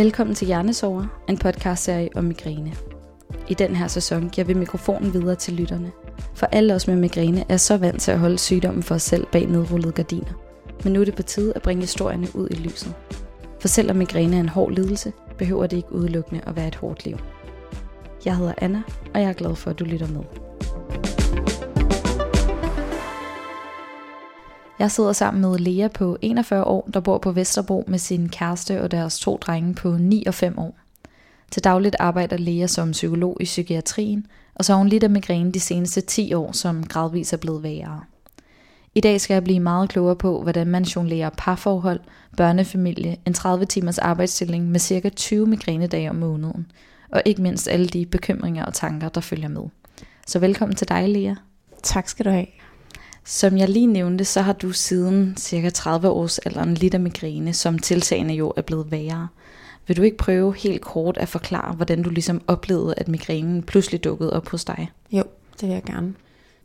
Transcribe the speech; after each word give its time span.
Velkommen 0.00 0.34
til 0.34 0.46
Hjernesover, 0.46 1.24
en 1.28 1.38
podcastserie 1.38 2.08
om 2.14 2.24
migræne. 2.24 2.72
I 3.48 3.54
den 3.54 3.76
her 3.76 3.88
sæson 3.88 4.28
giver 4.28 4.46
vi 4.46 4.54
mikrofonen 4.54 5.12
videre 5.12 5.34
til 5.34 5.54
lytterne. 5.54 5.92
For 6.34 6.46
alle 6.46 6.74
os 6.74 6.86
med 6.86 6.96
migræne 6.96 7.44
er 7.48 7.56
så 7.56 7.76
vant 7.76 8.02
til 8.02 8.10
at 8.10 8.18
holde 8.18 8.38
sygdommen 8.38 8.82
for 8.82 8.94
os 8.94 9.02
selv 9.02 9.26
bag 9.32 9.46
nedrullede 9.46 9.92
gardiner. 9.92 10.32
Men 10.84 10.92
nu 10.92 11.00
er 11.00 11.04
det 11.04 11.16
på 11.16 11.22
tide 11.22 11.52
at 11.56 11.62
bringe 11.62 11.80
historierne 11.80 12.28
ud 12.34 12.48
i 12.50 12.54
lyset. 12.54 12.94
For 13.60 13.68
selvom 13.68 13.96
migræne 13.96 14.36
er 14.36 14.40
en 14.40 14.48
hård 14.48 14.72
lidelse, 14.72 15.12
behøver 15.38 15.66
det 15.66 15.76
ikke 15.76 15.92
udelukkende 15.92 16.40
at 16.46 16.56
være 16.56 16.68
et 16.68 16.76
hårdt 16.76 17.04
liv. 17.04 17.18
Jeg 18.24 18.36
hedder 18.36 18.54
Anna, 18.58 18.82
og 19.14 19.20
jeg 19.20 19.28
er 19.28 19.32
glad 19.32 19.54
for, 19.54 19.70
at 19.70 19.78
du 19.78 19.84
lytter 19.84 20.08
med. 20.08 20.49
Jeg 24.80 24.90
sidder 24.90 25.12
sammen 25.12 25.40
med 25.40 25.58
Lea 25.58 25.88
på 25.88 26.16
41 26.22 26.64
år, 26.64 26.90
der 26.94 27.00
bor 27.00 27.18
på 27.18 27.32
Vesterbro 27.32 27.84
med 27.88 27.98
sin 27.98 28.28
kæreste 28.28 28.82
og 28.82 28.90
deres 28.90 29.18
to 29.18 29.36
drenge 29.36 29.74
på 29.74 29.90
9 29.90 30.24
og 30.26 30.34
5 30.34 30.58
år. 30.58 30.78
Til 31.50 31.64
dagligt 31.64 31.96
arbejder 31.98 32.36
Lea 32.36 32.66
som 32.66 32.90
psykolog 32.90 33.36
i 33.40 33.44
psykiatrien, 33.44 34.26
og 34.54 34.64
så 34.64 34.72
har 34.72 34.78
hun 34.78 34.88
lidt 34.88 35.04
af 35.04 35.10
migræne 35.10 35.52
de 35.52 35.60
seneste 35.60 36.00
10 36.00 36.34
år, 36.34 36.52
som 36.52 36.86
gradvist 36.86 37.32
er 37.32 37.36
blevet 37.36 37.62
værre. 37.62 38.00
I 38.94 39.00
dag 39.00 39.20
skal 39.20 39.34
jeg 39.34 39.44
blive 39.44 39.60
meget 39.60 39.88
klogere 39.90 40.16
på, 40.16 40.42
hvordan 40.42 40.66
man 40.66 40.82
jonglerer 40.82 41.30
parforhold, 41.38 42.00
børnefamilie, 42.36 43.16
en 43.26 43.34
30 43.34 43.64
timers 43.64 43.98
arbejdsstilling 43.98 44.70
med 44.70 44.80
cirka 44.80 45.08
20 45.08 45.46
migrænedage 45.46 46.10
om 46.10 46.16
måneden, 46.16 46.66
og 47.12 47.22
ikke 47.24 47.42
mindst 47.42 47.68
alle 47.68 47.86
de 47.86 48.06
bekymringer 48.06 48.64
og 48.64 48.74
tanker, 48.74 49.08
der 49.08 49.20
følger 49.20 49.48
med. 49.48 49.64
Så 50.26 50.38
velkommen 50.38 50.76
til 50.76 50.88
dig, 50.88 51.08
Lea. 51.08 51.34
Tak 51.82 52.08
skal 52.08 52.24
du 52.24 52.30
have. 52.30 52.46
Som 53.30 53.58
jeg 53.58 53.68
lige 53.68 53.86
nævnte, 53.86 54.24
så 54.24 54.40
har 54.40 54.52
du 54.52 54.72
siden 54.72 55.34
cirka 55.36 55.70
30 55.70 56.08
års 56.08 56.38
alderen 56.38 56.74
lidt 56.74 56.94
af 56.94 57.00
migræne, 57.00 57.52
som 57.52 57.78
tiltagende 57.78 58.34
jo 58.34 58.52
er 58.56 58.62
blevet 58.62 58.90
værre. 58.90 59.28
Vil 59.86 59.96
du 59.96 60.02
ikke 60.02 60.16
prøve 60.16 60.54
helt 60.56 60.80
kort 60.80 61.18
at 61.18 61.28
forklare, 61.28 61.74
hvordan 61.74 62.02
du 62.02 62.10
ligesom 62.10 62.42
oplevede, 62.46 62.94
at 62.96 63.08
migrænen 63.08 63.62
pludselig 63.62 64.04
dukkede 64.04 64.32
op 64.32 64.48
hos 64.48 64.64
dig? 64.64 64.90
Jo, 65.12 65.22
det 65.60 65.68
vil 65.68 65.74
jeg 65.74 65.82
gerne. 65.82 66.14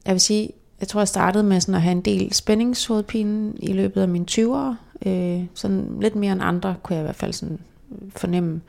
Jeg 0.05 0.13
vil 0.13 0.21
sige, 0.21 0.49
jeg 0.79 0.87
tror, 0.87 1.01
jeg 1.01 1.07
startede 1.07 1.43
med 1.43 1.61
sådan 1.61 1.75
at 1.75 1.81
have 1.81 1.91
en 1.91 2.01
del 2.01 2.33
spændingshovedpine 2.33 3.53
i 3.59 3.73
løbet 3.73 4.01
af 4.01 4.07
mine 4.07 4.25
20'ere. 4.31 4.75
Øh, 5.09 5.43
sådan 5.53 5.97
lidt 6.01 6.15
mere 6.15 6.31
end 6.31 6.43
andre, 6.43 6.75
kunne 6.83 6.95
jeg 6.95 7.03
i 7.03 7.07
hvert 7.07 7.15
fald 7.15 7.33
sådan 7.33 7.59
øh, 7.91 8.11
fornemme. 8.15 8.61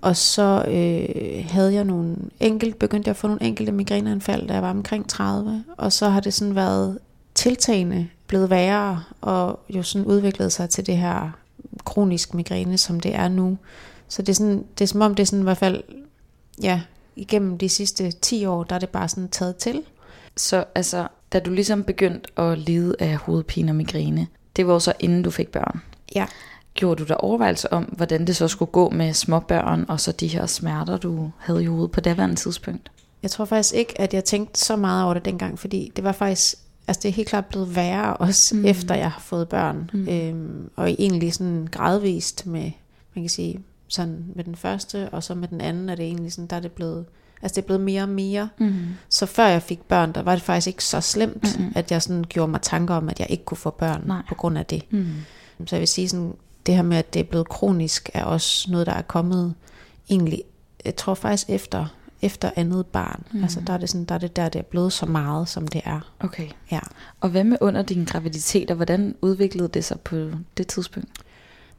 Og 0.00 0.16
så 0.16 0.64
øh, 0.68 1.44
havde 1.48 1.74
jeg 1.74 1.84
nogle 1.84 2.16
enkelt, 2.40 2.78
begyndte 2.78 3.08
jeg 3.08 3.12
at 3.12 3.16
få 3.16 3.26
nogle 3.26 3.42
enkelte 3.42 3.72
migræneanfald, 3.72 4.48
da 4.48 4.54
jeg 4.54 4.62
var 4.62 4.70
omkring 4.70 5.08
30. 5.08 5.64
Og 5.76 5.92
så 5.92 6.08
har 6.08 6.20
det 6.20 6.34
sådan 6.34 6.54
været 6.54 6.98
tiltagende 7.34 8.08
blevet 8.26 8.50
værre, 8.50 9.04
og 9.20 9.60
jo 9.68 9.82
sådan 9.82 10.06
udviklet 10.06 10.52
sig 10.52 10.70
til 10.70 10.86
det 10.86 10.96
her 10.96 11.30
kronisk 11.84 12.34
migræne, 12.34 12.78
som 12.78 13.00
det 13.00 13.14
er 13.14 13.28
nu. 13.28 13.58
Så 14.08 14.22
det 14.22 14.28
er, 14.28 14.34
sådan, 14.34 14.64
det 14.78 14.84
er 14.84 14.88
som 14.88 15.00
om, 15.00 15.14
det 15.14 15.22
er 15.22 15.26
sådan 15.26 15.40
i 15.40 15.42
hvert 15.42 15.58
fald, 15.58 15.82
ja, 16.62 16.80
igennem 17.16 17.58
de 17.58 17.68
sidste 17.68 18.10
10 18.10 18.44
år, 18.46 18.64
der 18.64 18.74
er 18.74 18.78
det 18.78 18.88
bare 18.88 19.08
sådan 19.08 19.28
taget 19.28 19.56
til. 19.56 19.82
Så 20.36 20.64
altså, 20.74 21.08
da 21.32 21.38
du 21.38 21.50
ligesom 21.50 21.84
begyndte 21.84 22.40
at 22.40 22.58
lide 22.58 22.94
af 22.98 23.16
hovedpine 23.16 23.70
og 23.70 23.76
migræne, 23.76 24.26
det 24.56 24.66
var 24.66 24.78
så 24.78 24.92
inden 25.00 25.22
du 25.22 25.30
fik 25.30 25.48
børn. 25.48 25.82
Ja. 26.14 26.26
Gjorde 26.74 27.04
du 27.04 27.08
der 27.08 27.14
overvejelse 27.14 27.72
om, 27.72 27.82
hvordan 27.82 28.26
det 28.26 28.36
så 28.36 28.48
skulle 28.48 28.72
gå 28.72 28.90
med 28.90 29.12
småbørn, 29.12 29.84
og 29.88 30.00
så 30.00 30.12
de 30.12 30.26
her 30.26 30.46
smerter, 30.46 30.96
du 30.96 31.30
havde 31.38 31.62
i 31.62 31.66
hovedet 31.66 31.90
på 31.90 32.00
daværende 32.00 32.36
tidspunkt? 32.36 32.90
Jeg 33.22 33.30
tror 33.30 33.44
faktisk 33.44 33.74
ikke, 33.74 34.00
at 34.00 34.14
jeg 34.14 34.24
tænkte 34.24 34.60
så 34.60 34.76
meget 34.76 35.04
over 35.04 35.14
det 35.14 35.24
dengang, 35.24 35.58
fordi 35.58 35.92
det 35.96 36.04
var 36.04 36.12
faktisk, 36.12 36.54
altså 36.88 37.00
det 37.02 37.08
er 37.08 37.12
helt 37.12 37.28
klart 37.28 37.46
blevet 37.46 37.76
værre 37.76 38.16
også, 38.16 38.56
mm. 38.56 38.64
efter 38.64 38.94
jeg 38.94 39.10
har 39.10 39.20
fået 39.20 39.48
børn. 39.48 39.90
Mm. 39.92 40.08
Øhm, 40.08 40.70
og 40.76 40.90
egentlig 40.90 41.34
sådan 41.34 41.68
gradvist 41.72 42.46
med, 42.46 42.70
man 43.14 43.22
kan 43.22 43.28
sige, 43.28 43.60
sådan 43.88 44.24
med 44.34 44.44
den 44.44 44.56
første, 44.56 45.08
og 45.08 45.22
så 45.22 45.34
med 45.34 45.48
den 45.48 45.60
anden, 45.60 45.88
er 45.88 45.94
det 45.94 46.04
egentlig 46.04 46.32
sådan, 46.32 46.46
der 46.46 46.56
er 46.56 46.60
det 46.60 46.72
blevet, 46.72 47.04
altså 47.42 47.54
det 47.54 47.62
er 47.62 47.66
blevet 47.66 47.80
mere 47.80 48.02
og 48.02 48.08
mere. 48.08 48.48
Mm. 48.58 48.74
Så 49.08 49.26
før 49.26 49.46
jeg 49.46 49.62
fik 49.62 49.80
børn, 49.80 50.12
der 50.12 50.22
var 50.22 50.32
det 50.32 50.42
faktisk 50.42 50.66
ikke 50.66 50.84
så 50.84 51.00
slemt, 51.00 51.58
mm. 51.58 51.72
at 51.74 51.90
jeg 51.90 52.02
sådan 52.02 52.24
gjorde 52.28 52.50
mig 52.50 52.62
tanker 52.62 52.94
om, 52.94 53.08
at 53.08 53.20
jeg 53.20 53.26
ikke 53.30 53.44
kunne 53.44 53.58
få 53.58 53.70
børn 53.70 54.02
Nej. 54.06 54.22
på 54.28 54.34
grund 54.34 54.58
af 54.58 54.66
det. 54.66 54.82
Mm. 54.90 55.06
Så 55.66 55.76
jeg 55.76 55.80
vil 55.80 55.88
sige 55.88 56.08
sådan, 56.08 56.34
det 56.66 56.74
her 56.74 56.82
med, 56.82 56.96
at 56.96 57.14
det 57.14 57.20
er 57.20 57.24
blevet 57.24 57.48
kronisk, 57.48 58.10
er 58.14 58.24
også 58.24 58.70
noget, 58.70 58.86
der 58.86 58.92
er 58.92 59.02
kommet 59.02 59.54
egentlig, 60.10 60.42
jeg 60.84 60.96
tror 60.96 61.14
faktisk 61.14 61.50
efter, 61.50 61.86
efter 62.22 62.50
andet 62.56 62.86
barn. 62.86 63.22
Mm. 63.32 63.42
Altså 63.42 63.60
der 63.66 63.72
er, 63.72 63.78
det 63.78 63.88
sådan, 63.90 64.04
der 64.04 64.14
er 64.14 64.18
det 64.18 64.36
der, 64.36 64.48
det 64.48 64.58
er 64.58 64.62
blevet 64.62 64.92
så 64.92 65.06
meget, 65.06 65.48
som 65.48 65.68
det 65.68 65.80
er. 65.84 66.00
Okay. 66.20 66.48
Ja. 66.70 66.80
Og 67.20 67.28
hvad 67.28 67.44
med 67.44 67.58
under 67.60 67.82
din 67.82 68.04
graviditet, 68.04 68.70
og 68.70 68.76
hvordan 68.76 69.14
udviklede 69.22 69.68
det 69.68 69.84
sig 69.84 70.00
på 70.00 70.30
det 70.56 70.66
tidspunkt? 70.66 71.10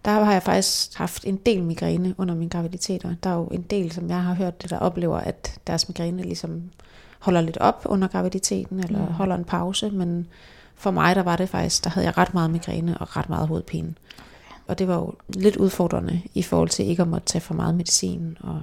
Der 0.05 0.11
har 0.11 0.31
jeg 0.31 0.43
faktisk 0.43 0.97
haft 0.97 1.25
en 1.25 1.35
del 1.35 1.63
migræne 1.63 2.15
under 2.17 2.35
min 2.35 2.49
graviditet, 2.49 3.05
og 3.05 3.15
der 3.23 3.29
er 3.29 3.35
jo 3.35 3.45
en 3.45 3.61
del, 3.61 3.91
som 3.91 4.09
jeg 4.09 4.23
har 4.23 4.33
hørt, 4.33 4.61
det 4.61 4.69
der 4.69 4.79
oplever, 4.79 5.17
at 5.17 5.59
deres 5.67 5.87
migræne 5.87 6.23
ligesom 6.23 6.61
holder 7.19 7.41
lidt 7.41 7.57
op 7.57 7.81
under 7.85 8.07
graviditeten, 8.07 8.79
eller 8.79 8.99
mm. 8.99 9.13
holder 9.13 9.35
en 9.35 9.43
pause, 9.43 9.89
men 9.89 10.27
for 10.75 10.91
mig, 10.91 11.15
der 11.15 11.23
var 11.23 11.35
det 11.35 11.49
faktisk, 11.49 11.83
der 11.83 11.89
havde 11.89 12.07
jeg 12.07 12.17
ret 12.17 12.33
meget 12.33 12.51
migræne 12.51 12.97
og 12.97 13.17
ret 13.17 13.29
meget 13.29 13.47
hovedpine. 13.47 13.93
Og 14.67 14.79
det 14.79 14.87
var 14.87 14.95
jo 14.95 15.13
lidt 15.29 15.55
udfordrende 15.55 16.21
i 16.33 16.43
forhold 16.43 16.69
til 16.69 16.85
ikke 16.85 17.01
at 17.01 17.07
måtte 17.07 17.27
tage 17.27 17.41
for 17.41 17.53
meget 17.53 17.75
medicin. 17.75 18.37
Og, 18.39 18.61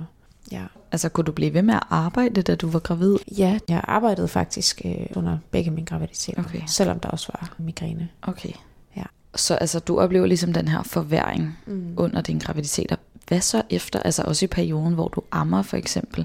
ja. 0.53 0.65
Altså 0.93 1.09
kunne 1.09 1.25
du 1.25 1.33
blive 1.33 1.55
ved 1.55 1.62
med 1.62 1.75
at 1.75 1.83
arbejde, 1.91 2.43
da 2.43 2.55
du 2.55 2.71
var 2.71 2.78
gravid? 2.78 3.16
ja, 3.38 3.59
jeg 3.69 3.81
arbejdede 3.84 4.28
faktisk 4.28 4.83
øh, 4.84 5.06
under 5.16 5.38
begge 5.50 5.71
mine 5.71 5.87
graviditeter, 5.87 6.43
Okay. 6.44 6.61
selvom 6.66 7.00
der 7.00 7.09
også 7.09 7.33
var 7.41 7.55
migræne. 7.59 8.09
Okay. 8.22 8.53
Ja. 8.97 9.03
Så 9.37 9.55
altså, 9.55 9.78
du 9.78 10.00
oplever 10.00 10.27
ligesom 10.27 10.53
den 10.53 10.69
her 10.69 10.83
forværing 10.83 11.59
Mm. 11.66 11.94
under 11.97 12.21
din 12.21 12.38
graviditet. 12.38 12.93
Og 12.93 12.99
Hvad 13.28 13.41
så 13.41 13.62
efter, 13.71 14.00
altså 14.00 14.22
også 14.22 14.44
i 14.44 14.49
perioden, 14.49 14.94
hvor 14.94 15.09
du 15.09 15.22
ammer 15.33 15.62
for 15.62 15.77
eksempel? 15.77 16.25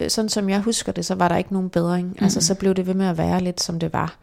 Øh, 0.00 0.10
Sådan 0.10 0.28
som 0.28 0.48
jeg 0.48 0.60
husker 0.60 0.92
det, 0.92 1.06
så 1.06 1.14
var 1.14 1.28
der 1.28 1.36
ikke 1.36 1.52
nogen 1.52 1.70
bedring. 1.70 2.08
Mm. 2.08 2.24
Altså 2.24 2.40
så 2.40 2.54
blev 2.54 2.74
det 2.74 2.86
ved 2.86 2.94
med 2.94 3.06
at 3.06 3.18
være 3.18 3.40
lidt 3.42 3.60
som 3.62 3.78
det 3.80 3.92
var. 3.92 4.16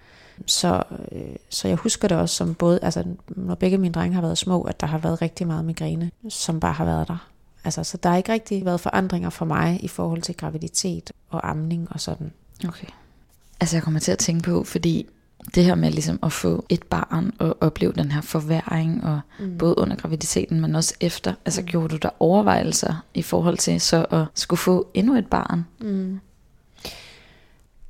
Så, 0.45 0.83
øh, 1.11 1.21
så 1.49 1.67
jeg 1.67 1.77
husker 1.77 2.07
det 2.07 2.17
også 2.17 2.35
som 2.35 2.53
både, 2.55 2.79
altså 2.81 3.03
når 3.27 3.55
begge 3.55 3.77
mine 3.77 3.93
drenge 3.93 4.15
har 4.15 4.21
været 4.21 4.37
små, 4.37 4.61
at 4.61 4.81
der 4.81 4.87
har 4.87 4.97
været 4.97 5.21
rigtig 5.21 5.47
meget 5.47 5.65
migræne, 5.65 6.11
som 6.29 6.59
bare 6.59 6.73
har 6.73 6.85
været 6.85 7.07
der. 7.07 7.27
Altså, 7.67 7.83
så 7.83 7.97
der 7.97 8.09
har 8.09 8.17
ikke 8.17 8.31
rigtig 8.31 8.65
været 8.65 8.79
forandringer 8.79 9.29
for 9.29 9.45
mig 9.45 9.83
i 9.83 9.87
forhold 9.87 10.21
til 10.21 10.37
graviditet 10.37 11.11
og 11.29 11.49
amning 11.49 11.87
og 11.91 11.99
sådan. 11.99 12.31
Okay. 12.67 12.87
Altså 13.59 13.75
jeg 13.75 13.83
kommer 13.83 13.99
til 13.99 14.11
at 14.11 14.17
tænke 14.17 14.43
på, 14.43 14.63
fordi 14.63 15.07
det 15.55 15.65
her 15.65 15.75
med 15.75 15.91
ligesom 15.91 16.19
at 16.23 16.31
få 16.31 16.65
et 16.69 16.83
barn 16.83 17.31
og 17.39 17.57
opleve 17.61 17.93
den 17.93 18.11
her 18.11 18.21
forværing, 18.21 19.03
og 19.03 19.19
mm. 19.39 19.57
både 19.57 19.77
under 19.77 19.95
graviditeten, 19.95 20.61
men 20.61 20.75
også 20.75 20.93
efter, 21.01 21.33
altså 21.45 21.61
Mm. 21.61 21.67
gjorde 21.67 21.87
du 21.87 21.97
der 21.97 22.09
overvejelser 22.19 23.05
i 23.13 23.21
forhold 23.21 23.57
til 23.57 23.81
så 23.81 24.05
at 24.11 24.25
skulle 24.33 24.57
få 24.57 24.87
endnu 24.93 25.15
et 25.15 25.27
barn? 25.27 25.65
Mm. 25.81 26.19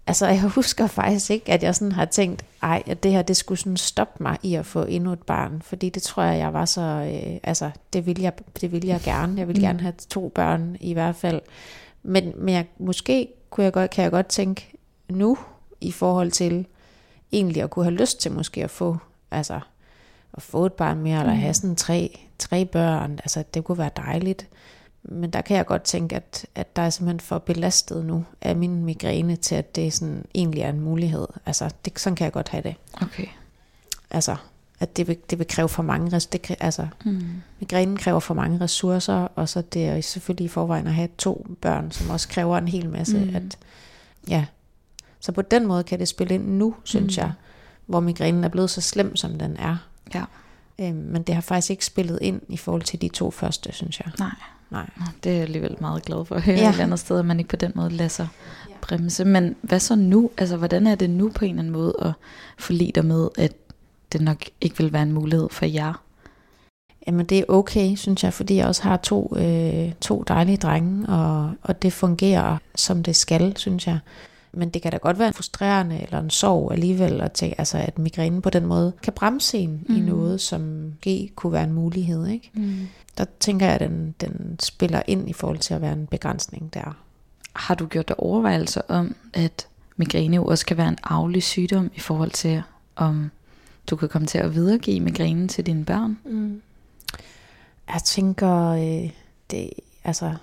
Altså, 0.07 0.27
jeg 0.27 0.41
husker 0.41 0.87
faktisk 0.87 1.31
ikke, 1.31 1.51
at 1.51 1.63
jeg 1.63 1.75
sådan 1.75 1.91
har 1.91 2.05
tænkt, 2.05 2.45
ej, 2.61 2.83
at 2.85 3.03
det 3.03 3.11
her, 3.11 3.21
det 3.21 3.37
skulle 3.37 3.57
sådan 3.59 3.77
stoppe 3.77 4.23
mig 4.23 4.37
i 4.43 4.55
at 4.55 4.65
få 4.65 4.83
endnu 4.83 5.11
et 5.13 5.23
barn. 5.23 5.61
Fordi 5.65 5.89
det 5.89 6.03
tror 6.03 6.23
jeg, 6.23 6.39
jeg 6.39 6.53
var 6.53 6.65
så, 6.65 6.81
øh, 6.81 7.39
altså, 7.43 7.71
det 7.93 8.05
ville 8.05 8.23
jeg, 8.23 8.33
det 8.61 8.71
ville 8.71 8.87
jeg 8.87 9.01
gerne. 9.03 9.33
Jeg 9.39 9.47
ville 9.47 9.59
Mm. 9.59 9.65
gerne 9.67 9.79
have 9.79 9.93
to 10.09 10.31
børn 10.35 10.77
i 10.79 10.93
hvert 10.93 11.15
fald. 11.15 11.41
Men, 12.03 12.33
men 12.35 12.53
jeg, 12.55 12.65
måske 12.79 13.27
kunne 13.49 13.63
jeg 13.63 13.73
godt, 13.73 13.91
kan 13.91 14.03
jeg 14.03 14.11
godt 14.11 14.27
tænke 14.27 14.73
nu, 15.09 15.37
i 15.81 15.91
forhold 15.91 16.31
til 16.31 16.65
egentlig 17.31 17.63
at 17.63 17.69
kunne 17.69 17.85
have 17.85 17.95
lyst 17.95 18.21
til 18.21 18.31
måske 18.31 18.63
at 18.63 18.69
få, 18.69 18.97
altså, 19.31 19.59
at 20.33 20.41
få 20.41 20.65
et 20.65 20.73
barn 20.73 20.97
mere, 20.99 21.19
eller 21.19 21.33
Mm. 21.33 21.39
have 21.39 21.53
sådan 21.53 21.75
tre, 21.75 22.19
tre 22.39 22.65
børn. 22.65 23.11
Altså, 23.11 23.43
det 23.53 23.63
kunne 23.63 23.77
være 23.77 23.89
dejligt. 23.97 24.47
Men 25.07 25.29
der 25.29 25.41
kan 25.41 25.57
jeg 25.57 25.65
godt 25.65 25.81
tænke, 25.81 26.15
at, 26.15 26.45
at 26.55 26.75
der 26.75 26.81
er 26.81 26.89
simpelthen 26.89 27.19
for 27.19 27.37
belastet 27.37 28.05
nu 28.05 28.25
af 28.41 28.55
min 28.55 28.85
migræne 28.85 29.35
til, 29.35 29.55
at 29.55 29.75
det 29.75 29.93
sådan 29.93 30.25
egentlig 30.35 30.61
er 30.61 30.69
en 30.69 30.81
mulighed. 30.81 31.27
Altså, 31.45 31.69
det, 31.85 31.99
sådan 31.99 32.15
kan 32.15 32.25
jeg 32.25 32.33
godt 32.33 32.49
have 32.49 32.63
det. 32.63 32.75
Okay. 33.01 33.27
Altså, 34.11 34.35
at 34.79 34.97
det 34.97 35.07
vil, 35.07 35.17
det 35.29 35.39
vil 35.39 35.47
kræve 35.47 35.69
for 35.69 35.83
mange 35.83 36.11
det, 36.11 36.55
altså, 36.59 36.87
Mm. 37.05 37.21
migrænen 37.59 37.97
kræver 37.97 38.19
for 38.19 38.33
mange 38.33 38.61
ressourcer, 38.61 39.27
og 39.35 39.49
så 39.49 39.61
det 39.61 39.85
er 39.87 40.01
selvfølgelig 40.01 40.45
i 40.45 40.47
forvejen 40.47 40.87
at 40.87 40.93
have 40.93 41.09
to 41.17 41.47
børn, 41.61 41.91
som 41.91 42.09
også 42.09 42.27
kræver 42.27 42.57
en 42.57 42.67
hel 42.67 42.89
masse. 42.89 43.17
Mm. 43.19 43.35
At, 43.35 43.57
ja. 44.27 44.45
Så 45.19 45.31
på 45.31 45.41
den 45.41 45.67
måde 45.67 45.83
kan 45.83 45.99
det 45.99 46.07
spille 46.07 46.33
ind 46.33 46.47
nu, 46.47 46.75
synes 46.83 47.17
mm. 47.17 47.21
jeg, 47.21 47.31
hvor 47.85 47.99
migrænen 47.99 48.43
er 48.43 48.49
blevet 48.49 48.69
så 48.69 48.81
slem, 48.81 49.15
som 49.15 49.39
den 49.39 49.57
er. 49.57 49.77
Ja. 50.13 50.23
Øhm, 50.79 50.95
men 50.95 51.23
det 51.23 51.35
har 51.35 51.41
faktisk 51.41 51.69
ikke 51.71 51.85
spillet 51.85 52.19
ind 52.21 52.41
i 52.49 52.57
forhold 52.57 52.81
til 52.81 53.01
de 53.01 53.07
to 53.07 53.31
første, 53.31 53.71
synes 53.73 53.99
jeg. 53.99 54.11
Nej. 54.19 54.35
Nej. 54.71 54.89
Det 55.23 55.31
er 55.31 55.33
jeg 55.33 55.43
alligevel 55.43 55.75
meget 55.79 56.03
glad 56.03 56.25
for 56.25 56.35
at 56.35 56.41
høre 56.41 56.55
ja. 56.55 56.61
Ja. 56.61 56.69
et 56.69 56.73
eller 56.73 56.83
andet 56.83 56.99
sted, 56.99 57.19
at 57.19 57.25
man 57.25 57.39
ikke 57.39 57.49
på 57.49 57.55
den 57.55 57.71
måde 57.75 57.89
lader 57.89 58.09
sig 58.09 58.27
bremse. 58.81 59.25
Men 59.25 59.55
hvad 59.61 59.79
så 59.79 59.95
nu? 59.95 60.29
Altså, 60.37 60.57
hvordan 60.57 60.87
er 60.87 60.95
det 60.95 61.09
nu 61.09 61.29
på 61.29 61.45
en 61.45 61.51
eller 61.51 61.61
anden 61.61 61.73
måde 61.73 61.93
at 62.01 62.11
forlige 62.57 62.91
dig 62.91 63.05
med, 63.05 63.29
at 63.37 63.53
det 64.13 64.21
nok 64.21 64.43
ikke 64.61 64.77
vil 64.77 64.93
være 64.93 65.03
en 65.03 65.13
mulighed 65.13 65.47
for 65.51 65.65
jer? 65.65 65.93
Jamen 67.07 67.25
det 67.25 67.39
er 67.39 67.43
okay, 67.47 67.95
synes 67.95 68.23
jeg, 68.23 68.33
fordi 68.33 68.55
jeg 68.55 68.67
også 68.67 68.83
har 68.83 68.97
to, 68.97 69.33
øh, 69.37 69.93
to 70.01 70.23
dejlige 70.27 70.57
drenge, 70.57 71.09
og, 71.09 71.51
og 71.61 71.81
det 71.81 71.93
fungerer 71.93 72.57
som 72.75 73.03
det 73.03 73.15
skal, 73.15 73.57
synes 73.57 73.87
jeg. 73.87 73.99
Men 74.57 74.69
det 74.69 74.81
kan 74.81 74.91
da 74.91 74.97
godt 74.97 75.19
være 75.19 75.33
frustrerende 75.33 76.03
eller 76.03 76.19
en 76.19 76.29
sorg 76.29 76.71
alligevel, 76.71 77.21
at, 77.21 77.31
tænke, 77.31 77.59
altså, 77.59 77.77
at 77.77 77.99
migrænen 77.99 78.41
på 78.41 78.49
den 78.49 78.65
måde 78.65 78.93
kan 79.03 79.13
bremse 79.13 79.57
en 79.57 79.85
mm. 79.89 79.95
i 79.95 79.99
noget, 79.99 80.41
som 80.41 80.93
G 81.07 81.35
kunne 81.35 81.53
være 81.53 81.63
en 81.63 81.73
mulighed. 81.73 82.27
Ikke? 82.27 82.51
Mm. 82.53 82.87
Der 83.17 83.25
tænker 83.39 83.65
jeg, 83.65 83.75
at 83.75 83.89
den, 83.89 84.15
den 84.21 84.55
spiller 84.59 85.01
ind 85.07 85.29
i 85.29 85.33
forhold 85.33 85.59
til 85.59 85.73
at 85.73 85.81
være 85.81 85.93
en 85.93 86.07
begrænsning 86.07 86.73
der. 86.73 86.97
Har 87.53 87.75
du 87.75 87.85
gjort 87.85 88.07
dig 88.07 88.19
overvejelser 88.19 88.81
om, 88.87 89.15
at 89.33 89.67
migræne 89.97 90.35
jo 90.35 90.45
også 90.45 90.65
kan 90.65 90.77
være 90.77 90.87
en 90.87 90.97
arvelig 91.03 91.43
sygdom 91.43 91.91
i 91.95 91.99
forhold 91.99 92.31
til, 92.31 92.63
om 92.95 93.31
du 93.89 93.95
kan 93.95 94.09
komme 94.09 94.27
til 94.27 94.37
at 94.37 94.55
videregive 94.55 94.99
migrænen 94.99 95.47
til 95.47 95.65
dine 95.65 95.85
børn? 95.85 96.17
Mm. 96.25 96.61
Jeg 97.93 98.03
tænker, 98.03 98.69
øh, 98.69 99.11
det, 99.51 99.69
altså, 100.03 100.35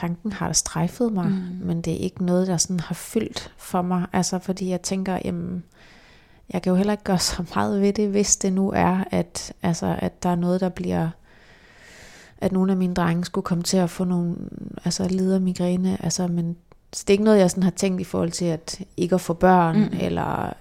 tanken 0.00 0.32
har 0.32 0.52
strejfet 0.52 1.12
mig, 1.12 1.26
mm. 1.26 1.66
men 1.66 1.82
det 1.82 1.92
er 1.92 1.98
ikke 1.98 2.24
noget, 2.24 2.46
der 2.46 2.56
sådan 2.56 2.80
har 2.80 2.94
fyldt 2.94 3.52
for 3.56 3.82
mig. 3.82 4.06
Altså, 4.12 4.38
fordi 4.38 4.70
jeg 4.70 4.82
tænker, 4.82 5.18
jamen, 5.24 5.64
jeg 6.52 6.62
kan 6.62 6.70
jo 6.70 6.76
heller 6.76 6.92
ikke 6.92 7.04
gøre 7.04 7.18
så 7.18 7.44
meget 7.54 7.80
ved 7.80 7.92
det, 7.92 8.08
hvis 8.08 8.36
det 8.36 8.52
nu 8.52 8.70
er, 8.70 9.04
at, 9.10 9.52
altså, 9.62 9.96
at 9.98 10.22
der 10.22 10.28
er 10.28 10.36
noget, 10.36 10.60
der 10.60 10.68
bliver 10.68 11.08
at 12.40 12.52
nogle 12.52 12.72
af 12.72 12.78
mine 12.78 12.94
drenge 12.94 13.24
skulle 13.24 13.44
komme 13.44 13.64
til 13.64 13.76
at 13.76 13.90
få 13.90 14.04
nogle 14.04 14.36
altså 14.84 15.38
migræne, 15.40 16.04
altså, 16.04 16.26
men 16.26 16.56
så 16.92 17.04
det 17.06 17.10
er 17.10 17.14
ikke 17.14 17.24
noget, 17.24 17.38
jeg 17.38 17.50
sådan 17.50 17.62
har 17.62 17.70
tænkt 17.70 18.00
i 18.00 18.04
forhold 18.04 18.30
til 18.30 18.44
at 18.44 18.80
ikke 18.96 19.14
at 19.14 19.20
få 19.20 19.32
børn, 19.34 19.76
mm. 19.76 19.88
eller, 20.00 20.52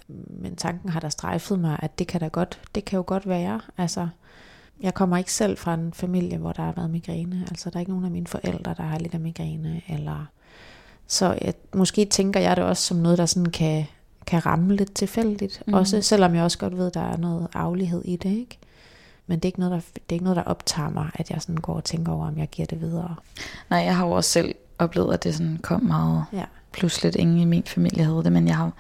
men 0.41 0.55
tanken 0.55 0.89
har 0.89 0.99
der 0.99 1.09
strejfet 1.09 1.59
mig, 1.59 1.79
at 1.79 1.99
det 1.99 2.07
kan 2.07 2.19
da 2.19 2.27
godt, 2.27 2.59
det 2.75 2.85
kan 2.85 2.97
jo 2.97 3.03
godt 3.07 3.29
være. 3.29 3.61
Altså, 3.77 4.07
jeg 4.81 4.94
kommer 4.94 5.18
ikke 5.18 5.33
selv 5.33 5.57
fra 5.57 5.74
en 5.74 5.94
familie, 5.94 6.38
hvor 6.38 6.51
der 6.51 6.63
har 6.63 6.71
været 6.71 6.89
migræne. 6.89 7.45
Altså, 7.50 7.69
der 7.69 7.75
er 7.75 7.79
ikke 7.79 7.91
nogen 7.91 8.06
af 8.06 8.12
mine 8.12 8.27
forældre, 8.27 8.74
der 8.77 8.83
har 8.83 9.00
lidt 9.00 9.13
af 9.13 9.19
migræne, 9.19 9.81
eller 9.88 10.25
så 11.07 11.38
jeg, 11.41 11.53
måske 11.74 12.06
tænker 12.06 12.39
jeg 12.39 12.56
det 12.56 12.63
også 12.63 12.83
som 12.83 12.97
noget, 12.97 13.18
der 13.18 13.25
sådan 13.25 13.51
kan, 13.51 13.85
kan 14.25 14.45
ramme 14.45 14.75
lidt 14.75 14.94
tilfældigt. 14.94 15.63
Mm. 15.68 15.74
Også 15.74 16.01
selvom 16.01 16.35
jeg 16.35 16.44
også 16.44 16.57
godt 16.57 16.77
ved, 16.77 16.88
at 16.88 16.94
der 16.94 17.01
er 17.01 17.18
noget 17.18 17.47
aflighed 17.53 18.01
i 18.06 18.15
det, 18.15 18.29
ikke? 18.29 18.57
Men 19.27 19.39
det 19.39 19.45
er, 19.45 19.50
ikke 19.50 19.59
noget, 19.59 19.71
der, 19.71 19.79
det 19.94 20.01
er 20.09 20.13
ikke 20.13 20.24
noget, 20.24 20.35
der 20.35 20.44
optager 20.44 20.89
mig, 20.89 21.09
at 21.13 21.31
jeg 21.31 21.41
sådan 21.41 21.57
går 21.57 21.73
og 21.73 21.83
tænker 21.83 22.12
over, 22.12 22.27
om 22.27 22.38
jeg 22.38 22.47
giver 22.47 22.65
det 22.65 22.81
videre. 22.81 23.15
Nej, 23.69 23.80
jeg 23.80 23.97
har 23.97 24.06
jo 24.06 24.12
også 24.12 24.30
selv 24.30 24.56
oplevet, 24.80 25.13
at 25.13 25.23
det 25.23 25.35
sådan 25.35 25.59
kom 25.62 25.83
meget 25.83 26.25
ja. 26.33 26.44
pludseligt. 26.71 27.15
Ingen 27.15 27.38
i 27.38 27.45
min 27.45 27.63
familie 27.63 28.03
havde 28.03 28.23
det, 28.23 28.31
men 28.31 28.47
jeg 28.47 28.56
har, 28.56 28.63
jeg 28.63 28.71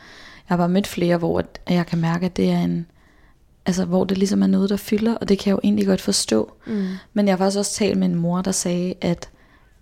har 0.45 0.57
bare 0.57 0.69
mødt 0.69 0.87
flere, 0.87 1.17
hvor 1.17 1.43
jeg 1.69 1.85
kan 1.85 1.99
mærke, 1.99 2.25
at 2.25 2.37
det 2.37 2.51
er 2.51 2.59
en, 2.59 2.85
altså 3.67 3.85
hvor 3.85 4.03
det 4.03 4.17
ligesom 4.17 4.43
er 4.43 4.47
noget, 4.47 4.69
der 4.69 4.77
fylder, 4.77 5.15
og 5.15 5.29
det 5.29 5.39
kan 5.39 5.49
jeg 5.49 5.55
jo 5.55 5.59
egentlig 5.63 5.87
godt 5.87 6.01
forstå. 6.01 6.53
Mm. 6.65 6.87
Men 7.13 7.27
jeg 7.27 7.33
har 7.33 7.37
faktisk 7.37 7.57
også 7.59 7.73
talt 7.73 7.97
med 7.97 8.07
en 8.07 8.15
mor, 8.15 8.41
der 8.41 8.51
sagde, 8.51 8.93
at 9.01 9.29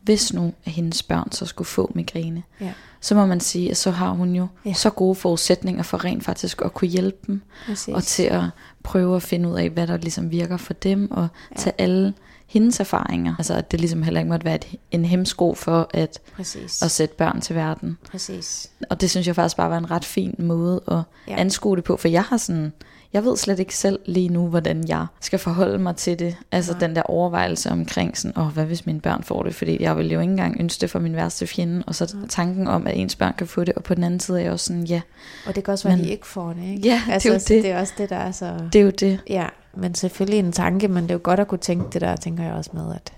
hvis 0.02 0.34
nu 0.34 0.54
af 0.66 0.72
hendes 0.72 1.04
børn 1.04 1.32
så 1.32 1.46
skulle 1.46 1.68
få 1.68 1.92
migræne, 1.96 2.44
ja. 2.62 2.74
så 3.02 3.16
må 3.16 3.26
man 3.26 3.40
sige, 3.40 3.72
at 3.72 3.78
så 3.78 3.92
har 3.92 4.10
hun 4.10 4.36
jo 4.36 4.48
ja. 4.66 4.74
så 4.74 4.90
gode 4.90 5.16
forudsætninger 5.16 5.84
for 5.84 6.06
rent 6.06 6.24
faktisk 6.24 6.62
at 6.66 6.74
kunne 6.74 6.88
hjælpe 6.88 7.18
dem, 7.28 7.42
Præcis. 7.68 7.94
og 7.94 8.04
til 8.04 8.24
at 8.24 8.44
prøve 8.84 9.16
at 9.16 9.24
finde 9.24 9.50
ud 9.50 9.56
af, 9.56 9.70
hvad 9.70 9.88
der 9.88 9.98
ligesom 9.98 10.32
virker 10.32 10.58
for 10.58 10.74
dem, 10.74 11.12
og 11.12 11.28
ja. 11.52 11.62
tage 11.62 11.74
alle 11.78 12.14
hendes 12.48 12.80
erfaringer. 12.80 13.36
Altså 13.38 13.54
at 13.54 13.72
det 13.72 13.80
ligesom 13.80 14.04
heller 14.04 14.20
ikke 14.20 14.30
måtte 14.30 14.46
være 14.46 14.60
en 14.92 15.06
hemsko 15.06 15.54
for 15.54 15.90
at, 15.94 16.20
Præcis. 16.36 16.82
at 16.82 16.92
sætte 16.92 17.16
børn 17.16 17.42
til 17.42 17.56
verden. 17.56 17.98
Præcis. 18.12 18.72
Og 18.90 19.02
det 19.02 19.10
synes 19.10 19.28
jeg 19.28 19.36
faktisk 19.36 19.58
bare 19.58 19.70
var 19.70 19.78
en 19.78 19.92
ret 19.92 20.06
fin 20.06 20.36
måde 20.38 20.82
at 20.88 21.02
ja. 21.28 21.36
anskue 21.36 21.76
det 21.76 21.84
på, 21.84 21.98
for 21.98 22.08
jeg 22.08 22.24
har 22.24 22.38
sådan 22.38 22.74
jeg 23.16 23.26
ved 23.26 23.38
slet 23.38 23.60
ikke 23.60 23.76
selv 23.76 24.00
lige 24.06 24.30
nu, 24.30 24.48
hvordan 24.48 24.88
jeg 24.88 25.06
skal 25.20 25.40
forholde 25.40 25.80
mig 25.80 25.96
til 25.96 26.20
det. 26.20 26.38
Altså 26.52 26.72
Nej. 26.72 26.80
den 26.80 26.96
der 26.96 27.02
overvejelse 27.02 27.72
omkring 27.72 28.18
sådan, 28.18 28.38
åh, 28.38 28.48
hvad 28.48 28.66
hvis 28.66 28.86
mine 28.86 29.02
børn 29.02 29.24
får 29.24 29.44
det? 29.44 29.56
Fordi 29.56 29.84
jeg 29.84 29.98
vil 29.98 30.12
jo 30.12 30.20
ikke 30.20 30.32
engang 30.32 30.60
ønske 30.60 30.82
det 30.82 30.90
for 30.90 31.00
min 31.00 31.16
værste 31.16 31.48
fjende. 31.48 31.84
Og 31.88 31.96
så 31.96 32.16
Nej. 32.16 32.28
tanken 32.28 32.68
om, 32.68 32.88
at 32.88 32.98
ens 32.98 33.16
børn 33.16 33.34
kan 33.38 33.48
få 33.48 33.64
det, 33.64 33.74
og 33.74 33.84
på 33.84 33.96
den 33.96 34.04
anden 34.04 34.20
side 34.20 34.40
er 34.40 34.44
jeg 34.44 34.52
også 34.52 34.66
sådan, 34.66 34.84
ja. 34.84 35.02
Og 35.48 35.56
det 35.56 35.64
kan 35.64 35.72
også 35.72 35.88
være, 35.88 35.98
at 35.98 36.04
de 36.04 36.10
ikke 36.10 36.28
får 36.28 36.54
det, 36.54 36.64
ikke? 36.64 36.88
Ja, 36.88 37.02
altså, 37.10 37.30
det 37.30 37.52
er 37.52 37.56
jo 37.56 37.58
det. 37.58 37.64
Det 37.64 37.72
er 37.72 37.80
også 37.80 37.94
det, 37.98 38.10
der 38.10 38.16
er 38.16 38.32
så... 38.32 38.60
Det 38.74 38.80
er 38.80 38.86
jo 38.86 38.92
det. 38.92 39.20
Ja, 39.30 39.48
men 39.74 39.96
selvfølgelig 39.96 40.40
en 40.40 40.52
tanke, 40.52 40.88
men 40.88 41.04
det 41.04 41.12
er 41.12 41.16
jo 41.16 41.20
godt 41.24 41.40
at 41.40 41.48
kunne 41.48 41.60
tænke 41.60 41.86
det 41.94 42.02
der, 42.02 42.16
tænker 42.16 42.44
jeg 42.44 42.54
også 42.54 42.70
med, 42.74 42.96
at 42.96 43.14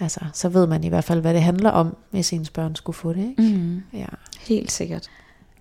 altså, 0.00 0.20
så 0.32 0.48
ved 0.48 0.66
man 0.66 0.84
i 0.84 0.88
hvert 0.88 1.04
fald, 1.04 1.20
hvad 1.20 1.34
det 1.34 1.42
handler 1.42 1.70
om, 1.70 1.96
hvis 2.10 2.32
ens 2.32 2.50
børn 2.50 2.74
skulle 2.74 2.96
få 2.96 3.12
det, 3.12 3.34
ikke? 3.38 3.56
Mm. 3.56 3.82
Ja. 3.92 4.06
Helt 4.40 4.72
sikkert. 4.72 5.10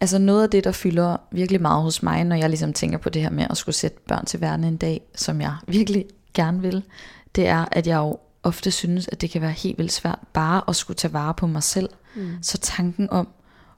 Altså 0.01 0.17
noget 0.17 0.43
af 0.43 0.49
det, 0.49 0.63
der 0.63 0.71
fylder 0.71 1.17
virkelig 1.31 1.61
meget 1.61 1.83
hos 1.83 2.03
mig, 2.03 2.23
når 2.23 2.35
jeg 2.35 2.49
ligesom 2.49 2.73
tænker 2.73 2.97
på 2.97 3.09
det 3.09 3.21
her 3.21 3.29
med 3.29 3.47
at 3.49 3.57
skulle 3.57 3.75
sætte 3.75 3.97
børn 4.07 4.25
til 4.25 4.41
verden 4.41 4.63
en 4.63 4.77
dag, 4.77 5.01
som 5.15 5.41
jeg 5.41 5.55
virkelig 5.67 6.05
gerne 6.33 6.61
vil, 6.61 6.83
det 7.35 7.47
er, 7.47 7.65
at 7.71 7.87
jeg 7.87 7.97
jo 7.97 8.17
ofte 8.43 8.71
synes, 8.71 9.07
at 9.07 9.21
det 9.21 9.29
kan 9.29 9.41
være 9.41 9.51
helt 9.51 9.77
vildt 9.77 9.91
svært 9.91 10.19
bare 10.33 10.61
at 10.67 10.75
skulle 10.75 10.97
tage 10.97 11.13
vare 11.13 11.33
på 11.33 11.47
mig 11.47 11.63
selv. 11.63 11.89
Mm. 12.15 12.37
Så 12.41 12.57
tanken 12.57 13.09
om, 13.09 13.27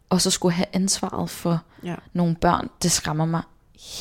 og 0.10 0.22
så 0.22 0.32
skulle 0.32 0.54
have 0.54 0.66
ansvaret 0.74 1.30
for 1.30 1.62
ja. 1.84 1.96
nogle 2.14 2.36
børn, 2.36 2.70
det 2.84 2.92
skræmmer 2.92 3.26
mig 3.26 3.42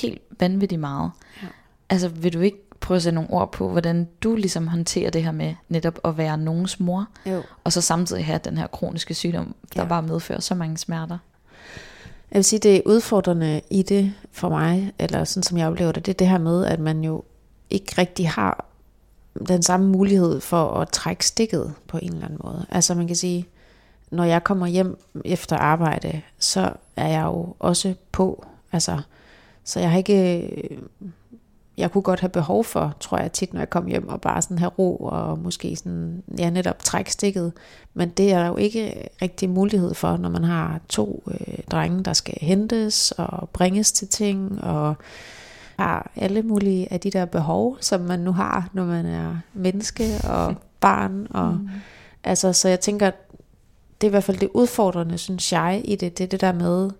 helt 0.00 0.22
vanvittigt 0.40 0.81
meget. 0.81 1.11
Ja. 1.43 1.46
Altså 1.90 2.08
vil 2.08 2.32
du 2.32 2.40
ikke 2.40 2.58
prøve 2.81 2.96
at 2.96 3.02
sætte 3.02 3.14
nogle 3.14 3.31
ord 3.31 3.52
på, 3.52 3.69
hvordan 3.69 4.08
du 4.22 4.37
ligesom 4.37 4.69
håndterer 4.69 5.11
det 5.11 5.25
her 5.25 5.32
med 5.32 5.55
netop 5.69 5.99
at 6.05 6.16
være 6.16 6.38
nogens 6.38 6.81
mor, 6.81 7.06
jo. 7.26 7.43
og 7.64 7.72
så 7.72 7.81
samtidig 7.81 8.26
have 8.26 8.40
den 8.44 8.58
her 8.58 8.66
kroniske 8.66 9.14
sygdom, 9.14 9.55
der 9.75 9.82
ja. 9.82 9.88
bare 9.88 10.02
medfører 10.02 10.40
så 10.40 10.55
mange 10.55 10.78
smerter? 10.78 11.19
Jeg 12.35 12.39
vil 12.39 12.45
sige, 12.45 12.61
det 12.61 12.77
er 12.77 12.81
udfordrende 12.87 13.61
i 13.71 13.83
det 13.83 14.15
for 14.33 14.49
mig, 14.49 14.93
eller 14.99 15.25
sådan 15.25 15.43
som 15.43 15.59
jeg 15.59 15.69
oplever 15.69 15.93
det, 15.93 16.07
det 16.07 16.13
er 16.13 16.17
det 16.17 16.29
her 16.29 16.39
med, 16.39 16.67
at 16.67 16.81
man 16.81 17.05
jo 17.05 17.25
ikke 17.71 17.95
rigtig 17.99 18.29
har 18.29 18.65
den 19.49 19.63
samme 19.63 19.87
mulighed 19.87 20.41
for 20.41 20.71
at 20.71 20.89
trække 20.89 21.27
stikket 21.27 21.75
på 21.89 21.99
en 22.03 22.13
eller 22.13 22.25
anden 22.25 22.41
måde. 22.45 22.67
Altså 22.71 22.95
man 22.95 23.07
kan 23.07 23.17
sige, 23.17 23.47
når 24.11 24.25
jeg 24.25 24.45
kommer 24.45 24.67
hjem 24.67 24.99
efter 25.25 25.57
arbejde, 25.57 26.21
så 26.39 26.73
er 26.97 27.09
jeg 27.09 27.25
jo 27.25 27.57
også 27.59 27.95
på. 28.13 28.47
Altså, 28.73 29.01
så 29.65 29.81
jeg 29.81 29.91
har 29.91 29.99
ikke 29.99 30.51
jeg 31.76 31.91
kunne 31.91 32.03
godt 32.03 32.21
have 32.21 32.31
behov 32.31 32.65
for, 32.65 32.94
tror 33.00 33.19
jeg 33.19 33.32
tit, 33.32 33.53
når 33.53 33.61
jeg 33.61 33.71
kom 33.71 33.87
hjem 33.87 34.09
og 34.09 34.21
bare 34.21 34.43
sådan 34.43 34.59
have 34.59 34.71
ro 34.79 34.97
og 34.97 35.38
måske 35.38 35.76
sådan, 35.76 36.23
ja, 36.38 36.50
netop 36.50 36.79
trække 36.79 37.12
stikket. 37.12 37.53
Men 37.94 38.09
det 38.09 38.32
er 38.32 38.38
der 38.38 38.47
jo 38.47 38.56
ikke 38.56 39.09
rigtig 39.23 39.50
mulighed 39.50 39.94
for, 39.94 40.17
når 40.17 40.29
man 40.29 40.44
har 40.44 40.81
to 40.88 41.23
øh, 41.26 41.59
drenge, 41.71 42.05
der 42.05 42.12
skal 42.12 42.35
hentes 42.41 43.11
og 43.11 43.49
bringes 43.49 43.93
til 43.93 44.09
ting 44.09 44.65
og 44.65 44.94
har 45.79 46.11
alle 46.17 46.43
mulige 46.43 46.93
af 46.93 47.00
de 47.00 47.11
der 47.11 47.25
behov, 47.25 47.76
som 47.81 48.00
man 48.00 48.21
nu 48.21 48.32
har, 48.32 48.69
når 48.73 48.85
man 48.85 49.06
er 49.06 49.37
menneske 49.55 50.05
og 50.25 50.55
barn. 50.81 51.26
Og, 51.31 51.53
mm. 51.53 51.69
altså, 52.25 52.53
så 52.53 52.69
jeg 52.69 52.81
tænker, 52.81 53.11
det 54.00 54.06
er 54.06 54.11
i 54.11 54.11
hvert 54.11 54.25
fald 54.25 54.38
det 54.38 54.49
udfordrende, 54.55 55.19
synes 55.19 55.53
jeg, 55.53 55.82
i 55.85 55.97
det, 55.97 56.19
det 56.19 56.25
er 56.25 56.29
det 56.29 56.41
der 56.41 56.53
med, 56.53 56.91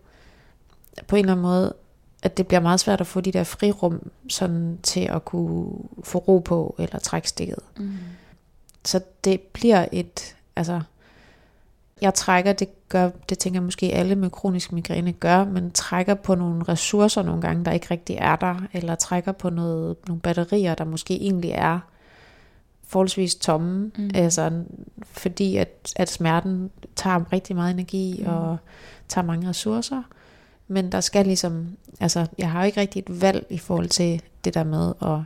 på 1.07 1.17
en 1.17 1.21
eller 1.25 1.33
anden 1.33 1.43
måde, 1.43 1.75
at 2.25 2.37
det 2.37 2.47
bliver 2.47 2.61
meget 2.61 2.81
svært 2.81 3.01
at 3.01 3.07
få 3.07 3.21
de 3.21 3.33
der 3.33 3.45
frirum 3.45 4.11
sådan 4.29 4.79
til 4.83 5.01
at 5.01 5.25
kunne 5.25 5.69
få 6.03 6.19
ro 6.19 6.39
på 6.39 6.75
eller 6.79 6.99
trække 6.99 7.29
stikket. 7.29 7.59
Mm. 7.79 7.93
Så 8.85 9.01
det 9.25 9.41
bliver 9.41 9.87
et, 9.93 10.37
altså, 10.57 10.81
jeg 12.01 12.15
trækker, 12.15 12.53
det 12.53 12.89
gør, 12.89 13.11
det 13.29 13.39
tænker 13.39 13.61
jeg 13.61 13.65
måske 13.65 13.93
alle 13.93 14.15
med 14.15 14.31
kronisk 14.31 14.73
migræne 14.73 15.13
gør, 15.13 15.45
men 15.45 15.71
trækker 15.71 16.15
på 16.15 16.35
nogle 16.35 16.63
ressourcer 16.69 17.23
nogle 17.23 17.41
gange, 17.41 17.65
der 17.65 17.73
ikke 17.73 17.87
rigtig 17.91 18.17
er 18.21 18.37
der, 18.37 18.63
eller 18.73 18.95
trækker 18.95 19.33
på 19.33 19.51
noget, 19.51 19.97
nogle 20.09 20.21
batterier, 20.21 20.75
der 20.75 20.85
måske 20.85 21.15
egentlig 21.15 21.51
er 21.51 21.79
forholdsvis 22.87 23.35
tomme, 23.35 23.93
mm. 23.99 24.11
altså, 24.15 24.63
fordi 25.05 25.57
at, 25.57 25.93
at 25.97 26.11
smerten 26.11 26.71
tager 26.97 27.33
rigtig 27.33 27.57
meget 27.57 27.75
energi 27.75 28.23
mm. 28.27 28.33
og 28.33 28.57
tager 29.09 29.27
mange 29.27 29.49
ressourcer. 29.49 30.03
Men 30.69 30.93
der 30.93 31.01
skal 31.01 31.27
ligesom, 31.27 31.77
altså 32.01 32.27
jeg 32.39 32.51
har 32.51 32.61
jo 32.61 32.67
ikke 32.67 32.81
rigtig 32.81 33.01
et 33.01 33.21
valg 33.21 33.47
i 33.51 33.59
forhold 33.59 33.89
til 33.89 34.23
det 34.45 34.55
der 34.55 34.65
med 34.65 34.93
at, 35.03 35.19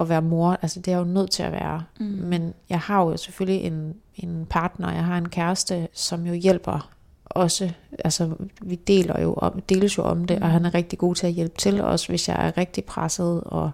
at 0.00 0.08
være 0.08 0.22
mor. 0.22 0.58
Altså 0.62 0.80
det 0.80 0.92
er 0.92 0.98
jo 0.98 1.04
nødt 1.04 1.30
til 1.30 1.42
at 1.42 1.52
være. 1.52 1.84
Mm. 2.00 2.06
Men 2.06 2.54
jeg 2.68 2.80
har 2.80 3.02
jo 3.02 3.16
selvfølgelig 3.16 3.64
en, 3.64 3.94
en 4.16 4.46
partner, 4.50 4.92
jeg 4.92 5.04
har 5.04 5.18
en 5.18 5.28
kæreste, 5.28 5.88
som 5.92 6.26
jo 6.26 6.34
hjælper 6.34 6.90
også, 7.24 7.70
altså 8.04 8.34
vi 8.62 8.74
deler 8.74 9.20
jo 9.20 9.34
om, 9.34 9.60
deles 9.68 9.98
jo 9.98 10.02
om 10.02 10.24
det, 10.24 10.38
mm. 10.38 10.42
og 10.42 10.50
han 10.50 10.64
er 10.64 10.74
rigtig 10.74 10.98
god 10.98 11.14
til 11.14 11.26
at 11.26 11.32
hjælpe 11.32 11.58
til 11.58 11.80
os, 11.80 12.06
hvis 12.06 12.28
jeg 12.28 12.46
er 12.46 12.58
rigtig 12.58 12.84
presset, 12.84 13.40
og 13.44 13.70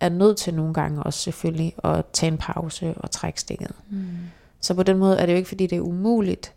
er 0.00 0.08
nødt 0.08 0.36
til 0.36 0.54
nogle 0.54 0.74
gange 0.74 1.02
også 1.02 1.20
selvfølgelig 1.20 1.74
at 1.84 2.04
tage 2.12 2.32
en 2.32 2.38
pause 2.38 2.94
og 2.96 3.10
trække 3.10 3.40
stikket. 3.40 3.70
Mm. 3.90 4.06
Så 4.60 4.74
på 4.74 4.82
den 4.82 4.98
måde 4.98 5.18
er 5.18 5.26
det 5.26 5.32
jo 5.32 5.36
ikke, 5.36 5.48
fordi 5.48 5.66
det 5.66 5.76
er 5.76 5.80
umuligt, 5.80 6.52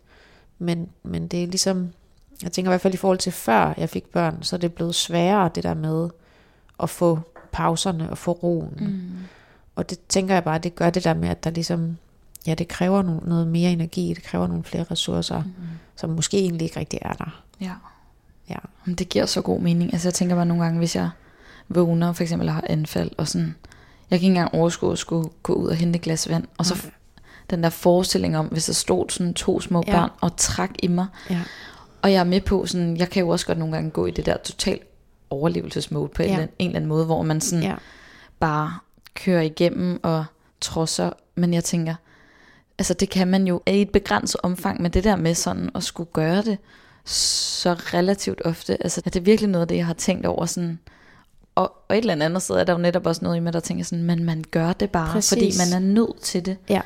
men, 0.58 0.88
men 1.02 1.28
det 1.28 1.42
er 1.42 1.46
ligesom, 1.46 1.92
jeg 2.42 2.52
tænker 2.52 2.70
i 2.70 2.72
hvert 2.72 2.80
fald 2.80 2.94
i 2.94 2.96
forhold 2.96 3.18
til 3.18 3.32
før 3.32 3.74
jeg 3.76 3.88
fik 3.88 4.04
børn, 4.04 4.42
så 4.42 4.56
er 4.56 4.60
det 4.60 4.72
blevet 4.72 4.94
sværere 4.94 5.50
det 5.54 5.62
der 5.62 5.74
med 5.74 6.08
at 6.82 6.90
få 6.90 7.18
pauserne 7.52 8.10
og 8.10 8.18
få 8.18 8.32
roen. 8.32 8.76
Mm. 8.80 9.26
Og 9.76 9.90
det 9.90 9.98
tænker 10.08 10.34
jeg 10.34 10.44
bare, 10.44 10.58
det 10.58 10.74
gør 10.74 10.90
det 10.90 11.04
der 11.04 11.14
med, 11.14 11.28
at 11.28 11.44
der 11.44 11.50
ligesom, 11.50 11.96
ja, 12.46 12.54
det 12.54 12.68
kræver 12.68 13.02
no- 13.02 13.28
noget 13.28 13.46
mere 13.46 13.70
energi, 13.70 14.14
det 14.14 14.22
kræver 14.22 14.46
nogle 14.46 14.64
flere 14.64 14.84
ressourcer, 14.90 15.42
mm. 15.42 15.52
som 15.96 16.10
måske 16.10 16.38
egentlig 16.38 16.64
ikke 16.64 16.80
rigtig 16.80 16.98
er 17.02 17.12
der. 17.12 17.42
Ja. 17.60 17.72
ja. 18.48 18.58
Men 18.84 18.94
det 18.94 19.08
giver 19.08 19.26
så 19.26 19.40
god 19.40 19.60
mening. 19.60 19.92
Altså 19.92 20.08
jeg 20.08 20.14
tænker 20.14 20.36
bare 20.36 20.46
nogle 20.46 20.62
gange, 20.62 20.78
hvis 20.78 20.96
jeg 20.96 21.10
vågner, 21.68 22.12
for 22.12 22.22
eksempel 22.22 22.50
har 22.50 22.64
anfald, 22.66 23.10
og 23.18 23.28
sådan, 23.28 23.54
jeg 24.10 24.18
kan 24.18 24.26
ikke 24.26 24.26
engang 24.26 24.54
overskue 24.54 24.92
at 24.92 24.98
skulle 24.98 25.28
gå 25.42 25.52
ud 25.52 25.68
og 25.68 25.76
hente 25.76 25.96
et 25.96 26.02
glas 26.02 26.28
vand, 26.28 26.44
og 26.58 26.66
så 26.66 26.74
okay. 26.74 26.88
den 27.50 27.62
der 27.62 27.70
forestilling 27.70 28.38
om, 28.38 28.46
hvis 28.46 28.66
der 28.66 28.72
stod 28.72 29.08
sådan 29.08 29.34
to 29.34 29.60
små 29.60 29.82
ja. 29.86 29.92
børn 29.92 30.10
og 30.20 30.36
trak 30.36 30.70
i 30.82 30.86
mig, 30.86 31.06
ja 31.30 31.40
Og 32.02 32.12
jeg 32.12 32.20
er 32.20 32.24
med 32.24 32.40
på, 32.40 32.66
sådan, 32.66 32.96
jeg 32.96 33.10
kan 33.10 33.22
jo 33.22 33.28
også 33.28 33.46
godt 33.46 33.58
nogle 33.58 33.74
gange 33.74 33.90
gå 33.90 34.06
i 34.06 34.10
det 34.10 34.26
der 34.26 34.36
total 34.36 34.78
overlevelsesmode 35.30 36.08
på 36.08 36.22
ja. 36.22 36.28
en, 36.28 36.32
eller 36.32 36.42
anden, 36.42 36.56
en 36.58 36.66
eller 36.66 36.76
anden 36.76 36.88
måde, 36.88 37.04
hvor 37.04 37.22
man 37.22 37.40
sådan 37.40 37.62
ja. 37.62 37.74
bare 38.40 38.78
kører 39.14 39.42
igennem 39.42 40.00
og 40.02 40.24
trodser. 40.60 41.10
Men 41.34 41.54
jeg 41.54 41.64
tænker, 41.64 41.94
altså 42.78 42.94
det 42.94 43.10
kan 43.10 43.28
man 43.28 43.46
jo 43.46 43.62
i 43.66 43.82
et 43.82 43.90
begrænset 43.90 44.40
omfang, 44.42 44.82
men 44.82 44.90
det 44.90 45.04
der 45.04 45.16
med 45.16 45.34
sådan 45.34 45.70
at 45.74 45.82
skulle 45.82 46.10
gøre 46.12 46.42
det 46.42 46.58
så 47.04 47.72
relativt 47.74 48.42
ofte, 48.44 48.82
altså 48.82 49.00
det 49.00 49.16
er 49.16 49.20
virkelig 49.20 49.50
noget 49.50 49.62
af 49.62 49.68
det, 49.68 49.76
jeg 49.76 49.86
har 49.86 49.94
tænkt 49.94 50.26
over 50.26 50.46
sådan, 50.46 50.78
og, 51.54 51.72
og 51.88 51.98
et 51.98 52.00
eller 52.10 52.24
andet 52.24 52.42
sted 52.42 52.56
er 52.56 52.64
der 52.64 52.72
jo 52.72 52.78
netop 52.78 53.06
også 53.06 53.24
noget 53.24 53.36
i 53.36 53.40
mig, 53.40 53.52
der 53.52 53.60
tænker 53.60 53.84
sådan, 53.84 54.04
men 54.04 54.24
man 54.24 54.44
gør 54.50 54.72
det 54.72 54.90
bare, 54.90 55.12
Præcis. 55.12 55.30
fordi 55.30 55.52
man 55.58 55.82
er 55.82 55.86
nødt 55.86 56.20
til 56.20 56.46
det. 56.46 56.56
Ja. 56.68 56.80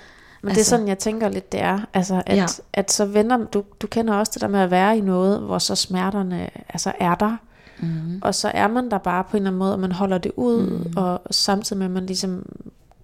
Men 0.45 0.51
altså, 0.51 0.59
det 0.59 0.67
er 0.67 0.71
sådan, 0.77 0.89
jeg 0.89 0.99
tænker 0.99 1.29
lidt, 1.29 1.53
det 1.53 1.61
er. 1.61 1.81
Altså, 1.95 2.23
at, 2.27 2.37
ja. 2.37 2.47
at 2.73 2.93
så 2.93 3.05
vender, 3.05 3.37
du, 3.45 3.65
du 3.81 3.87
kender 3.87 4.15
også 4.15 4.33
det 4.35 4.43
der 4.43 4.49
med 4.49 4.61
at 4.61 4.71
være 4.71 4.99
i 4.99 5.01
noget, 5.01 5.41
hvor 5.41 5.59
så 5.59 5.75
smerterne 5.75 6.51
altså 6.69 6.93
er 7.01 7.15
der. 7.15 7.37
Mm. 7.81 8.19
Og 8.23 8.35
så 8.35 8.51
er 8.55 8.69
man 8.69 8.91
der 8.91 8.99
bare 8.99 9.25
på 9.25 9.37
en 9.37 9.37
eller 9.37 9.51
anden 9.51 9.59
måde, 9.59 9.73
og 9.73 9.81
man 9.81 9.93
holder 9.93 10.19
det 10.19 10.33
ud, 10.37 10.71
mm. 10.71 10.93
og 10.97 11.21
samtidig 11.31 11.79
med, 11.79 11.87
at 11.87 11.93
man 11.93 12.07
ligesom 12.07 12.47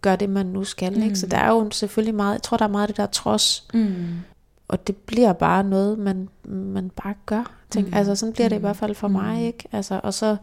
gør 0.00 0.16
det, 0.16 0.30
man 0.30 0.46
nu 0.46 0.64
skal. 0.64 0.96
Mm. 0.96 1.02
Ikke? 1.02 1.16
Så 1.16 1.26
der 1.26 1.36
er 1.36 1.48
jo 1.48 1.70
selvfølgelig 1.70 2.14
meget, 2.14 2.32
jeg 2.32 2.42
tror, 2.42 2.56
der 2.56 2.64
er 2.64 2.68
meget 2.68 2.82
af 2.82 2.88
det 2.88 2.96
der 2.96 3.06
trods. 3.06 3.68
Mm. 3.74 3.94
Og 4.68 4.86
det 4.86 4.96
bliver 4.96 5.32
bare 5.32 5.64
noget, 5.64 5.98
man, 5.98 6.28
man 6.44 6.90
bare 7.02 7.14
gør. 7.26 7.52
Tænk, 7.70 7.86
mm. 7.86 7.94
Altså 7.94 8.16
sådan 8.16 8.32
bliver 8.32 8.48
det 8.48 8.56
i 8.56 8.60
hvert 8.60 8.76
fald 8.76 8.94
for 8.94 9.08
mm. 9.08 9.12
mig. 9.12 9.46
ikke. 9.46 9.68
Altså, 9.72 10.00
og 10.02 10.14
så 10.14 10.36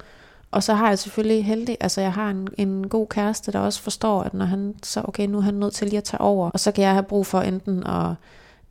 og 0.51 0.63
så 0.63 0.73
har 0.73 0.87
jeg 0.87 0.99
selvfølgelig 0.99 1.45
heldig, 1.45 1.77
altså 1.79 2.01
jeg 2.01 2.13
har 2.13 2.29
en, 2.29 2.47
en 2.57 2.89
god 2.89 3.07
kæreste, 3.07 3.51
der 3.51 3.59
også 3.59 3.81
forstår, 3.81 4.23
at 4.23 4.33
når 4.33 4.45
han 4.45 4.75
så, 4.83 5.01
okay, 5.03 5.27
nu 5.27 5.37
er 5.37 5.41
han 5.41 5.53
nødt 5.53 5.73
til 5.73 5.87
lige 5.87 5.97
at 5.97 6.03
tage 6.03 6.21
over, 6.21 6.49
og 6.49 6.59
så 6.59 6.71
kan 6.71 6.83
jeg 6.83 6.93
have 6.93 7.03
brug 7.03 7.25
for 7.25 7.41
enten 7.41 7.83
at 7.87 8.13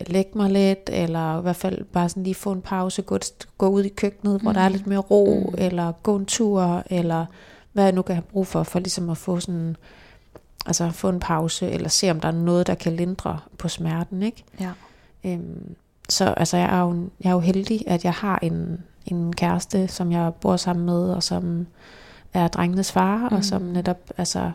lægge 0.06 0.30
mig 0.34 0.50
lidt, 0.50 0.90
eller 0.92 1.38
i 1.38 1.42
hvert 1.42 1.56
fald 1.56 1.84
bare 1.84 2.08
sådan 2.08 2.22
lige 2.22 2.34
få 2.34 2.52
en 2.52 2.62
pause, 2.62 3.02
gå, 3.02 3.18
gå 3.58 3.68
ud 3.68 3.84
i 3.84 3.88
køkkenet, 3.88 4.40
hvor 4.40 4.50
mm. 4.50 4.54
der 4.54 4.60
er 4.60 4.68
lidt 4.68 4.86
mere 4.86 4.98
ro, 4.98 5.48
mm. 5.48 5.54
eller 5.58 5.92
gå 5.92 6.16
en 6.16 6.26
tur, 6.26 6.82
eller 6.90 7.26
hvad 7.72 7.84
jeg 7.84 7.92
nu 7.92 8.02
kan 8.02 8.14
have 8.14 8.22
brug 8.22 8.46
for, 8.46 8.62
for 8.62 8.78
ligesom 8.78 9.10
at 9.10 9.16
få 9.16 9.40
sådan, 9.40 9.76
altså 10.66 10.90
få 10.90 11.08
en 11.08 11.20
pause, 11.20 11.70
eller 11.70 11.88
se 11.88 12.10
om 12.10 12.20
der 12.20 12.28
er 12.28 12.32
noget, 12.32 12.66
der 12.66 12.74
kan 12.74 12.92
lindre 12.92 13.38
på 13.58 13.68
smerten, 13.68 14.22
ikke? 14.22 14.44
Ja. 14.60 14.70
Øhm, 15.24 15.74
så 16.08 16.24
altså 16.24 16.56
jeg 16.56 16.76
er, 16.76 16.80
jo, 16.80 17.08
jeg 17.20 17.28
er 17.28 17.34
jo 17.34 17.40
heldig, 17.40 17.84
at 17.86 18.04
jeg 18.04 18.12
har 18.12 18.38
en, 18.42 18.84
en 19.06 19.32
kæreste, 19.32 19.88
som 19.88 20.12
jeg 20.12 20.34
bor 20.34 20.56
sammen 20.56 20.86
med, 20.86 21.10
og 21.10 21.22
som 21.22 21.66
er 22.34 22.48
drengenes 22.48 22.92
far, 22.92 23.28
mm. 23.28 23.36
og 23.36 23.44
som 23.44 23.62
netop 23.62 24.10
altså, 24.18 24.50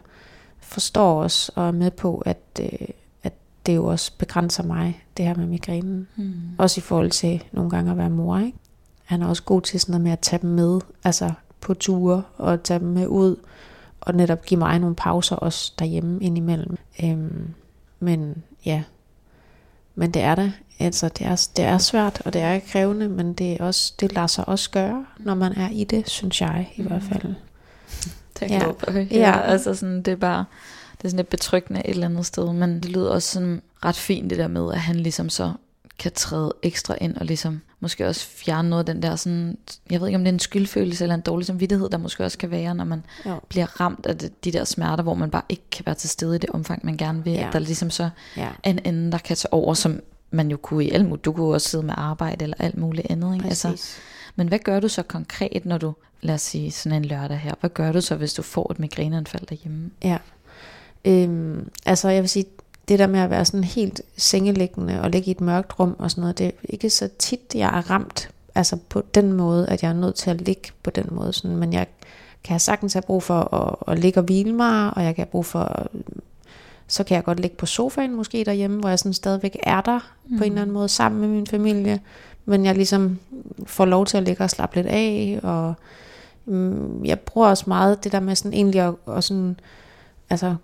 forstår 0.60 1.24
os 1.24 1.50
og 1.50 1.68
er 1.68 1.72
med 1.72 1.92
på, 1.92 2.24
at, 2.26 2.40
øh, 2.62 2.88
at 3.24 3.34
det 3.66 3.76
jo 3.76 3.86
også 3.86 4.12
begrænser 4.18 4.64
mig, 4.64 5.04
det 5.18 5.26
her 5.26 5.36
med 5.36 5.46
migrænen. 5.46 6.08
Mm. 6.16 6.34
Også 6.58 6.80
i 6.80 6.82
forhold 6.82 7.12
til 7.12 7.44
nogle 7.52 7.70
gange 7.70 7.92
at 7.92 7.98
være 7.98 8.10
mor. 8.10 8.38
Ikke? 8.38 8.58
Han 9.06 9.22
er 9.22 9.28
også 9.28 9.44
god 9.44 9.62
til 9.62 9.80
sådan 9.80 9.92
noget 9.92 10.04
med 10.04 10.12
at 10.12 10.20
tage 10.20 10.42
dem 10.42 10.50
med, 10.50 10.80
altså 11.04 11.32
på 11.62 11.74
ture, 11.74 12.24
og 12.38 12.64
tage 12.64 12.80
dem 12.80 12.88
med 12.88 13.08
ud, 13.08 13.36
og 14.02 14.16
netop 14.16 14.46
give 14.46 14.58
mig 14.60 14.80
nogle 14.80 14.96
pauser 14.96 15.36
også 15.36 15.74
derhjemme 15.80 16.24
indimellem. 16.24 16.78
Øhm, 17.04 17.54
men 18.00 18.44
ja, 18.66 18.84
men 19.96 20.12
det 20.12 20.22
er 20.22 20.36
det. 20.36 20.54
Altså, 20.86 21.10
det 21.10 21.28
er, 21.28 21.48
det 21.56 21.66
er 21.66 21.78
svært, 21.78 22.22
og 22.26 22.34
det 22.34 22.42
er 22.42 22.60
krævende, 22.60 23.10
men 23.10 23.34
det, 23.34 23.52
er 23.52 23.64
også, 23.64 23.94
det 24.00 24.14
lader 24.14 24.28
sig 24.28 24.48
også 24.48 24.70
gøre, 24.70 25.06
når 25.18 25.36
man 25.36 25.58
er 25.58 25.70
i 25.70 25.84
det, 25.84 26.10
synes 26.10 26.42
jeg 26.42 26.74
i 26.76 26.82
hvert 26.82 27.04
fald. 27.04 27.36
Det 28.40 28.52
ja. 28.52 28.72
ja. 28.88 29.06
ja, 29.12 29.42
altså 29.42 29.76
sådan, 29.76 30.02
det 30.02 30.12
er 30.12 30.16
bare, 30.16 30.46
det 30.98 31.06
er 31.06 31.10
sådan 31.10 31.18
lidt 31.18 31.30
betryggende 31.30 31.82
et 31.86 31.90
eller 31.90 32.08
andet 32.08 32.26
sted, 32.26 32.54
men 32.54 32.76
det 32.76 32.92
lyder 32.92 33.10
også 33.10 33.34
sådan 33.34 33.62
ret 33.86 33.96
fint 33.96 34.30
det 34.30 34.38
der 34.38 34.48
med, 34.48 34.74
at 34.74 34.80
han 34.80 34.96
ligesom 34.96 35.30
så 35.30 35.54
kan 36.00 36.12
træde 36.12 36.54
ekstra 36.64 36.96
ind 37.02 37.18
og 37.18 37.26
ligesom 37.26 37.62
måske 37.80 38.08
også 38.08 38.28
fjerne 38.28 38.70
noget 38.70 38.90
af 38.90 38.94
den 38.94 39.04
der 39.04 39.16
sådan, 39.16 39.58
jeg 39.90 40.02
ved 40.02 40.08
ikke 40.08 40.16
om 40.16 40.24
det 40.24 40.30
er 40.30 40.34
en 40.34 40.40
skyldfølelse 40.40 41.04
eller 41.04 41.16
en 41.16 41.22
dårlig 41.22 41.48
samvittighed, 41.48 41.90
der 41.90 41.98
måske 41.98 42.26
også 42.26 42.38
kan 42.38 42.52
være, 42.52 42.76
når 42.76 42.84
man 42.84 43.04
jo. 43.26 43.40
bliver 43.50 43.82
ramt 43.82 44.06
af 44.06 44.18
det, 44.18 44.46
de 44.46 44.52
der 44.52 44.64
smerter, 44.64 45.04
hvor 45.04 45.14
man 45.14 45.32
bare 45.32 45.42
ikke 45.50 45.64
kan 45.72 45.86
være 45.86 45.96
til 45.96 46.10
stede 46.10 46.36
i 46.36 46.40
det 46.40 46.50
omfang, 46.50 46.86
man 46.86 46.98
gerne 46.98 47.24
vil. 47.24 47.34
Ja. 47.34 47.48
At 47.48 47.54
der 47.54 47.60
ligesom 47.60 47.90
så 47.90 48.10
ja. 48.38 48.50
er 48.64 48.70
en 48.70 48.80
anden, 48.86 49.12
der 49.12 49.18
kan 49.18 49.38
tage 49.38 49.54
over, 49.54 49.74
som 49.74 50.00
man 50.32 50.52
jo 50.52 50.58
kunne 50.58 50.86
i 50.86 50.92
alt 50.92 51.06
muligt. 51.06 51.26
Du 51.26 51.32
kunne 51.32 51.54
også 51.54 51.70
sidde 51.70 51.84
med 51.84 51.94
arbejde 51.98 52.44
eller 52.44 52.58
alt 52.60 52.78
muligt 52.78 53.08
andet. 53.10 53.34
Ikke? 53.36 53.48
Altså, 53.48 53.82
men 54.36 54.48
hvad 54.48 54.60
gør 54.60 54.80
du 54.80 54.88
så 54.88 55.04
konkret, 55.04 55.66
når 55.66 55.78
du, 55.78 55.94
lad 56.22 56.36
os 56.36 56.42
sige 56.42 56.72
sådan 56.72 56.98
en 56.98 57.06
lørdag 57.06 57.38
her, 57.38 57.54
hvad 57.60 57.70
gør 57.70 57.92
du 57.92 58.02
så, 58.02 58.16
hvis 58.16 58.34
du 58.34 58.42
får 58.42 58.72
et 58.72 58.80
migræneanfald 58.80 59.46
derhjemme? 59.46 59.92
Ja, 60.04 60.18
øhm, 61.06 61.70
altså 61.86 62.10
jeg 62.10 62.22
vil 62.22 62.30
sige, 62.30 62.46
det 62.88 63.00
der 63.00 63.08
med 63.08 63.20
at 63.20 63.30
være 63.30 63.46
sådan 63.46 63.64
helt 63.64 64.02
sengeliggende 64.18 65.02
og 65.02 65.10
ligge 65.10 65.28
i 65.28 65.32
et 65.32 65.42
mørkt 65.42 65.80
rum 65.80 65.96
og 66.00 66.12
sådan 66.12 66.22
noget, 66.22 66.38
det 66.38 66.48
er 66.48 66.52
ikke 66.70 66.90
så 66.90 67.10
tit, 67.20 67.40
jeg 67.56 67.78
er 67.78 67.90
ramt 67.90 68.30
altså 68.56 68.78
på 68.90 69.04
den 69.16 69.34
måde, 69.34 69.70
at 69.70 69.84
jeg 69.84 69.90
er 69.90 69.94
nødt 69.94 70.16
til 70.16 70.30
at 70.30 70.42
ligge 70.42 70.72
på 70.84 70.90
den 70.90 71.08
måde. 71.12 71.34
Sådan, 71.34 71.58
men 71.58 71.74
jeg 71.74 71.88
kan 72.44 72.60
sagtens 72.60 72.94
have 72.94 73.02
brug 73.02 73.24
for 73.24 73.54
at, 73.54 73.94
at 73.94 74.00
ligge 74.00 74.20
og 74.20 74.24
hvile 74.24 74.54
mig, 74.54 74.94
og 74.94 75.04
jeg 75.04 75.16
kan 75.16 75.26
have 75.26 75.32
brug 75.32 75.46
for, 75.46 75.88
så 76.92 77.04
kan 77.04 77.16
jeg 77.16 77.24
godt 77.24 77.40
ligge 77.40 77.56
på 77.58 77.66
sofaen 77.66 78.16
måske 78.16 78.44
derhjemme, 78.46 78.80
hvor 78.80 78.90
jeg 78.90 79.00
sådan 79.00 79.14
stadigvæk 79.14 79.58
er 79.64 79.82
der 79.82 80.00
mm. 80.30 80.38
på 80.38 80.44
en 80.44 80.52
eller 80.52 80.62
anden 80.62 80.74
måde 80.74 80.90
sammen 80.90 81.22
med 81.22 81.30
min 81.30 81.48
familie, 81.48 82.00
men 82.46 82.66
jeg 82.66 82.76
ligesom 82.76 83.20
får 83.66 83.86
lov 83.86 84.06
til 84.06 84.18
at 84.18 84.24
ligge 84.24 84.44
og 84.44 84.50
slappe 84.50 84.76
lidt 84.76 84.88
af, 84.88 85.40
og 85.44 85.74
mm, 86.46 87.06
jeg 87.06 87.20
bruger 87.20 87.48
også 87.48 87.64
meget 87.68 88.04
det 88.04 88.12
der 88.12 88.20
med 88.20 88.36
sådan 88.36 88.54
egentlig 88.54 88.82
at, 88.82 88.94
at 89.08 89.24
sådan, 89.24 89.60
altså 90.30 90.56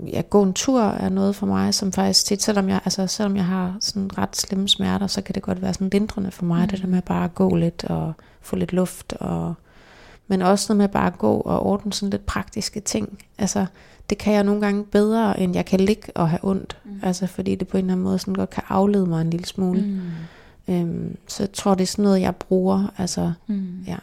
ja, 0.00 0.22
gå 0.30 0.42
en 0.42 0.52
tur 0.52 0.82
er 0.82 1.08
noget 1.08 1.36
for 1.36 1.46
mig, 1.46 1.74
som 1.74 1.92
faktisk 1.92 2.26
tit, 2.26 2.42
selvom 2.42 2.68
jeg, 2.68 2.80
altså, 2.84 3.06
selvom 3.06 3.36
jeg 3.36 3.44
har 3.44 3.76
sådan 3.80 4.18
ret 4.18 4.36
slemme 4.36 4.68
smerter, 4.68 5.06
så 5.06 5.22
kan 5.22 5.34
det 5.34 5.42
godt 5.42 5.62
være 5.62 5.74
sådan 5.74 5.88
lindrende 5.88 6.30
for 6.30 6.44
mig, 6.44 6.62
mm. 6.62 6.68
det 6.68 6.82
der 6.82 6.88
med 6.88 7.02
bare 7.02 7.24
at 7.24 7.34
gå 7.34 7.54
lidt 7.54 7.84
og 7.84 8.12
få 8.40 8.56
lidt 8.56 8.72
luft, 8.72 9.12
og, 9.12 9.54
men 10.28 10.42
også 10.42 10.72
noget 10.72 10.78
med 10.78 10.88
bare 10.88 11.06
at 11.06 11.18
gå 11.18 11.36
og 11.36 11.66
ordne 11.66 11.92
sådan 11.92 12.10
lidt 12.10 12.26
praktiske 12.26 12.80
ting. 12.80 13.18
Altså, 13.38 13.66
det 14.10 14.18
kan 14.18 14.34
jeg 14.34 14.44
nogle 14.44 14.60
gange 14.60 14.84
bedre, 14.84 15.40
end 15.40 15.54
jeg 15.54 15.66
kan 15.66 15.80
ligge 15.80 16.12
og 16.14 16.28
have 16.28 16.40
ondt. 16.42 16.78
Mm. 16.84 17.00
Altså, 17.02 17.26
fordi 17.26 17.54
det 17.54 17.68
på 17.68 17.76
en 17.76 17.84
eller 17.84 17.92
anden 17.92 18.04
måde 18.04 18.18
sådan 18.18 18.34
godt 18.34 18.50
kan 18.50 18.62
aflede 18.68 19.06
mig 19.06 19.20
en 19.20 19.30
lille 19.30 19.46
smule. 19.46 19.80
Mm. 19.80 20.74
Øhm, 20.74 21.16
så 21.26 21.42
jeg 21.42 21.52
tror, 21.52 21.74
det 21.74 21.82
er 21.82 21.86
sådan 21.86 22.02
noget, 22.02 22.20
jeg 22.20 22.36
bruger. 22.36 22.92
Altså, 22.98 23.32
mm. 23.46 23.82
ja. 23.86 23.96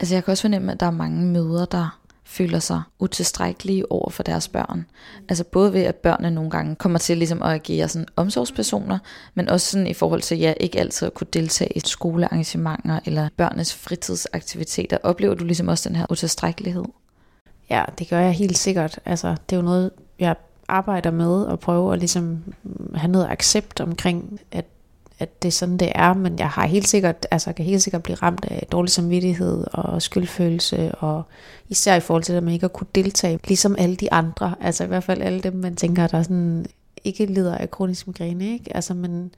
Altså 0.00 0.14
jeg 0.14 0.24
kan 0.24 0.32
også 0.32 0.42
fornemme, 0.42 0.72
at 0.72 0.80
der 0.80 0.86
er 0.86 0.90
mange 0.90 1.26
mødre, 1.26 1.66
der 1.70 1.98
føler 2.26 2.58
sig 2.58 2.82
utilstrækkelige 2.98 3.92
over 3.92 4.10
for 4.10 4.22
deres 4.22 4.48
børn. 4.48 4.86
Altså 5.28 5.44
både 5.44 5.72
ved, 5.72 5.82
at 5.82 5.94
børnene 5.94 6.30
nogle 6.30 6.50
gange 6.50 6.76
kommer 6.76 6.98
til 6.98 7.18
ligesom 7.18 7.42
at 7.42 7.50
agere 7.50 7.88
sådan 7.88 8.08
omsorgspersoner, 8.16 8.98
men 9.34 9.48
også 9.48 9.70
sådan 9.70 9.86
i 9.86 9.94
forhold 9.94 10.22
til, 10.22 10.34
at 10.34 10.40
jeg 10.40 10.56
ikke 10.60 10.80
altid 10.80 11.06
at 11.06 11.14
kunne 11.14 11.26
deltage 11.32 11.70
i 11.76 11.80
skolearrangementer 11.84 13.00
eller 13.06 13.28
børnenes 13.36 13.74
fritidsaktiviteter. 13.74 14.98
Oplever 15.02 15.34
du 15.34 15.44
ligesom 15.44 15.68
også 15.68 15.88
den 15.88 15.96
her 15.96 16.06
utilstrækkelighed? 16.10 16.84
Ja, 17.70 17.84
det 17.98 18.08
gør 18.08 18.20
jeg 18.20 18.32
helt 18.32 18.58
sikkert. 18.58 18.98
Altså 19.04 19.28
det 19.28 19.56
er 19.56 19.60
jo 19.60 19.62
noget, 19.62 19.90
jeg 20.18 20.36
arbejder 20.68 21.10
med 21.10 21.42
og 21.44 21.60
prøve 21.60 21.92
at 21.92 21.98
ligesom 21.98 22.54
have 22.94 23.12
noget 23.12 23.26
accept 23.30 23.80
omkring, 23.80 24.40
at 24.52 24.64
at 25.18 25.42
det 25.42 25.48
er 25.48 25.52
sådan, 25.52 25.76
det 25.76 25.92
er, 25.94 26.14
men 26.14 26.38
jeg 26.38 26.48
har 26.48 26.66
helt 26.66 26.88
sikkert, 26.88 27.26
altså 27.30 27.52
kan 27.52 27.64
helt 27.64 27.82
sikkert 27.82 28.02
blive 28.02 28.16
ramt 28.16 28.44
af 28.44 28.66
dårlig 28.72 28.90
samvittighed 28.90 29.64
og 29.72 30.02
skyldfølelse, 30.02 30.94
og 30.94 31.22
især 31.68 31.94
i 31.94 32.00
forhold 32.00 32.22
til 32.22 32.32
at 32.32 32.42
man 32.42 32.52
ikke 32.52 32.64
at 32.64 32.72
kunne 32.72 32.86
deltage, 32.94 33.40
ligesom 33.48 33.76
alle 33.78 33.96
de 33.96 34.12
andre, 34.12 34.54
altså 34.60 34.84
i 34.84 34.86
hvert 34.86 35.04
fald 35.04 35.22
alle 35.22 35.40
dem, 35.40 35.54
man 35.54 35.76
tænker, 35.76 36.06
der 36.06 36.22
sådan 36.22 36.66
ikke 37.04 37.26
lider 37.26 37.58
af 37.58 37.70
kronisk 37.70 38.06
migræne, 38.06 38.52
ikke? 38.52 38.76
Altså, 38.76 38.94
men, 38.94 39.34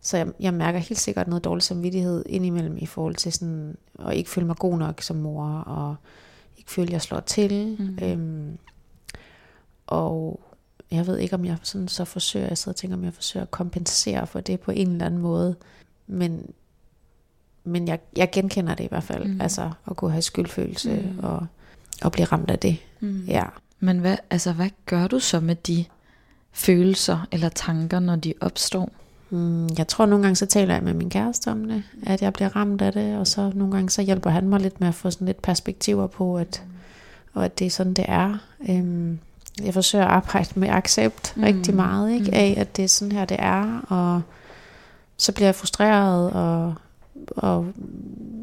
så 0.00 0.16
jeg, 0.16 0.26
jeg 0.40 0.54
mærker 0.54 0.78
helt 0.78 1.00
sikkert 1.00 1.28
noget 1.28 1.44
dårlig 1.44 1.62
samvittighed 1.62 2.24
indimellem 2.28 2.76
i 2.76 2.86
forhold 2.86 3.14
til 3.14 3.32
sådan, 3.32 3.76
at 4.08 4.14
ikke 4.14 4.30
føle 4.30 4.46
mig 4.46 4.56
god 4.56 4.78
nok 4.78 5.02
som 5.02 5.16
mor, 5.16 5.44
og 5.48 5.96
ikke 6.58 6.70
føle, 6.70 6.86
at 6.86 6.92
jeg 6.92 7.02
slår 7.02 7.20
til. 7.20 7.76
Mm. 7.78 7.98
Øhm, 8.04 8.58
og 9.86 10.40
jeg 10.90 11.06
ved 11.06 11.18
ikke, 11.18 11.34
om 11.34 11.44
jeg 11.44 11.56
sådan 11.62 11.88
så 11.88 12.04
forsøger, 12.04 12.48
jeg 12.48 12.58
sidder 12.58 12.72
og 12.72 12.76
tænker, 12.76 12.96
om 12.96 13.04
jeg 13.04 13.14
forsøger 13.14 13.44
at 13.44 13.50
kompensere 13.50 14.26
for 14.26 14.40
det 14.40 14.60
på 14.60 14.70
en 14.70 14.90
eller 14.90 15.06
anden 15.06 15.20
måde. 15.20 15.54
Men, 16.06 16.50
men 17.64 17.88
jeg, 17.88 17.98
jeg 18.16 18.30
genkender 18.32 18.74
det 18.74 18.84
i 18.84 18.88
hvert 18.88 19.02
fald. 19.02 19.24
Mm. 19.24 19.40
Altså 19.40 19.70
at 19.90 19.96
kunne 19.96 20.10
have 20.10 20.22
skyldfølelse 20.22 20.90
mm. 20.90 21.24
og, 21.24 21.46
og 22.02 22.12
blive 22.12 22.24
ramt 22.24 22.50
af 22.50 22.58
det. 22.58 22.76
Mm. 23.00 23.24
Ja. 23.24 23.44
Men 23.80 23.98
hvad, 23.98 24.16
altså, 24.30 24.52
hvad 24.52 24.70
gør 24.86 25.06
du 25.06 25.18
så 25.18 25.40
med 25.40 25.54
de 25.54 25.84
følelser 26.52 27.26
eller 27.32 27.48
tanker, 27.48 28.00
når 28.00 28.16
de 28.16 28.34
opstår? 28.40 28.90
Mm, 29.30 29.68
jeg 29.78 29.88
tror 29.88 30.06
nogle 30.06 30.22
gange, 30.22 30.36
så 30.36 30.46
taler 30.46 30.74
jeg 30.74 30.82
med 30.82 30.94
min 30.94 31.10
kæreste 31.10 31.50
om 31.50 31.64
det, 31.68 31.82
at 32.06 32.22
jeg 32.22 32.32
bliver 32.32 32.56
ramt 32.56 32.82
af 32.82 32.92
det, 32.92 33.18
og 33.18 33.26
så 33.26 33.52
nogle 33.54 33.74
gange, 33.74 33.90
så 33.90 34.02
hjælper 34.02 34.30
han 34.30 34.48
mig 34.48 34.60
lidt 34.60 34.80
med 34.80 34.88
at 34.88 34.94
få 34.94 35.10
sådan 35.10 35.26
lidt 35.26 35.42
perspektiver 35.42 36.06
på, 36.06 36.36
at, 36.38 36.62
og 37.32 37.44
at 37.44 37.58
det 37.58 37.66
er 37.66 37.70
sådan, 37.70 37.94
det 37.94 38.04
er. 38.08 38.38
Øhm, 38.68 39.18
jeg 39.62 39.74
forsøger 39.74 40.04
at 40.04 40.10
arbejde 40.10 40.48
med 40.54 40.68
accept 40.68 41.32
mm. 41.36 41.42
rigtig 41.42 41.74
meget, 41.74 42.12
ikke? 42.12 42.26
Mm. 42.26 42.32
af 42.34 42.54
at 42.56 42.76
det 42.76 42.84
er 42.84 42.88
sådan 42.88 43.12
her, 43.12 43.24
det 43.24 43.36
er, 43.40 43.80
og 43.88 44.22
så 45.16 45.32
bliver 45.32 45.46
jeg 45.46 45.54
frustreret 45.54 46.30
og, 46.30 46.74
og 47.36 47.66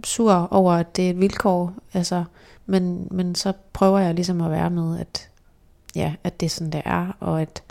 sur 0.04 0.48
over, 0.52 0.74
at 0.74 0.96
det 0.96 1.06
er 1.06 1.10
et 1.10 1.20
vilkår, 1.20 1.74
altså, 1.94 2.24
men, 2.66 3.08
men 3.12 3.36
så 3.36 3.54
prøver 3.74 4.00
jeg 4.00 4.14
ligesom 4.14 4.42
at 4.42 4.52
være 4.52 4.70
med, 4.70 5.00
at, 5.00 5.30
ja, 5.96 6.14
at 6.24 6.40
det 6.40 6.46
er 6.46 6.50
sådan, 6.50 6.72
det 6.72 6.82
er, 6.86 7.18
og 7.20 7.42
at 7.42 7.64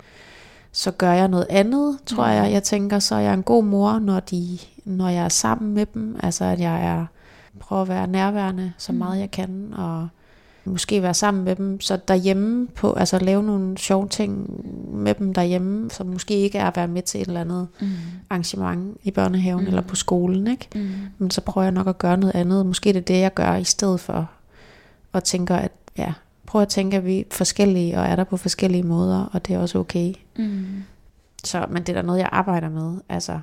så 0.75 0.91
gør 0.91 1.11
jeg 1.11 1.27
noget 1.27 1.47
andet, 1.49 1.97
tror 2.05 2.27
jeg. 2.27 2.51
Jeg 2.51 2.63
tænker, 2.63 2.99
så 2.99 3.15
er 3.15 3.19
jeg 3.19 3.33
en 3.33 3.43
god 3.43 3.63
mor, 3.63 3.99
når, 3.99 4.19
de, 4.19 4.57
når 4.85 5.09
jeg 5.09 5.25
er 5.25 5.29
sammen 5.29 5.73
med 5.73 5.85
dem. 5.85 6.19
Altså, 6.23 6.45
at 6.45 6.59
jeg 6.59 6.85
er, 6.85 7.05
prøver 7.59 7.81
at 7.81 7.87
være 7.87 8.07
nærværende 8.07 8.73
så 8.77 8.91
meget 8.91 9.19
jeg 9.19 9.31
kan, 9.31 9.73
og 9.77 10.07
måske 10.65 11.01
være 11.01 11.13
sammen 11.13 11.43
med 11.43 11.55
dem, 11.55 11.81
så 11.81 11.99
derhjemme 12.07 12.67
på, 12.67 12.93
altså 12.93 13.19
lave 13.19 13.43
nogle 13.43 13.77
sjove 13.77 14.07
ting 14.07 14.49
med 14.95 15.13
dem 15.13 15.33
derhjemme, 15.33 15.91
som 15.91 16.07
måske 16.07 16.33
ikke 16.33 16.57
er 16.57 16.67
at 16.67 16.75
være 16.75 16.87
med 16.87 17.01
til 17.01 17.21
et 17.21 17.27
eller 17.27 17.41
andet 17.41 17.67
mm. 17.81 17.87
arrangement 18.29 18.97
i 19.03 19.11
børnehaven 19.11 19.61
mm. 19.61 19.67
eller 19.67 19.81
på 19.81 19.95
skolen, 19.95 20.47
ikke? 20.47 20.67
Mm. 20.75 20.89
Men 21.17 21.31
så 21.31 21.41
prøver 21.41 21.65
jeg 21.65 21.71
nok 21.71 21.87
at 21.87 21.97
gøre 21.97 22.17
noget 22.17 22.35
andet. 22.35 22.65
Måske 22.65 22.89
det 22.89 22.99
er 22.99 23.01
det, 23.01 23.19
jeg 23.19 23.33
gør 23.33 23.55
i 23.55 23.63
stedet 23.63 23.99
for, 23.99 24.29
og 25.11 25.23
tænker, 25.23 25.55
at 25.55 25.71
ja, 25.97 26.13
prøv 26.45 26.61
at 26.61 26.67
tænke, 26.67 26.97
at 26.97 27.05
vi 27.05 27.19
er 27.19 27.23
forskellige, 27.31 27.99
og 27.99 28.05
er 28.05 28.15
der 28.15 28.23
på 28.23 28.37
forskellige 28.37 28.83
måder, 28.83 29.29
og 29.33 29.47
det 29.47 29.55
er 29.55 29.59
også 29.59 29.79
okay. 29.79 30.13
Mm. 30.37 30.65
Så, 31.43 31.65
men 31.69 31.83
det 31.83 31.89
er 31.89 31.93
da 31.93 32.01
noget, 32.01 32.19
jeg 32.19 32.29
arbejder 32.31 32.69
med, 32.69 32.97
altså, 33.09 33.39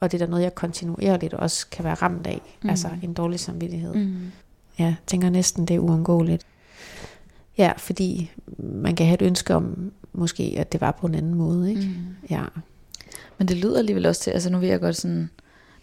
og 0.00 0.12
det 0.12 0.22
er 0.22 0.26
da 0.26 0.30
noget, 0.30 0.42
jeg 0.42 0.54
kontinuerligt 0.54 1.34
også 1.34 1.66
kan 1.70 1.84
være 1.84 1.94
ramt 1.94 2.26
af, 2.26 2.40
mm. 2.62 2.70
altså 2.70 2.88
en 3.02 3.12
dårlig 3.12 3.40
samvittighed. 3.40 3.94
Mm. 3.94 4.16
Ja, 4.78 4.94
tænker 5.06 5.30
næsten, 5.30 5.66
det 5.66 5.76
er 5.76 5.80
uundgåeligt. 5.80 6.46
Ja, 7.58 7.72
fordi 7.76 8.30
man 8.58 8.96
kan 8.96 9.06
have 9.06 9.14
et 9.14 9.22
ønske 9.22 9.54
om, 9.54 9.92
måske, 10.12 10.54
at 10.58 10.72
det 10.72 10.80
var 10.80 10.90
på 10.90 11.06
en 11.06 11.14
anden 11.14 11.34
måde, 11.34 11.70
ikke? 11.70 11.82
Mm. 11.82 12.16
Ja. 12.30 12.44
Men 13.38 13.48
det 13.48 13.56
lyder 13.56 13.78
alligevel 13.78 14.06
også 14.06 14.20
til, 14.20 14.30
altså 14.30 14.50
nu 14.50 14.58
vil 14.58 14.68
jeg 14.68 14.80
godt 14.80 14.96
sådan, 14.96 15.30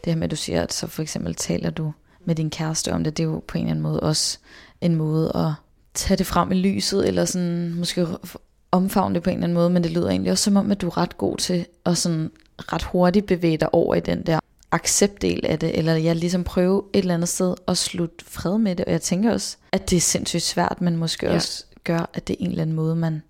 det 0.04 0.14
her 0.14 0.16
med, 0.16 0.24
at 0.24 0.32
du 0.32 0.36
siger, 0.36 0.62
at 0.62 0.74
så 0.74 0.88
for 0.88 1.02
eksempel 1.02 1.36
taler 1.36 1.70
du 1.70 1.92
med 2.26 2.36
din 2.36 2.50
kæreste 2.50 2.94
om 2.94 3.04
det, 3.04 3.18
det 3.18 3.24
er 3.24 3.28
jo 3.28 3.44
på 3.48 3.58
en 3.58 3.64
eller 3.64 3.72
anden 3.72 3.84
måde 3.84 4.00
også 4.00 4.38
en 4.82 4.96
måde 4.96 5.32
at 5.36 5.52
tage 5.94 6.18
det 6.18 6.26
frem 6.26 6.52
i 6.52 6.56
lyset, 6.56 7.08
eller 7.08 7.26
sådan 7.26 7.74
måske 7.74 8.08
omfavne 8.72 9.16
det 9.16 9.24
på 9.24 9.30
en 9.30 9.36
eller 9.36 9.44
anden 9.44 9.54
måde, 9.54 9.70
men 9.70 9.84
det 9.84 9.92
lyder 9.92 10.10
egentlig 10.10 10.32
også 10.32 10.44
som 10.44 10.58
om, 10.58 10.72
at 10.72 10.82
du 10.82 10.88
er 10.88 10.98
ret 10.98 11.18
god 11.18 11.38
til 11.38 11.66
at 11.86 11.98
sådan 11.98 12.32
ret 12.60 12.84
hurtigt 12.84 13.26
bevæge 13.26 13.58
dig 13.58 13.74
over 13.74 13.96
i 13.96 14.00
den 14.00 14.26
der 14.26 14.40
acceptdel 14.74 15.46
af 15.46 15.60
det, 15.60 15.78
eller 15.78 15.94
jeg 15.94 16.16
ligesom 16.16 16.44
prøve 16.44 16.84
et 16.94 17.00
eller 17.00 17.14
andet 17.14 17.30
sted 17.30 17.56
at 17.68 17.78
slutte 17.78 18.26
fred 18.26 18.58
med 18.58 18.76
det, 18.76 18.86
og 18.86 18.92
jeg 18.92 19.02
tænker 19.02 19.34
også, 19.34 19.58
at 19.72 19.90
det 19.90 19.98
er 19.98 20.02
sindssygt 20.02 20.44
svært, 20.44 20.82
men 20.82 20.98
måske 20.98 21.26
ja. 21.26 21.34
også 21.34 21.66
gør, 21.84 22.10
at 22.14 22.28
det 22.28 22.34
er 22.34 22.44
en 22.44 22.50
eller 22.50 22.62
anden 22.62 22.76
måde, 22.76 22.96
man 22.96 23.22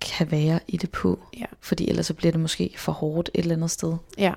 kan 0.00 0.30
være 0.30 0.60
i 0.68 0.76
det 0.76 0.90
på, 0.90 1.18
ja. 1.38 1.44
fordi 1.60 1.88
ellers 1.88 2.06
så 2.06 2.14
bliver 2.14 2.32
det 2.32 2.40
måske 2.40 2.74
for 2.76 2.92
hårdt 2.92 3.30
et 3.34 3.42
eller 3.42 3.54
andet 3.54 3.70
sted. 3.70 3.94
Ja, 4.18 4.32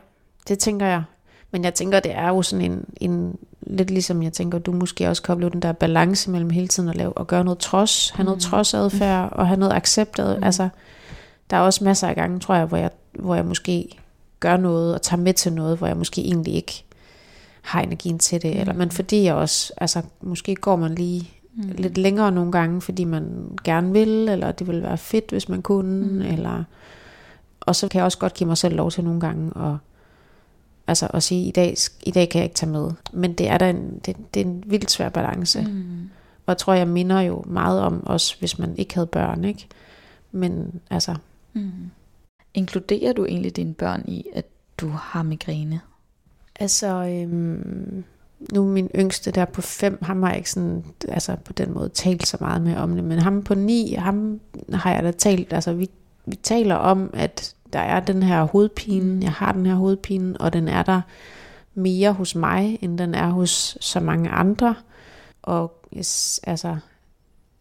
det 0.48 0.60
tænker 0.60 0.86
jeg. 0.86 1.04
Men 1.52 1.64
jeg 1.64 1.74
tænker, 1.74 2.00
det 2.00 2.16
er 2.16 2.28
jo 2.28 2.42
sådan 2.42 2.72
en, 2.72 2.86
en 3.02 3.38
lidt 3.62 3.92
ligesom 3.92 4.24
jeg 4.24 4.34
tænker, 4.34 4.60
du 4.60 4.72
måske 4.72 5.10
også 5.10 5.22
kan 5.22 5.34
opleve 5.34 5.50
den 5.50 5.62
der 5.62 5.72
balance 5.72 6.30
mellem 6.30 6.50
hele 6.50 6.68
tiden 6.68 6.90
at 6.90 6.96
lave 6.96 7.14
og 7.14 7.28
gøre 7.28 7.44
noget 7.44 7.60
trods, 7.60 8.10
have 8.10 8.26
noget 8.26 8.38
mm. 8.38 8.42
trodsadfærd 8.42 9.30
og 9.32 9.48
have 9.48 9.60
noget 9.60 9.74
acceptet. 9.74 10.38
Mm. 10.38 10.44
Altså, 10.44 10.70
der 11.50 11.58
er 11.58 11.62
også 11.62 11.84
masser 11.84 12.08
af 12.08 12.16
gange, 12.16 12.40
tror 12.40 12.56
jeg, 12.56 12.66
hvor 12.66 12.78
jeg, 12.78 12.90
hvor 13.14 13.36
jeg 13.36 13.46
måske 13.46 14.01
gør 14.42 14.58
noget 14.58 14.94
og 14.94 15.02
tager 15.02 15.22
med 15.22 15.34
til 15.34 15.54
noget, 15.54 15.78
hvor 15.78 15.88
jeg 15.88 15.98
måske 15.98 16.22
egentlig 16.22 16.54
ikke 16.54 16.84
har 17.62 17.82
energien 17.82 18.20
til 18.20 18.42
det. 18.42 18.54
Mm. 18.54 18.60
Eller, 18.60 18.74
men 18.74 18.92
fordi 18.92 19.24
jeg 19.24 19.36
også, 19.36 19.74
altså 19.78 20.02
måske 20.22 20.56
går 20.56 20.76
man 20.76 20.96
lige 20.96 21.30
mm. 21.56 21.72
lidt 21.78 21.98
længere 21.98 22.32
nogle 22.32 22.52
gange, 22.52 22.82
fordi 22.82 23.04
man 23.04 23.58
gerne 23.64 23.92
vil, 23.92 24.30
eller 24.30 24.52
det 24.52 24.68
ville 24.68 24.82
være 24.82 24.98
fedt, 24.98 25.30
hvis 25.30 25.50
man 25.50 25.62
kunne, 25.62 26.08
mm. 26.08 26.22
eller... 26.22 26.64
Og 27.60 27.76
så 27.76 27.88
kan 27.88 27.98
jeg 27.98 28.06
også 28.06 28.18
godt 28.18 28.34
give 28.34 28.48
mig 28.48 28.58
selv 28.58 28.76
lov 28.76 28.92
til 28.92 29.04
nogle 29.04 29.20
gange 29.20 29.52
at 29.56 29.78
Altså 30.88 31.08
at 31.08 31.24
sige, 31.24 31.48
i 31.48 31.52
dag, 31.52 31.76
i 32.04 32.12
dag 32.12 32.30
kan 32.30 32.40
jeg 32.40 32.46
ikke 32.46 32.56
tage 32.56 32.72
med. 32.72 32.92
Men 33.14 33.34
det 33.34 33.50
er 33.50 33.58
da 33.58 33.70
en, 33.70 34.02
det, 34.06 34.18
det 34.34 34.42
er 34.42 34.46
en 34.46 34.64
vildt 34.68 34.92
svær 34.92 35.10
balance. 35.10 35.62
Mm. 35.62 36.10
Og 36.46 36.48
jeg 36.48 36.58
tror, 36.58 36.74
jeg 36.74 36.88
minder 36.88 37.22
jo 37.22 37.44
meget 37.48 37.82
om 37.82 38.04
os, 38.06 38.34
hvis 38.34 38.60
man 38.60 38.78
ikke 38.78 38.94
havde 38.94 39.08
børn, 39.08 39.46
ikke? 39.46 39.68
Men 40.32 40.82
altså... 40.90 41.16
Mm. 41.54 41.72
Inkluderer 42.54 43.14
du 43.14 43.26
egentlig 43.26 43.56
dine 43.56 43.74
børn 43.74 44.04
i, 44.08 44.26
at 44.34 44.46
du 44.78 44.88
har 44.88 45.24
migræne? 45.24 45.82
Altså, 46.60 46.88
øhm, 46.88 48.04
nu 48.54 48.68
min 48.68 48.90
yngste 48.96 49.32
der 49.32 49.46
på 49.46 49.62
fem, 49.62 50.04
ham 50.04 50.24
har 50.24 50.30
jeg 50.30 50.38
ikke 50.38 50.52
sådan, 50.52 50.86
altså 51.08 51.36
på 51.36 51.54
den 51.54 51.74
måde 51.74 51.90
talt 51.90 52.28
så 52.28 52.38
meget 52.40 52.62
med 52.62 52.76
om 52.76 52.96
det, 52.96 53.04
men 53.04 53.20
ham 53.20 53.44
på 53.44 53.56
ni, 53.56 53.94
ham 53.94 54.40
har 54.74 54.94
jeg 54.94 55.04
da 55.04 55.12
talt, 55.12 55.54
altså 55.54 55.74
vi, 55.74 55.90
vi 56.26 56.36
taler 56.36 56.76
om, 56.76 57.10
at 57.14 57.56
der 57.74 57.80
er 57.80 58.00
den 58.00 58.24
her 58.24 58.44
hovedpine, 58.44 59.24
jeg 59.24 59.32
har 59.32 59.52
den 59.52 59.66
her 59.66 59.76
hovedpine, 59.76 60.42
og 60.42 60.54
den 60.54 60.68
er 60.68 60.84
der 60.84 61.02
mere 61.74 62.14
hos 62.14 62.36
mig, 62.36 62.80
end 62.82 62.98
den 62.98 63.16
er 63.16 63.30
hos 63.30 63.78
så 63.82 64.00
mange 64.00 64.30
andre. 64.30 64.76
Og 65.42 65.86
jeg 65.92 66.06
altså, 66.44 66.78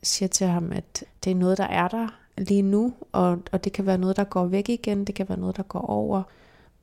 siger 0.02 0.28
til 0.28 0.46
ham, 0.46 0.72
at 0.72 1.04
det 1.24 1.30
er 1.30 1.34
noget, 1.34 1.58
der 1.58 1.64
er 1.64 1.88
der 1.88 2.19
lige 2.38 2.62
nu, 2.62 2.92
og, 3.12 3.38
og 3.52 3.64
det 3.64 3.72
kan 3.72 3.86
være 3.86 3.98
noget, 3.98 4.16
der 4.16 4.24
går 4.24 4.46
væk 4.46 4.68
igen, 4.68 5.04
det 5.04 5.14
kan 5.14 5.28
være 5.28 5.38
noget, 5.38 5.56
der 5.56 5.62
går 5.62 5.80
over. 5.80 6.22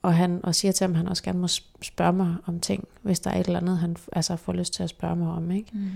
Og, 0.01 0.15
han, 0.15 0.39
og 0.43 0.55
siger 0.55 0.71
til 0.71 0.83
ham, 0.83 0.91
at 0.91 0.97
han 0.97 1.07
også 1.07 1.23
gerne 1.23 1.39
må 1.39 1.47
spørge 1.81 2.13
mig 2.13 2.36
om 2.45 2.60
ting, 2.60 2.88
hvis 3.01 3.19
der 3.19 3.31
er 3.31 3.39
et 3.39 3.45
eller 3.45 3.60
andet, 3.60 3.77
han 3.77 3.97
altså, 4.12 4.36
får 4.36 4.53
lyst 4.53 4.73
til 4.73 4.83
at 4.83 4.89
spørge 4.89 5.15
mig 5.15 5.29
om. 5.31 5.51
Ikke? 5.51 5.69
Mm 5.73 5.89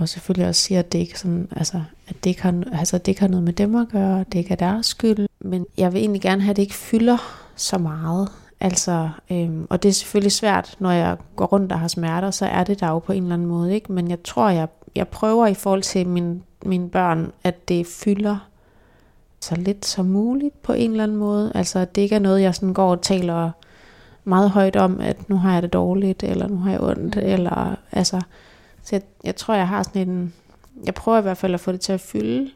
og 0.00 0.08
selvfølgelig 0.08 0.48
også 0.48 0.60
siger, 0.60 0.78
at 0.78 0.92
det 0.92 0.98
ikke, 0.98 1.18
sådan, 1.18 1.48
altså, 1.56 1.82
at 2.08 2.24
det 2.24 2.30
ikke, 2.30 2.42
har, 2.42 2.64
altså, 2.72 2.98
det 2.98 3.08
ikke 3.08 3.20
har 3.20 3.28
noget 3.28 3.44
med 3.44 3.52
dem 3.52 3.74
at 3.74 3.88
gøre, 3.88 4.24
det 4.32 4.38
ikke 4.38 4.52
er 4.52 4.56
deres 4.56 4.86
skyld. 4.86 5.28
Men 5.40 5.66
jeg 5.76 5.92
vil 5.92 6.00
egentlig 6.00 6.22
gerne 6.22 6.42
have, 6.42 6.50
at 6.50 6.56
det 6.56 6.62
ikke 6.62 6.74
fylder 6.74 7.18
så 7.56 7.78
meget. 7.78 8.28
Altså, 8.60 9.10
øhm, 9.30 9.66
og 9.70 9.82
det 9.82 9.88
er 9.88 9.92
selvfølgelig 9.92 10.32
svært, 10.32 10.76
når 10.78 10.90
jeg 10.90 11.16
går 11.36 11.46
rundt 11.46 11.72
og 11.72 11.80
har 11.80 11.88
smerter, 11.88 12.30
så 12.30 12.46
er 12.46 12.64
det 12.64 12.80
der 12.80 12.88
jo 12.88 12.98
på 12.98 13.12
en 13.12 13.22
eller 13.22 13.34
anden 13.34 13.48
måde. 13.48 13.74
Ikke? 13.74 13.92
Men 13.92 14.10
jeg 14.10 14.22
tror, 14.22 14.48
jeg, 14.48 14.68
jeg 14.94 15.08
prøver 15.08 15.46
i 15.46 15.54
forhold 15.54 15.82
til 15.82 16.06
min, 16.06 16.42
mine 16.64 16.90
børn, 16.90 17.32
at 17.44 17.68
det 17.68 17.86
fylder 17.86 18.36
så 19.40 19.54
lidt 19.54 19.86
som 19.86 20.06
muligt 20.06 20.62
på 20.62 20.72
en 20.72 20.90
eller 20.90 21.04
anden 21.04 21.16
måde. 21.16 21.52
Altså, 21.54 21.78
at 21.78 21.94
det 21.94 22.02
ikke 22.02 22.14
er 22.14 22.20
noget, 22.20 22.42
jeg 22.42 22.54
sådan 22.54 22.74
går 22.74 22.90
og 22.90 23.02
taler 23.02 23.50
meget 24.24 24.50
højt 24.50 24.76
om, 24.76 25.00
at 25.00 25.28
nu 25.28 25.36
har 25.36 25.52
jeg 25.52 25.62
det 25.62 25.72
dårligt, 25.72 26.22
eller 26.22 26.48
nu 26.48 26.56
har 26.56 26.70
jeg 26.70 26.80
ondt, 26.80 27.16
mm. 27.16 27.22
eller 27.24 27.76
altså, 27.92 28.20
så 28.82 28.96
jeg, 28.96 29.02
jeg 29.24 29.36
tror, 29.36 29.54
jeg 29.54 29.68
har 29.68 29.82
sådan 29.82 30.08
en... 30.08 30.32
Jeg 30.84 30.94
prøver 30.94 31.18
i 31.18 31.22
hvert 31.22 31.36
fald 31.36 31.54
at 31.54 31.60
få 31.60 31.72
det 31.72 31.80
til 31.80 31.92
at 31.92 32.00
fylde 32.00 32.50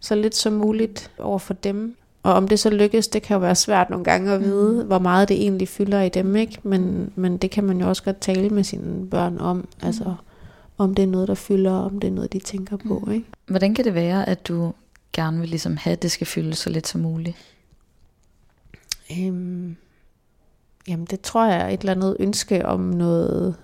så 0.00 0.14
lidt 0.14 0.34
som 0.34 0.52
muligt 0.52 1.10
over 1.18 1.38
for 1.38 1.54
dem. 1.54 1.96
Og 2.22 2.34
om 2.34 2.48
det 2.48 2.58
så 2.58 2.70
lykkes, 2.70 3.08
det 3.08 3.22
kan 3.22 3.34
jo 3.34 3.40
være 3.40 3.54
svært 3.54 3.90
nogle 3.90 4.04
gange 4.04 4.32
at 4.32 4.40
vide, 4.40 4.82
mm. 4.82 4.86
hvor 4.86 4.98
meget 4.98 5.28
det 5.28 5.42
egentlig 5.42 5.68
fylder 5.68 6.02
i 6.02 6.08
dem, 6.08 6.36
ikke? 6.36 6.58
Men, 6.62 7.12
men 7.16 7.36
det 7.36 7.50
kan 7.50 7.64
man 7.64 7.80
jo 7.80 7.88
også 7.88 8.02
godt 8.02 8.20
tale 8.20 8.48
med 8.48 8.64
sine 8.64 9.06
børn 9.06 9.38
om, 9.40 9.56
mm. 9.56 9.66
altså 9.82 10.14
om 10.78 10.94
det 10.94 11.02
er 11.02 11.06
noget, 11.06 11.28
der 11.28 11.34
fylder, 11.34 11.72
om 11.72 12.00
det 12.00 12.08
er 12.08 12.12
noget, 12.12 12.32
de 12.32 12.38
tænker 12.38 12.76
på, 12.76 13.02
mm. 13.06 13.12
ikke? 13.12 13.26
Hvordan 13.46 13.74
kan 13.74 13.84
det 13.84 13.94
være, 13.94 14.28
at 14.28 14.48
du 14.48 14.72
gerne 15.12 15.40
vil 15.40 15.48
ligesom 15.48 15.76
have, 15.76 15.92
at 15.92 16.02
det 16.02 16.10
skal 16.10 16.26
fylde 16.26 16.54
så 16.54 16.70
lidt 16.70 16.88
som 16.88 17.00
muligt? 17.00 17.36
Øhm, 19.18 19.76
jamen 20.88 21.06
det 21.10 21.20
tror 21.20 21.46
jeg 21.46 21.60
er 21.60 21.68
et 21.68 21.80
eller 21.80 21.92
andet 21.92 22.16
ønske 22.20 22.66
om 22.66 22.80
noget 22.80 23.54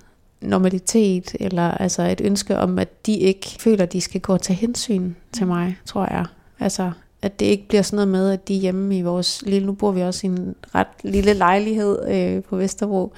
normalitet, 0.40 1.36
eller 1.40 1.70
altså 1.70 2.02
et 2.02 2.20
ønske 2.24 2.58
om, 2.58 2.78
at 2.78 3.06
de 3.06 3.18
ikke 3.18 3.48
føler, 3.58 3.82
at 3.82 3.92
de 3.92 4.00
skal 4.00 4.20
gå 4.20 4.32
og 4.32 4.42
tage 4.42 4.56
hensyn 4.56 5.14
til 5.32 5.46
mig, 5.46 5.78
tror 5.84 6.06
jeg. 6.10 6.26
Altså, 6.60 6.92
at 7.22 7.40
det 7.40 7.46
ikke 7.46 7.68
bliver 7.68 7.82
sådan 7.82 7.96
noget 7.96 8.08
med, 8.08 8.30
at 8.30 8.48
de 8.48 8.54
hjemme 8.54 8.98
i 8.98 9.02
vores 9.02 9.42
lille, 9.46 9.66
nu 9.66 9.72
bor 9.72 9.92
vi 9.92 10.02
også 10.02 10.26
i 10.26 10.30
en 10.30 10.54
ret 10.74 10.86
lille 11.02 11.32
lejlighed 11.32 12.08
øh, 12.08 12.42
på 12.42 12.56
Vesterbro, 12.56 13.12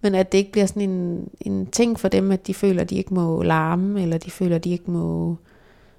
men 0.00 0.14
at 0.14 0.32
det 0.32 0.38
ikke 0.38 0.52
bliver 0.52 0.66
sådan 0.66 0.90
en, 0.90 1.28
en 1.40 1.66
ting 1.66 2.00
for 2.00 2.08
dem, 2.08 2.30
at 2.30 2.46
de 2.46 2.54
føler, 2.54 2.82
at 2.82 2.90
de 2.90 2.96
ikke 2.96 3.14
må 3.14 3.42
larme, 3.42 4.02
eller 4.02 4.18
de 4.18 4.30
føler, 4.30 4.56
at 4.56 4.64
de 4.64 4.70
ikke 4.70 4.90
må 4.90 5.36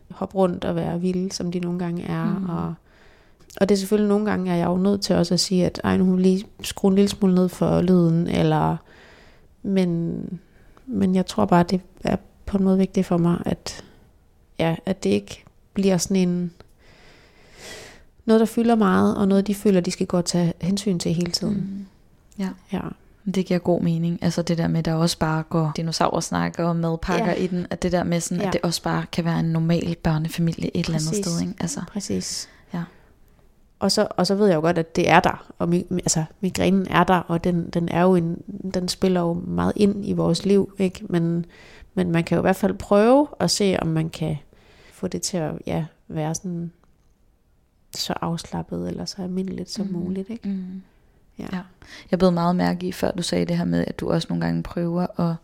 hoppe 0.10 0.36
rundt 0.36 0.66
og 0.66 0.76
være 0.76 1.02
vilde, 1.02 1.32
som 1.32 1.52
de 1.52 1.60
nogle 1.60 1.80
gange 1.80 2.04
er. 2.04 2.40
Mm. 2.40 2.50
Og, 2.50 2.74
og 3.62 3.70
det 3.70 3.76
er 3.76 3.80
selvfølgelig 3.80 4.10
nogle 4.10 4.26
gange, 4.26 4.52
at 4.52 4.58
jeg 4.58 4.66
er 4.66 4.70
jo 4.70 4.78
nødt 4.78 5.02
til 5.02 5.16
også 5.16 5.34
at 5.34 5.40
sige, 5.40 5.66
at 5.66 5.82
ej, 5.84 5.98
nu 5.98 6.06
må 6.06 6.16
lige 6.16 6.46
skrue 6.62 6.90
en 6.90 6.96
lille 6.96 7.10
smule 7.10 7.36
ned 7.36 7.50
for 7.50 7.82
lyden, 7.82 8.28
eller 8.28 8.78
men 9.64 10.24
men 10.92 11.16
jeg 11.16 11.26
tror 11.26 11.46
bare, 11.46 11.64
det 11.64 11.82
er 12.04 12.16
på 12.46 12.58
en 12.58 12.64
måde 12.64 12.78
vigtigt 12.78 13.06
for 13.06 13.18
mig, 13.18 13.42
at, 13.46 13.86
ja, 14.60 14.76
at 14.86 15.04
det 15.04 15.10
ikke 15.10 15.44
bliver 15.74 15.98
sådan 15.98 16.30
en 16.30 16.52
noget, 18.26 18.40
der 18.40 18.46
fylder 18.46 18.76
meget, 18.76 19.18
og 19.18 19.28
noget, 19.28 19.48
de 19.48 19.56
føler, 19.56 19.82
de 19.82 19.92
skal 19.92 20.08
gå 20.08 20.18
og 20.18 20.26
tage 20.26 20.54
hensyn 20.62 21.00
til 21.00 21.14
hele 21.14 21.32
tiden. 21.32 21.56
Mm. 21.56 21.86
Ja. 22.44 22.50
ja. 22.74 22.82
Det 23.32 23.46
giver 23.46 23.60
god 23.60 23.82
mening. 23.82 24.20
Altså 24.22 24.42
det 24.42 24.58
der 24.58 24.68
med, 24.68 24.80
at 24.80 24.86
der 24.86 24.94
også 24.94 25.18
bare 25.18 25.44
går 25.44 25.72
dinosaursnakker 25.76 26.64
og 26.64 26.76
madpakker 26.76 27.26
ja. 27.26 27.34
i 27.34 27.48
den. 27.48 27.68
At 27.70 27.84
det 27.84 27.92
der 27.92 28.04
med 28.04 28.20
sådan, 28.20 28.42
ja. 28.42 28.48
at 28.48 28.54
det 28.54 28.62
også 28.64 28.84
bare 28.84 29.06
kan 29.12 29.26
være 29.26 29.40
en 29.40 29.46
normal 29.46 29.96
børnefamilie 30.04 30.78
et 30.78 30.86
Præcis. 30.86 30.88
eller 30.88 31.12
andet 31.12 31.26
sted. 31.26 31.42
Ikke? 31.48 31.54
Altså. 31.60 31.82
Præcis. 31.94 32.50
Ja. 32.74 32.84
Og 33.80 33.92
så, 33.92 34.08
og 34.18 34.28
så 34.28 34.36
ved 34.36 34.48
jeg 34.48 34.56
jo 34.56 34.62
godt, 34.62 34.78
at 34.78 34.96
det 34.96 35.10
er 35.10 35.20
der, 35.20 35.54
og 35.60 35.70
mi, 35.70 35.86
altså, 35.92 36.24
migrænen 36.42 36.88
er 36.90 37.04
der, 37.04 37.18
og 37.18 37.44
den, 37.44 37.70
den, 37.70 37.90
er 37.90 38.02
jo 38.02 38.16
en, 38.16 38.42
den 38.74 38.88
spiller 38.88 39.22
jo 39.22 39.34
meget 39.34 39.74
ind 39.76 40.10
i 40.10 40.14
vores 40.14 40.46
liv, 40.46 40.74
ikke? 40.78 41.06
Men, 41.10 41.46
men 41.94 42.12
man 42.12 42.24
kan 42.24 42.36
jo 42.36 42.42
i 42.42 42.44
hvert 42.44 42.56
fald 42.56 42.74
prøve 42.74 43.28
at 43.40 43.52
se, 43.52 43.78
om 43.82 43.88
man 43.88 44.10
kan 44.10 44.38
få 44.92 45.08
det 45.08 45.22
til 45.22 45.38
at 45.38 45.52
ja, 45.66 45.86
være 46.08 46.36
sådan 46.36 46.72
så 47.96 48.14
afslappet 48.22 48.88
eller 48.88 49.06
så 49.06 49.22
almindeligt 49.22 49.72
som 49.72 49.86
mm. 49.86 49.94
muligt. 49.94 50.30
Ikke? 50.30 50.50
Mm. 50.50 50.82
Ja. 51.40 51.48
ja. 51.52 51.62
Jeg 52.12 52.20
blev 52.20 52.32
meget 52.32 52.56
mærke 52.56 52.88
i, 52.88 52.92
før 52.92 53.12
du 53.12 53.24
sagde 53.24 53.46
det 53.46 53.58
her 53.58 53.66
med, 53.66 53.86
at 53.88 54.00
du 54.00 54.12
også 54.12 54.28
nogle 54.30 54.46
gange 54.46 54.64
prøver 54.64 55.20
at 55.30 55.36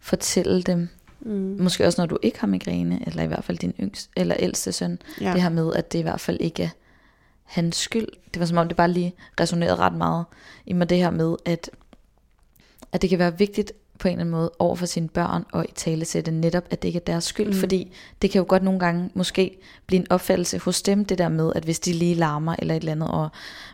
fortælle 0.00 0.62
dem, 0.62 0.88
mm. 1.20 1.56
måske 1.60 1.86
også 1.86 2.00
når 2.00 2.06
du 2.06 2.18
ikke 2.22 2.40
har 2.40 2.46
migræne, 2.46 3.00
eller 3.06 3.22
i 3.22 3.26
hvert 3.26 3.44
fald 3.44 3.58
din 3.58 3.74
yngste 3.80 4.10
eller 4.16 4.36
ældste 4.38 4.72
søn, 4.72 4.98
ja. 5.20 5.32
det 5.32 5.42
her 5.42 5.48
med, 5.48 5.72
at 5.74 5.92
det 5.92 5.98
i 5.98 6.02
hvert 6.02 6.20
fald 6.20 6.40
ikke 6.40 6.62
er 6.62 6.68
hans 7.44 7.76
skyld. 7.76 8.08
Det 8.34 8.40
var 8.40 8.46
som 8.46 8.58
om, 8.58 8.68
det 8.68 8.76
bare 8.76 8.90
lige 8.90 9.14
resonerede 9.40 9.76
ret 9.76 9.94
meget 9.94 10.24
i 10.66 10.72
mig 10.72 10.90
det 10.90 10.98
her 10.98 11.10
med, 11.10 11.36
at, 11.44 11.70
at 12.92 13.02
det 13.02 13.10
kan 13.10 13.18
være 13.18 13.38
vigtigt 13.38 13.72
på 14.02 14.08
en 14.08 14.12
eller 14.12 14.20
anden 14.20 14.30
måde 14.30 14.50
over 14.58 14.76
for 14.76 14.86
sine 14.86 15.08
børn 15.08 15.44
og 15.52 15.64
i 15.64 15.72
tale 15.74 16.04
sætte 16.04 16.30
netop, 16.30 16.64
at 16.70 16.82
det 16.82 16.88
ikke 16.88 16.96
er 16.96 17.04
deres 17.04 17.24
skyld, 17.24 17.46
mm. 17.46 17.52
fordi 17.54 17.92
det 18.22 18.30
kan 18.30 18.38
jo 18.38 18.44
godt 18.48 18.62
nogle 18.62 18.80
gange 18.80 19.10
måske 19.14 19.58
blive 19.86 20.00
en 20.00 20.06
opfattelse 20.10 20.58
hos 20.58 20.82
dem, 20.82 21.04
det 21.04 21.18
der 21.18 21.28
med, 21.28 21.52
at 21.54 21.64
hvis 21.64 21.80
de 21.80 21.92
lige 21.92 22.14
larmer 22.14 22.56
eller 22.58 22.74
et 22.74 22.78
eller 22.78 22.92
andet, 22.92 23.08
og 23.08 23.28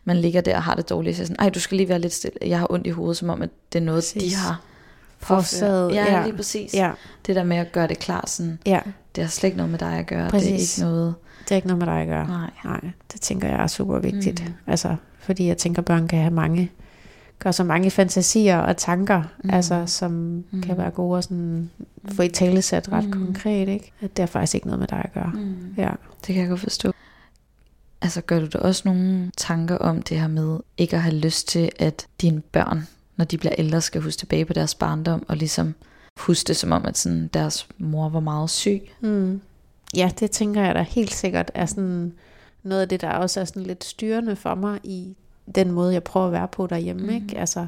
man 0.05 0.17
ligger 0.17 0.41
der 0.41 0.57
og 0.57 0.63
har 0.63 0.75
det 0.75 0.91
dårligt, 0.91 1.17
så 1.17 1.23
er 1.23 1.27
sådan, 1.27 1.37
ej, 1.39 1.49
du 1.49 1.61
skal 1.61 1.77
lige 1.77 1.89
være 1.89 1.99
lidt 1.99 2.13
stille, 2.13 2.39
jeg 2.47 2.59
har 2.59 2.73
ondt 2.73 2.87
i 2.87 2.91
hovedet, 2.91 3.17
som 3.17 3.31
om, 3.31 3.43
at 3.43 3.51
det 3.73 3.79
er 3.79 3.85
noget, 3.85 3.99
præcis. 3.99 4.33
de 4.33 4.39
har 4.39 4.61
påført. 5.21 5.95
Ja, 5.95 6.17
ja, 6.17 6.25
lige 6.25 6.37
præcis. 6.37 6.75
Ja. 6.75 6.93
Det 7.27 7.37
der 7.37 7.45
med 7.45 7.57
at 7.57 7.73
gøre 7.73 7.87
det 7.87 7.99
klart 7.99 8.31
sådan, 8.31 8.59
ja. 8.67 8.81
det 9.15 9.25
har 9.25 9.29
slet 9.31 9.49
ikke 9.49 9.57
noget 9.57 9.71
med 9.71 9.79
dig 9.79 9.99
at 9.99 10.07
gøre, 10.07 10.31
præcis. 10.31 10.47
det 10.49 10.55
er 10.55 10.59
ikke 10.59 10.81
noget... 10.81 11.15
Det 11.45 11.51
er 11.51 11.57
ikke 11.57 11.69
noget 11.69 11.79
med 11.79 11.87
dig 11.87 12.01
at 12.01 12.09
gøre. 12.09 12.27
Nej. 12.27 12.51
Nej, 12.65 12.81
det 13.13 13.21
tænker 13.21 13.49
jeg 13.49 13.63
er 13.63 13.67
super 13.67 13.99
vigtigt. 13.99 14.45
Mm. 14.49 14.55
Altså, 14.67 14.97
fordi 15.19 15.47
jeg 15.47 15.59
tænker, 15.59 15.83
børn 15.83 16.09
kan 16.09 16.19
have 16.19 16.35
mange 16.35 16.71
gør 17.39 17.51
så 17.51 17.65
mange 17.65 17.91
fantasier 17.91 18.59
og 18.59 18.77
tanker, 18.77 19.23
mm. 19.45 19.51
altså, 19.51 19.87
som 19.87 20.11
mm. 20.51 20.63
kan 20.63 20.79
være 20.79 20.91
gode 20.91 21.19
at 21.19 21.25
sådan, 21.25 21.71
få 22.13 22.23
i 22.23 22.29
tale 22.29 22.63
sat 22.63 22.93
ret 22.93 23.05
mm. 23.05 23.13
konkret. 23.13 23.69
Ikke? 23.69 23.93
At 24.01 24.17
det 24.17 24.23
er 24.23 24.27
faktisk 24.27 24.55
ikke 24.55 24.67
noget 24.67 24.79
med 24.81 24.89
dig 24.89 25.03
at 25.05 25.13
gøre. 25.13 25.33
Mm. 25.35 25.75
Ja. 25.77 25.91
Det 26.27 26.35
kan 26.35 26.37
jeg 26.37 26.49
godt 26.49 26.61
forstå. 26.61 26.93
Altså 28.03 28.21
gør 28.21 28.41
du 28.41 28.47
da 28.47 28.59
også 28.59 28.83
nogle 28.85 29.31
tanker 29.37 29.79
om 29.79 30.03
det 30.03 30.21
her 30.21 30.29
med 30.29 30.59
ikke 30.77 30.97
at 30.97 31.03
have 31.03 31.15
lyst 31.15 31.49
til, 31.49 31.71
at 31.79 32.07
dine 32.21 32.41
børn, 32.41 32.89
når 33.17 33.25
de 33.25 33.39
bliver 33.39 33.55
ældre, 33.59 33.81
skal 33.81 34.03
huske 34.03 34.19
tilbage 34.19 34.45
på 34.45 34.53
deres 34.53 34.75
barndom, 34.75 35.25
og 35.29 35.37
ligesom 35.37 35.75
huske 36.17 36.49
det 36.49 36.57
som 36.57 36.73
om, 36.73 36.87
at 36.87 36.99
sådan, 36.99 37.31
deres 37.35 37.69
mor 37.79 38.09
var 38.09 38.21
meget 38.21 38.51
syg? 38.51 38.83
Mm. 39.01 39.41
Ja, 39.97 40.11
det 40.21 40.31
tænker 40.31 40.63
jeg 40.63 40.75
da 40.75 40.83
helt 40.83 41.15
sikkert 41.15 41.51
er 41.55 41.67
sådan 41.67 42.13
noget 42.63 42.83
af 42.83 42.89
det, 42.89 43.01
der 43.01 43.11
også 43.11 43.41
er 43.41 43.45
sådan 43.45 43.63
lidt 43.63 43.85
styrende 43.85 44.37
for 44.37 44.55
mig 44.55 44.81
i 44.85 45.17
den 45.55 45.73
måde, 45.73 45.93
jeg 45.93 46.03
prøver 46.03 46.27
at 46.27 46.33
være 46.33 46.49
på 46.49 46.67
derhjemme. 46.67 47.03
Mm. 47.03 47.11
Ikke? 47.11 47.39
Altså, 47.39 47.67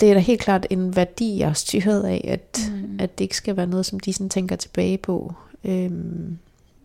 det 0.00 0.10
er 0.10 0.14
da 0.14 0.20
helt 0.20 0.40
klart 0.40 0.66
en 0.70 0.96
værdi 0.96 1.42
og 1.46 1.56
styrhed 1.56 2.04
af, 2.04 2.24
at, 2.28 2.70
mm. 2.72 2.96
at 3.00 3.18
det 3.18 3.24
ikke 3.24 3.36
skal 3.36 3.56
være 3.56 3.66
noget, 3.66 3.86
som 3.86 4.00
de 4.00 4.12
sådan 4.12 4.30
tænker 4.30 4.56
tilbage 4.56 4.98
på, 4.98 5.34
øhm, 5.64 6.38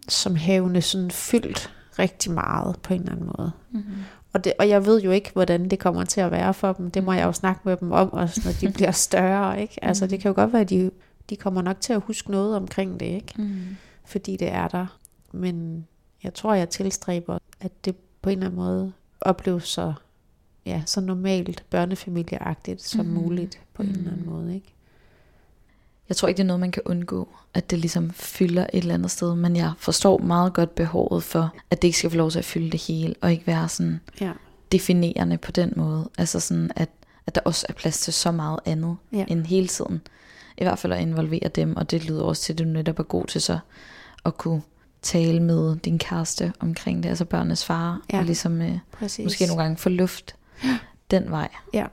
som 0.07 0.35
havende 0.35 0.81
sådan 0.81 1.11
fyldt 1.11 1.71
rigtig 1.99 2.31
meget 2.31 2.75
på 2.83 2.93
en 2.93 2.99
eller 2.99 3.11
anden 3.11 3.31
måde. 3.37 3.51
Mm. 3.71 3.83
Og, 4.33 4.43
det, 4.43 4.53
og 4.59 4.69
jeg 4.69 4.85
ved 4.85 5.01
jo 5.01 5.11
ikke, 5.11 5.31
hvordan 5.33 5.69
det 5.69 5.79
kommer 5.79 6.03
til 6.03 6.21
at 6.21 6.31
være 6.31 6.53
for 6.53 6.73
dem. 6.73 6.91
Det 6.91 7.03
må 7.03 7.13
jeg 7.13 7.25
jo 7.25 7.31
snakke 7.31 7.61
med 7.63 7.77
dem 7.77 7.91
om, 7.91 8.13
også 8.13 8.41
når 8.45 8.51
de 8.51 8.73
bliver 8.77 8.91
større. 8.91 9.61
Ikke? 9.61 9.75
Altså, 9.81 10.07
det 10.07 10.19
kan 10.19 10.29
jo 10.29 10.35
godt 10.35 10.53
være, 10.53 10.61
at 10.61 10.69
de, 10.69 10.91
de 11.29 11.35
kommer 11.35 11.61
nok 11.61 11.81
til 11.81 11.93
at 11.93 12.01
huske 12.01 12.31
noget 12.31 12.55
omkring 12.55 12.99
det, 12.99 13.05
ikke? 13.05 13.33
Mm. 13.37 13.77
fordi 14.05 14.37
det 14.37 14.51
er 14.51 14.67
der. 14.67 14.97
Men 15.31 15.87
jeg 16.23 16.33
tror, 16.33 16.53
jeg 16.53 16.69
tilstræber, 16.69 17.37
at 17.59 17.85
det 17.85 17.95
på 18.21 18.29
en 18.29 18.37
eller 18.37 18.45
anden 18.45 18.59
måde 18.59 18.91
opleves 19.21 19.67
så 19.67 19.93
ja, 20.65 20.81
så 20.85 21.01
normalt 21.01 21.63
børnefamilieagtigt 21.69 22.81
som 22.81 23.05
mm. 23.05 23.11
muligt 23.11 23.59
på 23.73 23.83
mm. 23.83 23.89
en 23.89 23.95
eller 23.95 24.11
anden 24.11 24.29
måde. 24.29 24.55
Ikke? 24.55 24.73
Jeg 26.09 26.17
tror 26.17 26.27
ikke, 26.27 26.37
det 26.37 26.43
er 26.43 26.47
noget, 26.47 26.59
man 26.59 26.71
kan 26.71 26.83
undgå, 26.85 27.27
at 27.53 27.71
det 27.71 27.79
ligesom 27.79 28.11
fylder 28.11 28.63
et 28.73 28.81
eller 28.81 28.93
andet 28.93 29.11
sted, 29.11 29.35
men 29.35 29.55
jeg 29.55 29.73
forstår 29.77 30.17
meget 30.17 30.53
godt 30.53 30.75
behovet 30.75 31.23
for, 31.23 31.53
at 31.69 31.81
det 31.81 31.87
ikke 31.87 31.97
skal 31.97 32.09
få 32.09 32.17
lov 32.17 32.31
til 32.31 32.39
at 32.39 32.45
fylde 32.45 32.71
det 32.71 32.81
hele, 32.81 33.15
og 33.21 33.31
ikke 33.31 33.47
være 33.47 33.69
sådan 33.69 34.01
ja. 34.21 34.31
definerende 34.71 35.37
på 35.37 35.51
den 35.51 35.73
måde. 35.75 36.09
Altså 36.17 36.39
sådan, 36.39 36.71
at, 36.75 36.89
at 37.27 37.35
der 37.35 37.41
også 37.45 37.65
er 37.69 37.73
plads 37.73 37.99
til 37.99 38.13
så 38.13 38.31
meget 38.31 38.59
andet 38.65 38.97
ja. 39.13 39.25
end 39.27 39.45
hele 39.45 39.67
tiden. 39.67 40.01
I 40.57 40.63
hvert 40.63 40.79
fald 40.79 40.93
at 40.93 41.01
involvere 41.01 41.47
dem, 41.55 41.75
og 41.77 41.91
det 41.91 42.05
lyder 42.05 42.23
også 42.23 42.41
til, 42.41 42.53
at 42.53 42.59
du 42.59 42.63
netop 42.63 42.99
er 42.99 43.03
god 43.03 43.25
til 43.25 43.41
så 43.41 43.59
at 44.25 44.37
kunne 44.37 44.61
tale 45.01 45.39
med 45.39 45.75
din 45.75 45.99
kæreste 45.99 46.53
omkring 46.59 47.03
det, 47.03 47.09
altså 47.09 47.25
børnenes 47.25 47.65
far, 47.65 48.01
ja, 48.13 48.17
og 48.17 48.25
ligesom 48.25 48.61
øh, 48.61 48.77
måske 49.01 49.45
nogle 49.47 49.63
gange 49.63 49.77
få 49.77 49.89
luft 49.89 50.35
den 51.11 51.31
vej. 51.31 51.49
Ja. 51.73 51.85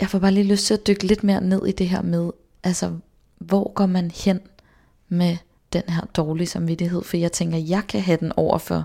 Jeg 0.00 0.08
får 0.08 0.18
bare 0.18 0.32
lige 0.32 0.46
lyst 0.46 0.66
til 0.66 0.74
at 0.74 0.86
dykke 0.86 1.06
lidt 1.06 1.24
mere 1.24 1.40
ned 1.40 1.66
i 1.66 1.72
det 1.72 1.88
her 1.88 2.02
med, 2.02 2.30
altså 2.64 2.92
hvor 3.38 3.72
går 3.72 3.86
man 3.86 4.10
hen 4.10 4.40
med 5.08 5.36
den 5.72 5.82
her 5.88 6.00
dårlige 6.16 6.46
samvittighed? 6.46 7.04
For 7.04 7.16
jeg 7.16 7.32
tænker, 7.32 7.58
jeg 7.58 7.82
kan 7.88 8.00
have 8.00 8.18
den 8.20 8.32
over 8.36 8.58
for 8.58 8.84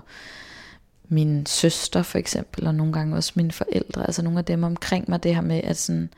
min 1.08 1.46
søster 1.46 2.02
for 2.02 2.18
eksempel, 2.18 2.66
og 2.66 2.74
nogle 2.74 2.92
gange 2.92 3.16
også 3.16 3.32
mine 3.34 3.52
forældre, 3.52 4.06
altså 4.06 4.22
nogle 4.22 4.38
af 4.38 4.44
dem 4.44 4.64
omkring 4.64 5.04
mig, 5.08 5.22
det 5.22 5.34
her 5.34 5.42
med, 5.42 5.60
at, 5.64 5.76
sådan, 5.76 6.10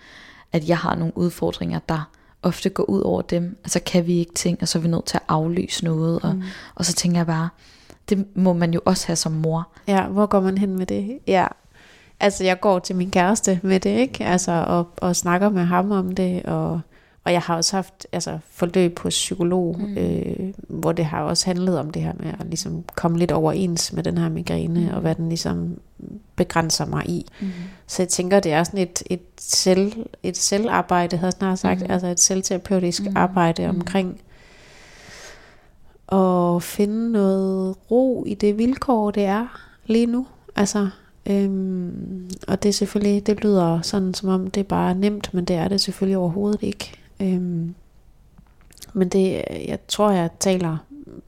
at 0.53 0.69
jeg 0.69 0.79
har 0.79 0.95
nogle 0.95 1.17
udfordringer, 1.17 1.79
der 1.89 2.11
ofte 2.43 2.69
går 2.69 2.83
ud 2.83 3.01
over 3.01 3.23
dem. 3.23 3.59
Altså 3.65 3.81
kan 3.87 4.07
vi 4.07 4.19
ikke 4.19 4.35
ting, 4.35 4.59
og 4.63 4.69
så 4.69 4.79
er 4.79 4.83
vi 4.83 4.89
nødt 4.89 5.05
til 5.05 5.17
at 5.17 5.23
aflyse 5.29 5.85
noget. 5.85 6.21
Og, 6.23 6.35
mm. 6.35 6.43
og 6.75 6.85
så 6.85 6.93
tænker 6.93 7.19
jeg 7.19 7.27
bare, 7.27 7.49
det 8.09 8.27
må 8.37 8.53
man 8.53 8.75
jo 8.75 8.81
også 8.85 9.07
have 9.07 9.17
som 9.17 9.33
mor. 9.33 9.69
Ja, 9.89 10.07
hvor 10.07 10.27
går 10.27 10.41
man 10.41 10.59
hen 10.59 10.77
med 10.77 10.87
det? 10.87 11.19
Ja, 11.27 11.47
altså 12.21 12.45
jeg 12.45 12.61
går 12.61 12.79
til 12.79 12.97
min 12.97 13.11
kæreste 13.11 13.61
med 13.63 13.81
det, 13.81 13.99
ikke? 13.99 14.25
Altså, 14.25 14.65
og, 14.67 14.89
og 14.97 15.17
snakker 15.17 15.49
med 15.49 15.65
ham 15.65 15.91
om 15.91 16.15
det, 16.15 16.43
og, 16.43 16.81
og 17.25 17.33
jeg 17.33 17.41
har 17.41 17.57
også 17.57 17.77
haft 17.77 18.07
altså, 18.13 18.39
forløb 18.51 18.99
hos 18.99 19.15
psykolog, 19.15 19.77
mm. 19.79 19.97
øh, 19.99 20.53
hvor 20.69 20.93
det 20.93 21.05
har 21.05 21.23
også 21.23 21.47
handlet 21.47 21.79
om 21.79 21.91
det 21.91 22.03
her 22.03 22.13
med 22.19 22.33
at 22.41 22.47
ligesom 22.47 22.85
komme 22.95 23.19
lidt 23.19 23.33
overens 23.33 23.93
med 23.93 24.03
den 24.03 24.19
her 24.19 24.29
migræne, 24.29 24.81
mm. 24.81 24.95
og 24.95 25.01
hvad 25.01 25.15
den 25.15 25.29
ligesom 25.29 25.81
begrænser 26.37 26.87
mig 26.87 27.09
i. 27.09 27.27
Mm. 27.41 27.51
Så 27.87 28.03
jeg 28.03 28.09
tænker, 28.09 28.41
det 28.41 28.53
er 28.53 28.65
sådan 28.65 28.81
et, 28.81 29.03
et, 29.11 29.23
selv, 29.41 29.93
et 30.23 30.37
selvarbejde, 30.37 31.17
havde 31.17 31.27
jeg 31.27 31.33
snart 31.33 31.59
sagt, 31.59 31.81
mm. 31.81 31.91
altså 31.91 32.07
et 32.07 32.21
selvterapeutisk 32.21 33.03
mm. 33.03 33.13
arbejde 33.17 33.63
mm. 33.63 33.79
omkring 33.79 34.21
at 36.13 36.63
finde 36.63 37.13
noget 37.13 37.77
ro 37.91 38.25
i 38.27 38.35
det 38.35 38.59
vilkår, 38.59 39.11
det 39.11 39.25
er 39.25 39.61
lige 39.87 40.07
nu. 40.07 40.27
Altså, 40.57 40.89
Øhm, 41.31 42.31
og 42.49 42.63
det 42.63 42.69
er 42.69 42.73
selvfølgelig, 42.73 43.27
det 43.27 43.43
lyder 43.43 43.83
sådan 43.83 44.15
som 44.15 44.29
om 44.29 44.51
det 44.51 44.61
er 44.61 44.65
bare 44.65 44.95
nemt, 44.95 45.35
men 45.35 45.45
det 45.45 45.57
er 45.57 45.69
det 45.69 45.81
selvfølgelig 45.81 46.19
overhovedet 46.19 46.63
ikke. 46.63 46.93
Øhm, 47.23 47.75
men 48.93 49.09
det, 49.09 49.45
jeg 49.69 49.79
tror, 49.89 50.11
jeg 50.11 50.31
taler 50.41 50.77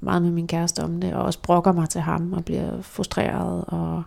meget 0.01 0.23
med 0.23 0.31
min 0.31 0.47
kæreste 0.47 0.83
om 0.83 1.01
det, 1.01 1.15
og 1.15 1.23
også 1.23 1.39
brokker 1.43 1.73
mig 1.73 1.89
til 1.89 2.01
ham, 2.01 2.33
og 2.33 2.45
bliver 2.45 2.83
frustreret, 2.83 3.65
og, 3.67 4.03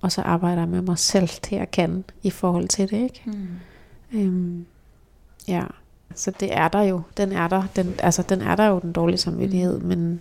og 0.00 0.12
så 0.12 0.22
arbejder 0.22 0.62
jeg 0.62 0.68
med 0.68 0.82
mig 0.82 0.98
selv 0.98 1.28
til 1.28 1.56
jeg 1.56 1.70
kan, 1.70 2.04
i 2.22 2.30
forhold 2.30 2.68
til 2.68 2.90
det, 2.90 3.02
ikke? 3.02 3.22
Mm. 3.24 3.48
Øhm, 4.12 4.66
ja, 5.48 5.64
så 6.14 6.32
det 6.40 6.56
er 6.56 6.68
der 6.68 6.82
jo, 6.82 7.02
den 7.16 7.32
er 7.32 7.48
der, 7.48 7.62
den, 7.76 7.94
altså 7.98 8.22
den 8.22 8.40
er 8.40 8.56
der 8.56 8.66
jo, 8.66 8.78
den 8.78 8.92
dårlige 8.92 9.18
samvittighed, 9.18 9.78
mm. 9.78 9.86
men 9.86 10.20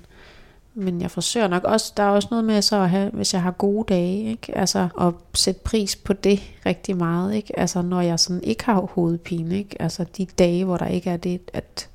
men 0.74 1.02
jeg 1.02 1.12
forsøger 1.12 1.48
nok 1.48 1.64
også, 1.64 1.94
der 1.98 2.04
er 2.04 2.10
også 2.10 2.28
noget 2.32 2.46
med 2.46 2.62
så 2.62 2.76
at 2.76 2.90
have, 2.90 3.10
hvis 3.10 3.34
jeg 3.34 3.42
har 3.42 3.52
gode 3.52 3.86
dage, 3.94 4.24
ikke? 4.24 4.58
Altså 4.58 4.90
at 5.02 5.14
sætte 5.34 5.62
pris 5.64 5.96
på 5.96 6.14
det 6.14 6.40
rigtig 6.66 6.98
meget, 6.98 7.34
ikke? 7.34 7.60
Altså 7.60 7.82
når 7.82 8.02
jeg 8.02 8.20
sådan 8.20 8.44
ikke 8.44 8.66
har 8.66 8.82
hovedpine, 8.82 9.58
ikke? 9.58 9.82
Altså 9.82 10.06
de 10.18 10.26
dage, 10.26 10.66
hvor 10.66 10.78
der 10.78 10.88
ikke 10.88 11.10
er 11.10 11.18
det, 11.18 11.42
at, 11.54 11.90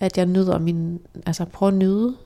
at 0.00 0.18
jeg 0.18 0.26
nyder 0.26 0.58
min, 0.58 1.00
altså 1.26 1.44
prøve 1.44 1.68
at 1.68 1.74
nyde 1.74 2.16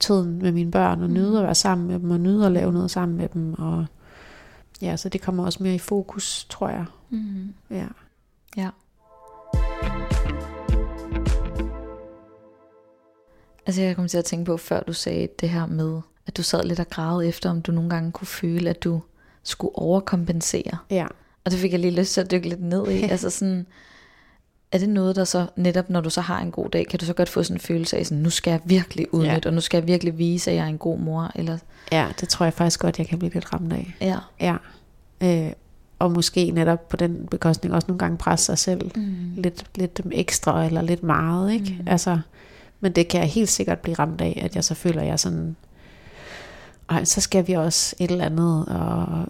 tiden 0.00 0.38
med 0.42 0.52
mine 0.52 0.70
børn, 0.70 1.02
og 1.02 1.10
nyde 1.10 1.38
at 1.38 1.44
være 1.44 1.54
sammen 1.54 1.86
med 1.86 1.98
dem, 1.98 2.10
og 2.10 2.20
nyde 2.20 2.46
at 2.46 2.52
lave 2.52 2.72
noget 2.72 2.90
sammen 2.90 3.16
med 3.18 3.28
dem, 3.28 3.54
og 3.54 3.86
ja, 4.82 4.96
så 4.96 5.08
det 5.08 5.20
kommer 5.20 5.44
også 5.44 5.62
mere 5.62 5.74
i 5.74 5.78
fokus, 5.78 6.46
tror 6.50 6.68
jeg. 6.68 6.84
Mm. 7.10 7.54
Ja. 7.70 7.86
Ja. 8.56 8.68
Altså 13.68 13.82
jeg 13.82 13.96
kom 13.96 14.08
til 14.08 14.18
at 14.18 14.24
tænke 14.24 14.44
på, 14.44 14.56
før 14.56 14.80
du 14.80 14.92
sagde 14.92 15.28
det 15.40 15.48
her 15.48 15.66
med, 15.66 16.00
at 16.26 16.36
du 16.36 16.42
sad 16.42 16.64
lidt 16.64 16.80
og 16.80 16.88
græd 16.90 17.28
efter, 17.28 17.50
om 17.50 17.62
du 17.62 17.72
nogle 17.72 17.90
gange 17.90 18.12
kunne 18.12 18.26
føle, 18.26 18.70
at 18.70 18.84
du 18.84 19.00
skulle 19.42 19.78
overkompensere. 19.78 20.78
Ja. 20.90 21.06
Og 21.44 21.50
det 21.50 21.58
fik 21.60 21.72
jeg 21.72 21.80
lige 21.80 21.94
lyst 21.94 22.14
til 22.14 22.20
at 22.20 22.30
dykke 22.30 22.48
lidt 22.48 22.62
ned 22.62 22.88
i. 22.90 23.02
altså 23.12 23.30
sådan, 23.30 23.66
er 24.72 24.78
det 24.78 24.88
noget, 24.88 25.16
der 25.16 25.24
så 25.24 25.46
netop, 25.56 25.90
når 25.90 26.00
du 26.00 26.10
så 26.10 26.20
har 26.20 26.40
en 26.40 26.50
god 26.50 26.68
dag, 26.68 26.86
kan 26.86 26.98
du 26.98 27.04
så 27.04 27.12
godt 27.12 27.28
få 27.28 27.42
sådan 27.42 27.56
en 27.56 27.60
følelse 27.60 27.96
af, 27.96 28.06
sådan, 28.06 28.22
nu 28.22 28.30
skal 28.30 28.50
jeg 28.50 28.60
virkelig 28.64 29.14
udnytte, 29.14 29.40
ja. 29.44 29.48
og 29.48 29.54
nu 29.54 29.60
skal 29.60 29.78
jeg 29.78 29.86
virkelig 29.86 30.18
vise, 30.18 30.50
at 30.50 30.56
jeg 30.56 30.64
er 30.64 30.68
en 30.68 30.78
god 30.78 30.98
mor? 30.98 31.30
Eller? 31.34 31.58
Ja, 31.92 32.08
det 32.20 32.28
tror 32.28 32.46
jeg 32.46 32.52
faktisk 32.52 32.80
godt, 32.80 32.98
jeg 32.98 33.06
kan 33.06 33.18
blive 33.18 33.34
lidt 33.34 33.52
ramt 33.52 33.72
af. 33.72 33.94
Ja. 34.00 34.18
ja. 34.40 34.56
Øh, 35.46 35.52
og 35.98 36.12
måske 36.12 36.50
netop 36.50 36.88
på 36.88 36.96
den 36.96 37.26
bekostning 37.30 37.74
også 37.74 37.86
nogle 37.88 37.98
gange 37.98 38.18
presse 38.18 38.46
sig 38.46 38.58
selv 38.58 38.90
mm. 38.96 39.32
lidt, 39.36 39.64
lidt 39.74 40.00
ekstra 40.12 40.66
eller 40.66 40.82
lidt 40.82 41.02
meget. 41.02 41.52
Ikke? 41.52 41.76
Mm. 41.80 41.88
Altså, 41.88 42.18
men 42.80 42.92
det 42.92 43.08
kan 43.08 43.20
jeg 43.20 43.28
helt 43.28 43.48
sikkert 43.48 43.78
blive 43.78 43.94
ramt 43.94 44.20
af, 44.20 44.40
at 44.44 44.56
jeg 44.56 44.64
så 44.64 44.74
føler, 44.74 45.00
at 45.00 45.06
jeg 45.06 45.20
sådan, 45.20 45.56
ej, 46.90 47.04
så 47.04 47.20
skal 47.20 47.46
vi 47.46 47.52
også 47.52 47.96
et 47.98 48.10
eller 48.10 48.24
andet 48.24 48.66
og 48.66 49.26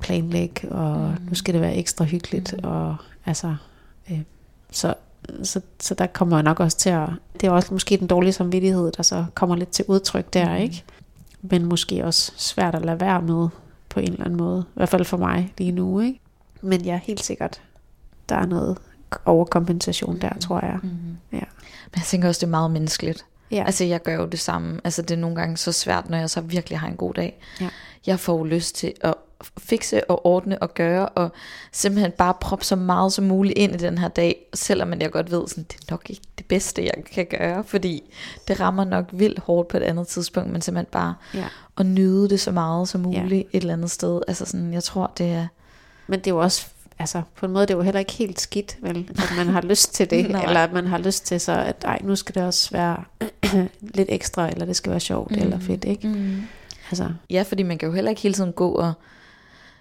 planlægge, 0.00 0.68
og 0.72 0.98
mm. 0.98 1.28
nu 1.28 1.34
skal 1.34 1.54
det 1.54 1.62
være 1.62 1.76
ekstra 1.76 2.04
hyggeligt, 2.04 2.54
mm. 2.58 2.68
og 2.68 2.96
altså, 3.26 3.56
øh, 4.10 4.20
så, 4.70 4.94
så, 5.42 5.60
så 5.80 5.94
der 5.94 6.06
kommer 6.06 6.36
jeg 6.36 6.42
nok 6.42 6.60
også 6.60 6.76
til 6.76 6.90
at, 6.90 7.08
det 7.40 7.46
er 7.46 7.50
også 7.50 7.74
måske 7.74 7.96
den 7.96 8.06
dårlige 8.06 8.32
samvittighed, 8.32 8.92
der 8.92 9.02
så 9.02 9.24
kommer 9.34 9.56
lidt 9.56 9.70
til 9.70 9.84
udtryk 9.88 10.32
der, 10.32 10.48
mm. 10.48 10.62
ikke? 10.62 10.84
Men 11.42 11.64
måske 11.64 12.04
også 12.04 12.32
svært 12.36 12.74
at 12.74 12.84
lade 12.84 13.00
være 13.00 13.22
med, 13.22 13.48
på 13.88 14.00
en 14.00 14.12
eller 14.12 14.24
anden 14.24 14.38
måde, 14.38 14.64
i 14.68 14.72
hvert 14.74 14.88
fald 14.88 15.04
for 15.04 15.16
mig 15.16 15.52
lige 15.58 15.72
nu, 15.72 16.00
ikke? 16.00 16.20
Men 16.62 16.80
ja, 16.80 17.00
helt 17.02 17.24
sikkert, 17.24 17.62
der 18.28 18.36
er 18.36 18.46
noget 18.46 18.78
overkompensation 19.24 20.20
der, 20.20 20.30
mm. 20.30 20.40
tror 20.40 20.64
jeg. 20.64 20.78
Mm. 20.82 20.88
Ja. 21.32 21.44
Men 21.84 21.96
jeg 21.96 22.04
tænker 22.04 22.28
også, 22.28 22.38
det 22.38 22.46
er 22.46 22.50
meget 22.50 22.70
menneskeligt. 22.70 23.24
Ja. 23.50 23.64
Altså 23.66 23.84
jeg 23.84 24.02
gør 24.02 24.14
jo 24.14 24.26
det 24.26 24.40
samme. 24.40 24.80
Altså 24.84 25.02
det 25.02 25.10
er 25.10 25.16
nogle 25.18 25.36
gange 25.36 25.56
så 25.56 25.72
svært, 25.72 26.10
når 26.10 26.18
jeg 26.18 26.30
så 26.30 26.40
virkelig 26.40 26.78
har 26.78 26.88
en 26.88 26.96
god 26.96 27.14
dag. 27.14 27.40
Ja. 27.60 27.68
Jeg 28.06 28.20
får 28.20 28.38
jo 28.38 28.44
lyst 28.44 28.74
til 28.74 28.92
at 29.00 29.14
fikse 29.58 30.10
og 30.10 30.26
ordne 30.26 30.62
og 30.62 30.74
gøre, 30.74 31.08
og 31.08 31.32
simpelthen 31.72 32.12
bare 32.18 32.34
proppe 32.40 32.64
så 32.64 32.76
meget 32.76 33.12
som 33.12 33.24
muligt 33.24 33.58
ind 33.58 33.74
i 33.74 33.78
den 33.78 33.98
her 33.98 34.08
dag, 34.08 34.36
selvom 34.54 35.00
jeg 35.00 35.10
godt 35.10 35.30
ved, 35.30 35.48
sådan, 35.48 35.64
det 35.64 35.76
er 35.76 35.90
nok 35.90 36.10
ikke 36.10 36.22
det 36.38 36.46
bedste, 36.46 36.84
jeg 36.84 36.94
kan 37.12 37.26
gøre, 37.26 37.64
fordi 37.64 38.14
det 38.48 38.60
rammer 38.60 38.84
nok 38.84 39.04
vildt 39.12 39.38
hårdt 39.38 39.68
på 39.68 39.76
et 39.76 39.82
andet 39.82 40.06
tidspunkt, 40.08 40.50
men 40.50 40.62
simpelthen 40.62 40.90
bare 40.92 41.14
Ja. 41.34 41.44
at 41.78 41.86
nyde 41.86 42.28
det 42.28 42.40
så 42.40 42.50
meget 42.50 42.88
som 42.88 43.00
muligt 43.00 43.32
ja. 43.32 43.58
et 43.58 43.60
eller 43.60 43.72
andet 43.72 43.90
sted. 43.90 44.20
Altså 44.28 44.44
sådan, 44.44 44.72
jeg 44.72 44.82
tror, 44.82 45.12
det 45.18 45.32
er... 45.32 45.46
Men 46.06 46.18
det 46.18 46.26
er 46.26 46.34
jo 46.34 46.40
også, 46.40 46.66
altså 47.00 47.22
på 47.36 47.46
en 47.46 47.52
måde, 47.52 47.66
det 47.66 47.74
er 47.74 47.78
jo 47.78 47.82
heller 47.82 47.98
ikke 47.98 48.12
helt 48.12 48.40
skidt, 48.40 48.76
vel? 48.82 49.10
At 49.10 49.32
man 49.36 49.46
har 49.48 49.60
lyst 49.62 49.94
til 49.94 50.10
det, 50.10 50.18
eller 50.46 50.64
at 50.64 50.72
man 50.72 50.86
har 50.86 50.98
lyst 50.98 51.26
til 51.26 51.40
så, 51.40 51.52
at 51.52 51.76
ej, 51.84 51.98
nu 52.02 52.16
skal 52.16 52.34
det 52.34 52.42
også 52.42 52.70
være 52.70 53.04
lidt 53.80 54.08
ekstra, 54.12 54.48
eller 54.48 54.64
det 54.64 54.76
skal 54.76 54.90
være 54.90 55.00
sjovt, 55.00 55.30
mm. 55.30 55.38
eller 55.42 55.58
fedt, 55.58 55.84
ikke? 55.84 56.08
Mm. 56.08 56.42
Altså, 56.90 57.08
Ja, 57.30 57.42
fordi 57.42 57.62
man 57.62 57.78
kan 57.78 57.88
jo 57.88 57.94
heller 57.94 58.10
ikke 58.10 58.22
hele 58.22 58.34
tiden 58.34 58.52
gå 58.52 58.70
og... 58.70 58.92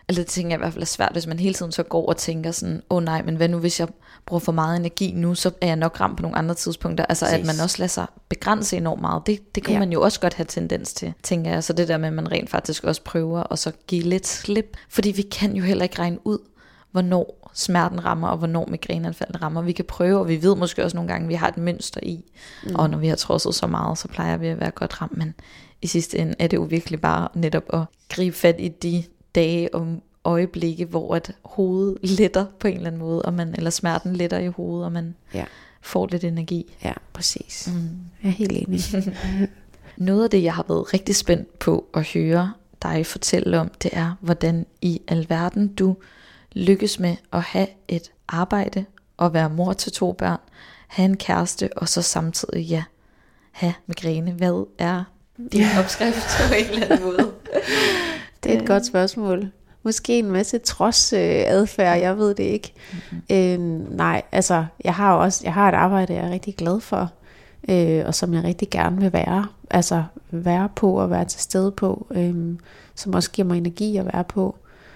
Eller 0.09 0.21
det 0.23 0.27
tænker 0.27 0.49
jeg 0.51 0.57
i 0.57 0.61
hvert 0.61 0.73
fald 0.73 0.81
er 0.81 0.85
svært, 0.85 1.11
hvis 1.11 1.27
man 1.27 1.39
hele 1.39 1.53
tiden 1.53 1.71
så 1.71 1.83
går 1.83 2.05
og 2.05 2.17
tænker 2.17 2.51
sådan, 2.51 2.81
åh 2.89 2.97
oh, 2.97 3.03
nej, 3.03 3.21
men 3.21 3.35
hvad 3.35 3.47
nu 3.47 3.57
hvis 3.57 3.79
jeg 3.79 3.87
bruger 4.25 4.39
for 4.39 4.51
meget 4.51 4.77
energi 4.77 5.11
nu, 5.15 5.35
så 5.35 5.51
er 5.61 5.67
jeg 5.67 5.75
nok 5.75 5.99
ramt 6.01 6.17
på 6.17 6.21
nogle 6.21 6.37
andre 6.37 6.55
tidspunkter. 6.55 7.05
Altså 7.05 7.25
at 7.25 7.31
Præcis. 7.31 7.45
man 7.47 7.63
også 7.63 7.75
lader 7.79 7.87
sig 7.89 8.05
begrænse 8.29 8.77
enormt 8.77 9.01
meget, 9.01 9.21
det, 9.27 9.55
det 9.55 9.63
kunne 9.63 9.73
Ja. 9.73 9.79
man 9.79 9.91
jo 9.91 10.01
også 10.01 10.19
godt 10.19 10.33
have 10.33 10.45
tendens 10.45 10.93
til, 10.93 11.13
tænker 11.23 11.51
jeg. 11.51 11.63
Så 11.63 11.73
det 11.73 11.87
der 11.87 11.97
med, 11.97 12.07
at 12.07 12.13
man 12.13 12.31
rent 12.31 12.49
faktisk 12.49 12.83
også 12.83 13.01
prøver 13.03 13.41
og 13.41 13.57
så 13.59 13.71
give 13.87 14.03
lidt 14.03 14.27
slip. 14.27 14.77
Fordi 14.89 15.11
vi 15.11 15.21
kan 15.21 15.55
jo 15.55 15.63
heller 15.63 15.83
ikke 15.83 15.99
regne 15.99 16.17
ud, 16.27 16.37
hvornår 16.91 17.51
smerten 17.53 18.05
rammer, 18.05 18.27
og 18.27 18.37
hvornår 18.37 18.65
migræneanfaldet 18.65 19.41
rammer. 19.41 19.61
Vi 19.61 19.71
kan 19.71 19.85
prøve, 19.85 20.19
og 20.19 20.27
vi 20.27 20.43
ved 20.43 20.55
måske 20.55 20.83
også 20.83 20.97
nogle 20.97 21.07
gange, 21.07 21.25
at 21.25 21.29
vi 21.29 21.33
har 21.33 21.47
et 21.47 21.57
mønster 21.57 21.99
i. 22.03 22.23
Mm. 22.63 22.75
Og 22.75 22.89
når 22.89 22.97
vi 22.97 23.07
har 23.07 23.15
trodset 23.15 23.55
så 23.55 23.67
meget, 23.67 23.97
så 23.97 24.07
plejer 24.07 24.37
vi 24.37 24.47
at 24.47 24.59
være 24.59 24.71
godt 24.71 25.01
ramt. 25.01 25.17
Men 25.17 25.33
i 25.81 25.87
sidste 25.87 26.17
ende 26.17 26.35
er 26.39 26.47
det 26.47 26.57
jo 26.57 26.61
virkelig 26.61 27.01
bare 27.01 27.27
netop 27.33 27.63
at 27.73 27.81
gribe 28.09 28.35
fat 28.35 28.55
i 28.59 28.67
de 28.67 29.03
dage 29.35 29.75
og 29.75 29.87
øjeblikke, 30.25 30.85
hvor 30.85 31.15
at 31.15 31.31
hovedet 31.45 31.97
letter 32.01 32.45
på 32.59 32.67
en 32.67 32.75
eller 32.75 32.87
anden 32.87 32.99
måde, 32.99 33.21
og 33.21 33.33
man, 33.33 33.55
eller 33.57 33.69
smerten 33.69 34.15
letter 34.15 34.37
i 34.37 34.47
hovedet, 34.47 34.85
og 34.85 34.91
man 34.91 35.15
ja, 35.33 35.45
får 35.81 36.07
lidt 36.11 36.23
energi. 36.23 36.73
ja, 36.83 36.93
præcis. 37.13 37.69
Mm. 37.73 37.89
Jeg 38.23 38.29
er 38.29 38.33
helt 38.33 38.51
enig. 38.51 38.81
Noget 39.97 40.23
af 40.23 40.29
det, 40.29 40.43
jeg 40.43 40.53
har 40.53 40.65
været 40.67 40.93
rigtig 40.93 41.15
spændt 41.15 41.59
på 41.59 41.85
at 41.93 42.07
høre 42.13 42.53
dig 42.81 43.05
fortælle 43.05 43.59
om, 43.59 43.71
det 43.83 43.91
er, 43.93 44.15
hvordan 44.21 44.65
i 44.81 45.01
alverden 45.07 45.67
du 45.67 45.95
lykkes 46.59 46.99
med 46.99 47.15
at 47.33 47.41
have 47.41 47.67
et 47.87 48.11
arbejde 48.27 48.85
og 49.17 49.33
være 49.33 49.49
mor 49.49 49.73
til 49.73 49.91
to 49.91 50.11
børn, 50.11 50.39
have 50.87 51.05
en 51.05 51.17
kæreste 51.17 51.69
og 51.75 51.89
så 51.89 52.01
samtidig, 52.01 52.61
ja, 52.65 52.83
have 53.51 53.73
migræne. 53.87 54.31
Hvad 54.31 54.65
er 54.77 55.03
din 55.51 55.65
opskrift 55.79 56.27
på 56.47 56.53
en 56.53 56.65
eller 56.65 56.85
anden 56.85 57.05
måde? 57.05 57.17
Det 58.43 58.53
er 58.53 58.61
et 58.61 58.67
godt 58.67 58.85
spørgsmål. 58.85 59.51
Måske 59.83 60.19
en 60.19 60.31
masse 60.31 60.57
trods 60.57 61.13
øh, 61.13 61.19
adfærd, 61.47 61.99
jeg 61.99 62.17
ved 62.17 62.35
det 62.35 62.43
ikke. 62.43 62.73
Mm-hmm. 62.91 63.21
Øh, 63.29 63.59
nej, 63.97 64.21
altså, 64.31 64.65
jeg 64.83 64.95
har 64.95 65.13
jo 65.13 65.21
også 65.21 65.41
jeg 65.43 65.53
har 65.53 65.69
et 65.69 65.75
arbejde, 65.75 66.13
jeg 66.13 66.25
er 66.25 66.31
rigtig 66.31 66.55
glad 66.55 66.79
for, 66.79 67.11
øh, 67.69 68.03
og 68.05 68.15
som 68.15 68.33
jeg 68.33 68.43
rigtig 68.43 68.69
gerne 68.69 69.01
vil 69.01 69.13
være. 69.13 69.47
Altså, 69.71 70.03
være 70.31 70.69
på 70.75 70.93
og 70.93 71.09
være 71.09 71.25
til 71.25 71.41
stede 71.41 71.71
på, 71.71 72.07
øh, 72.11 72.35
som 72.95 73.13
også 73.13 73.31
giver 73.31 73.47
mig 73.47 73.57
energi 73.57 73.97
at 73.97 74.05
være 74.05 74.23
på. 74.23 74.55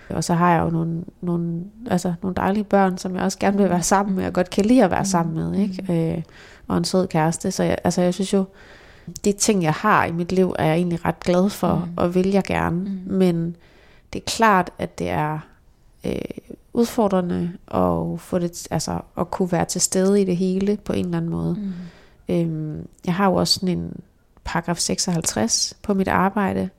Og 0.09 0.23
så 0.23 0.33
har 0.33 0.51
jeg 0.51 0.61
jo 0.61 0.69
nogle, 0.69 1.03
nogle, 1.21 1.63
altså, 1.87 2.13
nogle 2.21 2.35
dejlige 2.35 2.63
børn, 2.63 2.97
som 2.97 3.15
jeg 3.15 3.23
også 3.23 3.39
gerne 3.39 3.57
vil 3.57 3.69
være 3.69 3.83
sammen 3.83 4.15
med, 4.15 4.25
og 4.25 4.33
godt 4.33 4.49
kan 4.49 4.65
lide 4.65 4.83
at 4.83 4.91
være 4.91 5.05
sammen 5.05 5.35
med, 5.35 5.59
ikke? 5.59 6.13
Øh, 6.13 6.23
og 6.67 6.77
en 6.77 6.85
sød 6.85 7.07
kæreste. 7.07 7.51
Så 7.51 7.63
jeg, 7.63 7.77
altså, 7.83 8.01
jeg 8.01 8.13
synes 8.13 8.33
jo, 8.33 8.45
de 9.25 9.31
ting, 9.31 9.63
jeg 9.63 9.73
har 9.73 10.05
i 10.05 10.11
mit 10.11 10.31
liv, 10.31 10.55
er 10.59 10.65
jeg 10.65 10.75
egentlig 10.75 11.05
ret 11.05 11.19
glad 11.19 11.49
for, 11.49 11.75
mm. 11.75 11.93
og 11.97 12.15
vil 12.15 12.27
jeg 12.27 12.43
gerne. 12.43 12.79
Mm. 12.79 13.13
Men 13.13 13.55
det 14.13 14.19
er 14.19 14.23
klart, 14.25 14.71
at 14.79 14.99
det 14.99 15.09
er 15.09 15.39
øh, 16.05 16.15
udfordrende 16.73 17.51
at, 17.67 18.19
få 18.19 18.39
det, 18.39 18.67
altså, 18.71 18.99
at 19.17 19.31
kunne 19.31 19.51
være 19.51 19.65
til 19.65 19.81
stede 19.81 20.21
i 20.21 20.25
det 20.25 20.37
hele 20.37 20.77
på 20.85 20.93
en 20.93 21.05
eller 21.05 21.17
anden 21.17 21.31
måde. 21.31 21.55
Mm. 21.59 21.73
Øhm, 22.29 22.87
jeg 23.05 23.13
har 23.13 23.25
jo 23.25 23.35
også 23.35 23.53
sådan 23.53 23.77
en 23.77 23.99
paragraf 24.43 24.77
56 24.77 25.73
på 25.81 25.93
mit 25.93 26.07
arbejde, 26.07 26.69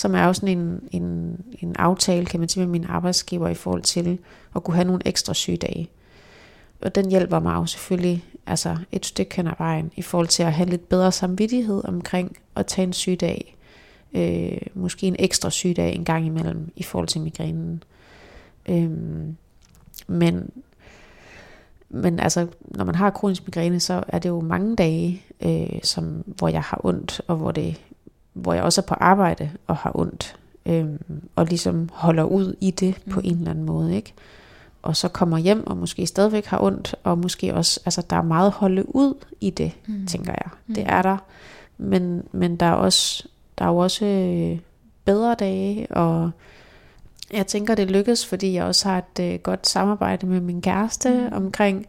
som 0.00 0.14
er 0.14 0.24
jo 0.24 0.32
sådan 0.32 0.58
en, 0.58 0.80
en, 0.90 1.36
en 1.58 1.76
aftale, 1.78 2.26
kan 2.26 2.40
man 2.40 2.48
sige, 2.48 2.64
med 2.64 2.70
min 2.70 2.84
arbejdsgiver 2.88 3.48
i 3.48 3.54
forhold 3.54 3.82
til 3.82 4.18
at 4.56 4.64
kunne 4.64 4.74
have 4.74 4.86
nogle 4.86 5.02
ekstra 5.04 5.34
sygedage. 5.34 5.90
Og 6.80 6.94
den 6.94 7.10
hjælper 7.10 7.40
mig 7.40 7.54
jo 7.54 7.66
selvfølgelig 7.66 8.24
altså 8.46 8.76
et 8.92 9.06
stykke 9.06 9.36
hen 9.36 9.46
ad 9.46 9.52
vejen 9.58 9.90
i 9.96 10.02
forhold 10.02 10.28
til 10.28 10.42
at 10.42 10.52
have 10.52 10.68
lidt 10.68 10.88
bedre 10.88 11.12
samvittighed 11.12 11.84
omkring 11.84 12.36
at 12.56 12.66
tage 12.66 12.86
en 12.86 12.92
sygedag. 12.92 13.56
Øh, 14.12 14.58
måske 14.74 15.06
en 15.06 15.16
ekstra 15.18 15.50
sygedag 15.50 15.94
en 15.94 16.04
gang 16.04 16.26
imellem 16.26 16.72
i 16.76 16.82
forhold 16.82 17.08
til 17.08 17.20
migrænen. 17.20 17.82
Øh, 18.68 18.90
men, 20.06 20.50
men 21.88 22.20
altså, 22.20 22.46
når 22.64 22.84
man 22.84 22.94
har 22.94 23.10
kronisk 23.10 23.46
migræne, 23.46 23.80
så 23.80 24.04
er 24.08 24.18
det 24.18 24.28
jo 24.28 24.40
mange 24.40 24.76
dage, 24.76 25.22
øh, 25.40 25.80
som, 25.82 26.24
hvor 26.26 26.48
jeg 26.48 26.62
har 26.62 26.80
ondt, 26.84 27.20
og 27.26 27.36
hvor, 27.36 27.52
det, 27.52 27.80
hvor 28.40 28.54
jeg 28.54 28.62
også 28.62 28.80
er 28.80 28.86
på 28.86 28.94
arbejde 28.94 29.50
og 29.66 29.76
har 29.76 29.92
ondt. 29.94 30.36
Øhm, 30.66 30.98
og 31.36 31.46
ligesom 31.46 31.88
holder 31.92 32.24
ud 32.24 32.54
i 32.60 32.70
det 32.70 32.94
mm. 33.06 33.12
på 33.12 33.20
en 33.24 33.38
eller 33.38 33.50
anden 33.50 33.64
måde, 33.64 33.96
ikke? 33.96 34.14
og 34.82 34.96
så 34.96 35.08
kommer 35.08 35.38
hjem 35.38 35.66
og 35.66 35.76
måske 35.76 36.06
stadigvæk 36.06 36.46
har 36.46 36.62
ondt, 36.62 36.94
og 37.04 37.18
måske 37.18 37.54
også, 37.54 37.80
altså 37.84 38.02
der 38.10 38.16
er 38.16 38.22
meget 38.22 38.46
at 38.46 38.52
holde 38.52 38.96
ud 38.96 39.14
i 39.40 39.50
det, 39.50 39.72
mm. 39.86 40.06
tænker 40.06 40.32
jeg. 40.32 40.50
Mm. 40.66 40.74
Det 40.74 40.84
er 40.86 41.02
der, 41.02 41.16
men, 41.78 42.22
men 42.32 42.56
der 42.56 42.66
er 42.66 42.72
også, 42.72 43.28
der 43.58 43.64
er 43.64 43.68
jo 43.68 43.76
også 43.76 44.04
øh, 44.06 44.58
bedre 45.04 45.34
dage, 45.34 45.86
og 45.90 46.30
jeg 47.32 47.46
tænker, 47.46 47.74
det 47.74 47.90
lykkes, 47.90 48.26
fordi 48.26 48.52
jeg 48.52 48.64
også 48.64 48.88
har 48.88 48.98
et 48.98 49.32
øh, 49.32 49.38
godt 49.38 49.68
samarbejde 49.68 50.26
med 50.26 50.40
min 50.40 50.62
kæreste 50.62 51.10
mm. 51.10 51.36
omkring 51.36 51.86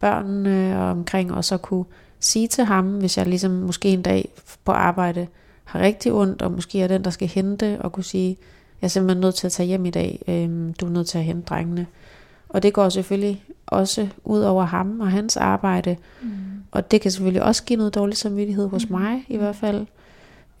børnene, 0.00 0.82
og 0.82 0.90
omkring 0.90 1.34
også 1.34 1.54
at 1.54 1.62
kunne 1.62 1.84
sige 2.20 2.48
til 2.48 2.64
ham, 2.64 2.98
hvis 2.98 3.18
jeg 3.18 3.26
ligesom 3.26 3.50
måske 3.50 3.88
en 3.88 4.02
dag 4.02 4.28
på 4.64 4.72
arbejde 4.72 5.26
har 5.68 5.80
rigtig 5.80 6.12
ondt, 6.12 6.42
og 6.42 6.52
måske 6.52 6.80
er 6.80 6.88
den, 6.88 7.04
der 7.04 7.10
skal 7.10 7.28
hente, 7.28 7.78
og 7.80 7.92
kunne 7.92 8.04
sige, 8.04 8.36
jeg 8.80 8.86
er 8.86 8.88
simpelthen 8.88 9.20
nødt 9.20 9.34
til 9.34 9.46
at 9.46 9.52
tage 9.52 9.66
hjem 9.66 9.86
i 9.86 9.90
dag, 9.90 10.22
øhm, 10.28 10.72
du 10.72 10.86
er 10.86 10.90
nødt 10.90 11.06
til 11.06 11.18
at 11.18 11.24
hente 11.24 11.46
drengene. 11.46 11.86
Og 12.48 12.62
det 12.62 12.72
går 12.72 12.88
selvfølgelig 12.88 13.44
også 13.66 14.08
ud 14.24 14.40
over 14.40 14.64
ham 14.64 15.00
og 15.00 15.10
hans 15.10 15.36
arbejde. 15.36 15.96
Mm. 16.22 16.28
Og 16.70 16.90
det 16.90 17.00
kan 17.00 17.10
selvfølgelig 17.10 17.42
også 17.42 17.64
give 17.64 17.76
noget 17.76 17.94
dårlig 17.94 18.16
samvittighed 18.16 18.68
hos 18.68 18.88
mm. 18.88 18.96
mig 18.96 19.24
i 19.28 19.36
hvert 19.36 19.56
fald. 19.56 19.86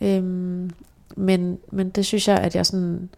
Øhm, 0.00 0.70
men, 1.16 1.58
men 1.72 1.90
det 1.90 2.06
synes 2.06 2.28
jeg, 2.28 2.38
at 2.38 2.56
jeg 2.56 2.66
sådan, 2.66 3.08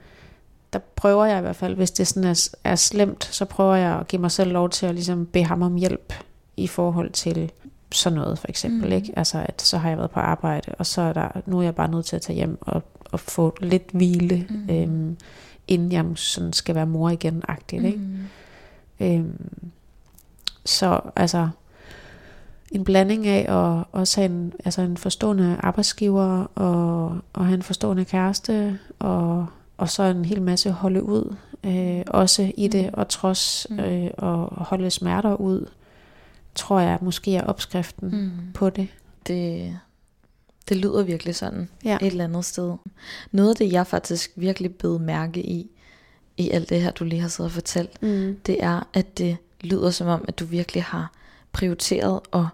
der 0.72 0.78
prøver 0.96 1.24
jeg 1.24 1.38
i 1.38 1.40
hvert 1.40 1.56
fald, 1.56 1.74
hvis 1.74 1.90
det 1.90 2.06
sådan 2.06 2.30
er, 2.30 2.48
er 2.64 2.76
slemt, 2.76 3.24
så 3.24 3.44
prøver 3.44 3.74
jeg 3.74 3.98
at 4.00 4.08
give 4.08 4.20
mig 4.20 4.30
selv 4.30 4.52
lov 4.52 4.70
til 4.70 4.86
at 4.86 4.94
ligesom 4.94 5.26
bede 5.26 5.44
ham 5.44 5.62
om 5.62 5.74
hjælp 5.74 6.12
i 6.56 6.66
forhold 6.66 7.10
til 7.10 7.52
sådan 7.92 8.18
noget 8.18 8.38
for 8.38 8.48
eksempel. 8.48 8.88
Mm. 8.88 8.96
Ikke? 8.96 9.12
Altså 9.16 9.44
at 9.48 9.62
så 9.62 9.78
har 9.78 9.88
jeg 9.88 9.98
været 9.98 10.10
på 10.10 10.20
arbejde, 10.20 10.74
og 10.78 10.86
så 10.86 11.00
er 11.00 11.12
der, 11.12 11.28
nu 11.46 11.58
er 11.58 11.62
jeg 11.62 11.74
bare 11.74 11.90
nødt 11.90 12.06
til 12.06 12.16
at 12.16 12.22
tage 12.22 12.36
hjem 12.36 12.58
og, 12.60 12.82
og 13.10 13.20
få 13.20 13.56
lidt 13.60 13.90
hvile, 13.92 14.46
mm. 14.50 14.70
øhm, 14.70 15.16
inden 15.68 15.92
jeg 15.92 16.04
sådan 16.14 16.52
skal 16.52 16.74
være 16.74 16.86
mor 16.86 17.10
igen-agtigt. 17.10 17.84
Ikke? 17.84 17.98
Mm. 17.98 18.18
Øhm, 19.00 19.70
så 20.64 21.00
altså 21.16 21.48
en 22.70 22.84
blanding 22.84 23.26
af 23.26 23.46
at 23.48 23.84
også 23.92 24.20
have 24.20 24.30
en, 24.30 24.52
altså 24.64 24.82
en 24.82 24.96
forstående 24.96 25.56
arbejdsgiver 25.60 26.44
og, 26.54 27.18
og 27.32 27.44
have 27.46 27.54
en 27.54 27.62
forstående 27.62 28.04
kæreste 28.04 28.78
og, 28.98 29.46
og 29.76 29.88
så 29.88 30.02
en 30.02 30.24
hel 30.24 30.42
masse 30.42 30.70
holde 30.70 31.02
ud 31.02 31.34
øh, 31.64 32.02
også 32.06 32.52
i 32.56 32.68
det 32.68 32.90
og 32.92 33.08
trods 33.08 33.66
øh, 33.70 34.10
og 34.18 34.64
holde 34.64 34.90
smerter 34.90 35.34
ud 35.34 35.66
tror 36.54 36.80
jeg 36.80 36.98
måske 37.02 37.36
er 37.36 37.42
opskriften 37.44 38.08
mm. 38.10 38.52
på 38.54 38.70
det. 38.70 38.88
Det, 39.26 39.78
det 40.68 40.76
lyder 40.76 41.02
virkelig 41.02 41.34
sådan 41.34 41.68
Ja. 41.84 41.98
et 42.00 42.06
eller 42.06 42.24
andet 42.24 42.44
sted. 42.44 42.76
Noget 43.32 43.50
af 43.50 43.56
det, 43.56 43.72
jeg 43.72 43.86
faktisk 43.86 44.30
virkelig 44.36 44.74
bed 44.74 44.98
mærke 44.98 45.42
i, 45.42 45.70
i 46.36 46.50
alt 46.50 46.68
det 46.68 46.82
her, 46.82 46.90
du 46.90 47.04
lige 47.04 47.20
har 47.20 47.28
siddet 47.28 47.50
og 47.50 47.54
fortalt, 47.54 48.02
Mm. 48.02 48.36
det 48.46 48.62
er, 48.64 48.88
at 48.92 49.18
det 49.18 49.36
lyder 49.60 49.90
som 49.90 50.06
om, 50.08 50.24
at 50.28 50.38
du 50.38 50.44
virkelig 50.44 50.82
har 50.84 51.12
prioriteret 51.52 52.20
at 52.32 52.44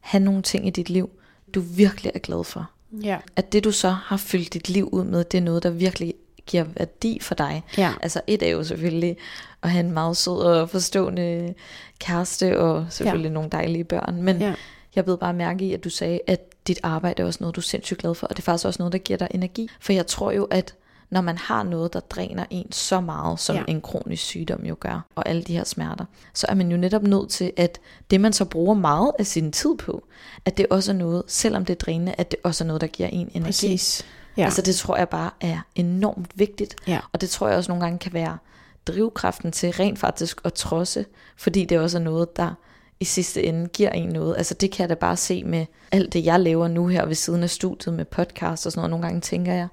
have 0.00 0.24
nogle 0.24 0.42
ting 0.42 0.66
i 0.66 0.70
dit 0.70 0.90
liv, 0.90 1.10
du 1.54 1.60
virkelig 1.60 2.12
er 2.14 2.18
glad 2.18 2.44
for. 2.44 2.70
Ja. 3.02 3.18
At 3.36 3.52
det, 3.52 3.64
du 3.64 3.70
så 3.72 3.90
har 3.90 4.16
fyldt 4.16 4.54
dit 4.54 4.68
liv 4.68 4.88
ud 4.92 5.04
med, 5.04 5.24
det 5.24 5.38
er 5.38 5.42
noget, 5.42 5.62
der 5.62 5.70
virkelig 5.70 6.14
giver 6.46 6.64
værdi 6.76 7.18
for 7.20 7.34
dig. 7.34 7.62
Ja. 7.78 7.92
Altså 8.02 8.20
et 8.26 8.42
er 8.42 8.48
jo 8.50 8.64
selvfølgelig 8.64 9.16
at 9.62 9.70
have 9.70 9.84
en 9.84 9.92
meget 9.92 10.16
sød 10.16 10.38
og 10.38 10.70
forstående 10.70 11.54
kæreste, 11.98 12.58
og 12.60 12.86
selvfølgelig 12.90 13.28
ja. 13.28 13.34
nogle 13.34 13.50
dejlige 13.50 13.84
børn. 13.84 14.22
Men 14.22 14.40
Ja. 14.40 14.54
jeg 14.96 15.04
blev 15.04 15.18
bare 15.18 15.34
mærke 15.34 15.64
i, 15.64 15.72
at 15.72 15.84
du 15.84 15.90
sagde, 15.90 16.20
at 16.26 16.40
dit 16.66 16.80
arbejde 16.82 17.22
er 17.22 17.26
også 17.26 17.38
noget, 17.40 17.56
du 17.56 17.60
er 17.60 17.62
sindssygt 17.62 18.00
glad 18.00 18.14
for, 18.14 18.26
og 18.26 18.36
det 18.36 18.42
er 18.42 18.44
faktisk 18.44 18.66
også 18.66 18.78
noget, 18.78 18.92
der 18.92 18.98
giver 18.98 19.16
dig 19.16 19.28
energi. 19.30 19.68
For 19.80 19.92
jeg 19.92 20.06
tror 20.06 20.30
jo, 20.30 20.44
at 20.44 20.74
når 21.10 21.20
man 21.20 21.38
har 21.38 21.62
noget, 21.62 21.92
der 21.92 22.00
dræner 22.00 22.44
en 22.50 22.72
så 22.72 23.00
meget, 23.00 23.40
som 23.40 23.56
Ja. 23.56 23.62
en 23.68 23.80
kronisk 23.80 24.22
sygdom 24.24 24.64
jo 24.64 24.76
gør, 24.80 25.06
og 25.14 25.28
alle 25.28 25.42
de 25.42 25.52
her 25.56 25.64
smerter, 25.64 26.04
så 26.34 26.46
er 26.48 26.54
man 26.54 26.70
jo 26.70 26.76
netop 26.76 27.02
nødt 27.02 27.30
til, 27.30 27.52
at 27.56 27.78
det 28.10 28.20
man 28.20 28.32
så 28.32 28.44
bruger 28.44 28.74
meget 28.74 29.12
af 29.18 29.26
sin 29.26 29.52
tid 29.52 29.76
på, 29.78 30.04
at 30.44 30.56
det 30.56 30.66
også 30.70 30.92
er 30.92 30.96
noget, 30.96 31.22
selvom 31.26 31.64
det 31.64 31.74
er 31.74 31.78
drænende, 31.78 32.14
at 32.18 32.30
det 32.30 32.38
også 32.42 32.64
er 32.64 32.66
noget, 32.66 32.80
der 32.80 32.86
giver 32.86 33.08
en 33.08 33.28
energi. 33.34 33.42
Præcis. 33.44 34.04
Ja. 34.36 34.44
Altså 34.44 34.62
det 34.62 34.76
tror 34.76 34.96
jeg 34.96 35.08
bare 35.08 35.30
er 35.40 35.58
enormt 35.74 36.30
vigtigt. 36.34 36.76
Ja. 36.86 37.00
Og 37.12 37.20
det 37.20 37.30
tror 37.30 37.48
jeg 37.48 37.56
også 37.56 37.70
nogle 37.70 37.84
gange 37.84 37.98
kan 37.98 38.12
være 38.12 38.38
drivkraften 38.86 39.52
til 39.52 39.70
rent 39.70 39.98
faktisk 39.98 40.40
at 40.44 40.54
trodse, 40.54 41.04
fordi 41.36 41.64
det 41.64 41.78
også 41.78 41.98
er 41.98 42.02
noget, 42.02 42.36
der 42.36 42.50
i 43.00 43.04
sidste 43.04 43.42
ende 43.42 43.66
giver 43.68 43.90
en 43.90 44.08
noget. 44.08 44.36
Altså 44.36 44.54
det 44.54 44.70
kan 44.70 44.82
jeg 44.82 44.88
da 44.88 44.94
bare 44.94 45.16
se 45.16 45.44
med 45.44 45.66
alt 45.92 46.12
det, 46.12 46.24
jeg 46.24 46.40
laver 46.40 46.68
nu 46.68 46.86
her 46.86 47.06
ved 47.06 47.14
siden 47.14 47.42
af 47.42 47.50
studiet 47.50 47.94
med 47.94 48.04
podcast 48.04 48.66
og 48.66 48.72
sådan 48.72 48.80
noget. 48.80 48.90
Nogle 48.90 49.06
gange 49.06 49.20
tænker 49.20 49.52
jeg, 49.52 49.68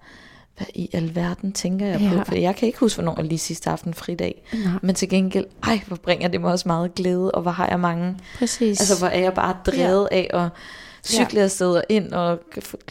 hvad 0.58 0.68
i 0.76 0.90
alverden 0.94 1.52
tænker 1.52 1.86
jeg 1.86 2.02
Ja. 2.02 2.18
på? 2.18 2.24
For 2.24 2.36
jeg 2.36 2.56
kan 2.56 2.66
ikke 2.68 2.80
huske, 2.80 2.98
hvornår 2.98 3.16
jeg 3.18 3.26
lige 3.26 3.40
sidste 3.40 3.70
aften 3.70 3.94
fridag. 3.94 4.44
Nej. 4.54 4.74
Men 4.82 4.96
til 4.96 5.10
gengæld, 5.10 5.46
ej, 5.64 5.82
hvor 5.88 5.96
bringer 5.96 6.28
det 6.28 6.42
mig 6.42 6.52
også 6.52 6.68
meget 6.68 6.96
glæde, 6.96 7.32
og 7.32 7.42
hvor 7.42 7.52
har 7.52 7.68
jeg 7.68 7.80
mange 7.80 8.18
Præcis. 8.38 8.80
Altså, 8.80 9.00
hvor 9.00 9.08
er 9.08 9.20
jeg 9.20 9.34
bare 9.34 9.56
drevet 9.66 10.08
ja. 10.12 10.18
af 10.18 10.30
at 10.34 10.50
cykle 11.06 11.40
ja. 11.40 11.44
afsted 11.44 11.72
og 11.76 11.84
ind 11.90 12.12
og 12.14 12.40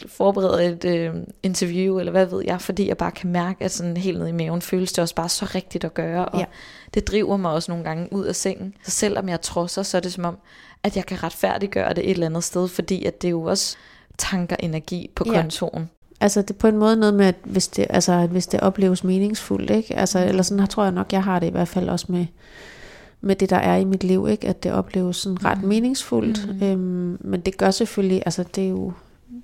forberede 0.07 0.65
et 0.65 0.85
øh, 0.85 1.13
interview, 1.43 1.99
eller 1.99 2.11
hvad 2.11 2.25
ved 2.25 2.43
jeg, 2.45 2.61
fordi 2.61 2.87
jeg 2.87 2.97
bare 2.97 3.11
kan 3.11 3.31
mærke, 3.31 3.63
at 3.65 3.71
sådan 3.71 3.97
helt 3.97 4.17
nede 4.17 4.29
i 4.29 4.33
maven 4.33 4.61
føles 4.61 4.91
det 4.91 4.99
også 4.99 5.15
bare 5.15 5.29
så 5.29 5.45
rigtigt 5.55 5.83
at 5.83 5.93
gøre, 5.93 6.25
og 6.25 6.39
Ja. 6.39 6.45
det 6.93 7.07
driver 7.07 7.37
mig 7.37 7.51
også 7.51 7.71
nogle 7.71 7.83
gange 7.83 8.07
ud 8.13 8.25
af 8.25 8.35
sengen. 8.35 8.73
Så 8.83 8.91
selvom 8.91 9.29
jeg 9.29 9.41
trodser, 9.41 9.83
så 9.83 9.97
er 9.97 10.01
det 10.01 10.13
som 10.13 10.25
om, 10.25 10.37
at 10.83 10.95
jeg 10.95 11.05
kan 11.05 11.23
retfærdiggøre 11.23 11.93
det 11.93 12.03
et 12.05 12.11
eller 12.11 12.25
andet 12.25 12.43
sted, 12.43 12.67
fordi 12.67 13.05
at 13.05 13.21
det 13.21 13.31
jo 13.31 13.43
også 13.43 13.75
tanker 14.17 14.55
energi 14.59 15.09
på 15.15 15.23
Ja. 15.27 15.41
kontoren. 15.41 15.89
Altså 16.21 16.41
det 16.41 16.49
er 16.49 16.53
på 16.59 16.67
en 16.67 16.77
måde 16.77 16.95
noget 16.95 17.13
med, 17.13 17.25
at 17.25 17.35
hvis 17.43 17.67
det, 17.67 17.85
altså, 17.89 18.11
at 18.13 18.29
hvis 18.29 18.47
det 18.47 18.59
opleves 18.59 19.03
meningsfuldt, 19.03 19.69
ikke? 19.69 19.95
Altså, 19.95 20.19
eller 20.25 20.43
sådan 20.43 20.59
her 20.59 20.67
tror 20.67 20.83
jeg 20.83 20.91
nok, 20.91 21.13
jeg 21.13 21.23
har 21.23 21.39
det 21.39 21.47
i 21.47 21.51
hvert 21.51 21.67
fald 21.67 21.89
også 21.89 22.05
med, 22.09 22.25
med 23.23 23.35
det, 23.35 23.49
der 23.49 23.55
er 23.57 23.75
i 23.77 23.83
mit 23.83 24.03
liv, 24.03 24.27
ikke? 24.29 24.47
At 24.47 24.63
det 24.63 24.71
opleves 24.71 25.17
sådan 25.17 25.45
ret 25.45 25.57
Mhm. 25.59 25.67
meningsfuldt. 25.67 26.47
Mhm. 26.49 26.63
Øhm, 26.63 27.17
men 27.21 27.41
det 27.41 27.57
gør 27.57 27.71
selvfølgelig, 27.71 28.23
altså 28.25 28.43
det 28.55 28.63
er 28.65 28.69
jo 28.69 28.93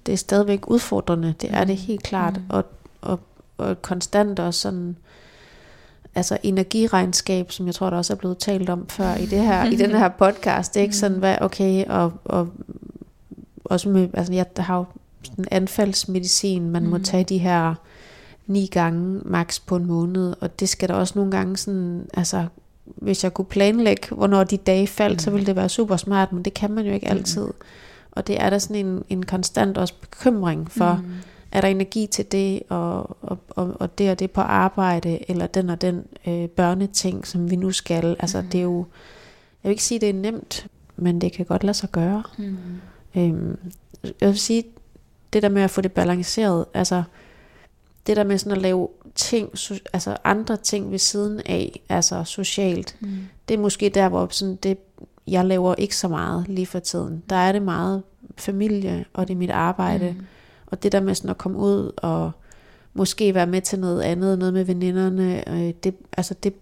det 0.06 0.12
er 0.14 0.18
stadigvæk 0.18 0.70
udfordrende, 0.70 1.34
det 1.42 1.50
er 1.54 1.64
det 1.64 1.76
Mhm. 1.76 1.86
helt 1.86 2.04
klart. 2.04 2.34
Mhm. 2.34 2.44
Og, 2.50 2.66
og, 3.02 3.20
og 3.58 3.82
konstant 3.82 4.40
også 4.40 4.60
sådan, 4.60 4.96
altså 6.16 6.38
energiregnskab, 6.44 7.52
som 7.52 7.66
jeg 7.66 7.76
tror, 7.76 7.90
der 7.90 7.98
også 7.98 8.14
er 8.14 8.18
blevet 8.18 8.38
talt 8.38 8.70
om 8.70 8.88
før 8.90 9.16
i, 9.16 9.26
det 9.26 9.40
her, 9.40 9.66
i 9.66 9.76
den 9.76 9.90
her 9.92 10.10
podcast, 10.24 10.76
ikke? 10.76 10.96
Sådan, 10.96 11.18
hvad, 11.18 11.36
okay, 11.42 11.86
og, 11.86 12.14
og 12.26 12.50
også 13.66 13.90
med, 13.90 14.08
altså 14.14 14.34
jeg 14.34 14.46
har 14.58 14.78
jo 14.78 14.86
sådan 15.24 15.46
anfaldsmedicin, 15.52 16.70
man 16.70 16.84
mm. 16.84 16.90
må 16.90 16.98
tage 16.98 17.24
de 17.24 17.38
her 17.38 17.76
ni 18.48 18.66
gange 18.66 19.22
max 19.26 19.62
på 19.66 19.76
en 19.76 19.86
måned, 19.86 20.34
og 20.42 20.60
det 20.60 20.70
skal 20.70 20.90
der 20.90 20.96
også 20.96 21.14
nogle 21.16 21.32
gange 21.32 21.58
sådan, 21.58 22.08
altså 22.14 22.46
hvis 23.02 23.24
jeg 23.24 23.34
kunne 23.34 23.46
planlægge, 23.46 24.16
hvornår 24.16 24.44
de 24.44 24.58
dage 24.58 24.88
faldt, 24.88 25.16
mm. 25.16 25.20
så 25.20 25.32
ville 25.32 25.46
det 25.46 25.56
være 25.56 25.70
super 25.70 25.98
smart, 25.98 26.34
men 26.34 26.44
det 26.46 26.54
kan 26.54 26.72
man 26.72 26.86
jo 26.86 26.94
ikke 26.94 27.08
altid. 27.08 27.48
Og 28.12 28.28
det 28.28 28.42
er 28.42 28.50
der 28.50 28.58
sådan 28.58 28.86
en, 28.86 29.04
en 29.10 29.26
konstant 29.26 29.78
også 29.78 29.94
bekymring 30.02 30.72
for, 30.72 30.94
mm. 31.04 31.12
er 31.52 31.62
der 31.62 31.68
energi 31.68 32.08
til 32.08 32.32
det, 32.32 32.62
og, 32.70 33.18
og, 33.22 33.38
og, 33.50 33.76
og 33.80 33.98
det 33.98 34.12
og 34.12 34.20
det 34.20 34.32
på 34.32 34.42
arbejde, 34.42 35.32
eller 35.32 35.48
den 35.48 35.70
og 35.70 35.82
den 35.82 36.04
øh, 36.28 36.48
børneting, 36.48 37.28
som 37.28 37.52
vi 37.52 37.56
nu 37.56 37.72
skal. 37.72 38.16
Altså 38.20 38.42
Mhm. 38.42 38.50
det 38.50 38.58
er 38.60 38.64
jo, 38.64 38.86
jeg 39.64 39.70
vil 39.70 39.72
ikke 39.72 39.84
sige, 39.84 40.00
det 40.00 40.10
er 40.10 40.14
nemt, 40.14 40.68
men 40.96 41.22
det 41.22 41.32
kan 41.32 41.46
godt 41.46 41.64
lade 41.64 41.74
sig 41.78 41.92
gøre. 41.92 42.24
Mm. 42.38 42.58
Øhm, 43.16 43.58
jeg 44.04 44.30
vil 44.30 44.40
sige, 44.40 44.64
det 45.34 45.44
der 45.44 45.50
med 45.50 45.62
at 45.62 45.72
få 45.72 45.82
det 45.82 45.92
balanceret, 45.92 46.66
altså 46.74 47.04
det 48.08 48.18
der 48.18 48.24
med 48.24 48.38
sådan 48.38 48.52
at 48.52 48.62
lave 48.62 48.88
ting, 49.16 49.50
altså 49.94 50.18
andre 50.24 50.58
ting 50.58 50.92
ved 50.92 50.98
siden 51.00 51.42
af, 51.46 51.82
altså 51.90 52.24
socialt, 52.24 52.96
Mm. 53.00 53.10
det 53.48 53.54
er 53.54 53.58
måske 53.60 53.90
der, 53.90 54.10
hvor 54.10 54.28
sådan 54.32 54.56
det, 54.56 54.78
jeg 55.28 55.46
laver 55.46 55.76
ikke 55.76 55.96
så 55.96 56.08
meget 56.08 56.46
lige 56.48 56.66
for 56.66 56.80
tiden. 56.80 57.24
Der 57.30 57.36
er 57.36 57.52
det 57.52 57.62
meget 57.62 58.04
familie, 58.38 59.06
og 59.14 59.28
det 59.28 59.34
er 59.34 59.38
mit 59.38 59.50
arbejde, 59.50 60.16
Mm. 60.20 60.26
og 60.66 60.84
det 60.84 60.92
der 60.92 61.00
med 61.02 61.16
sådan 61.16 61.30
at 61.30 61.38
komme 61.38 61.58
ud 61.58 61.92
og 61.98 62.32
måske 62.94 63.34
være 63.34 63.48
med 63.48 63.62
til 63.62 63.80
noget 63.80 64.02
andet, 64.02 64.40
noget 64.40 64.54
med 64.54 64.64
veninderne, 64.64 65.50
øh, 65.50 65.74
det, 65.84 65.96
altså 66.18 66.34
det, 66.44 66.54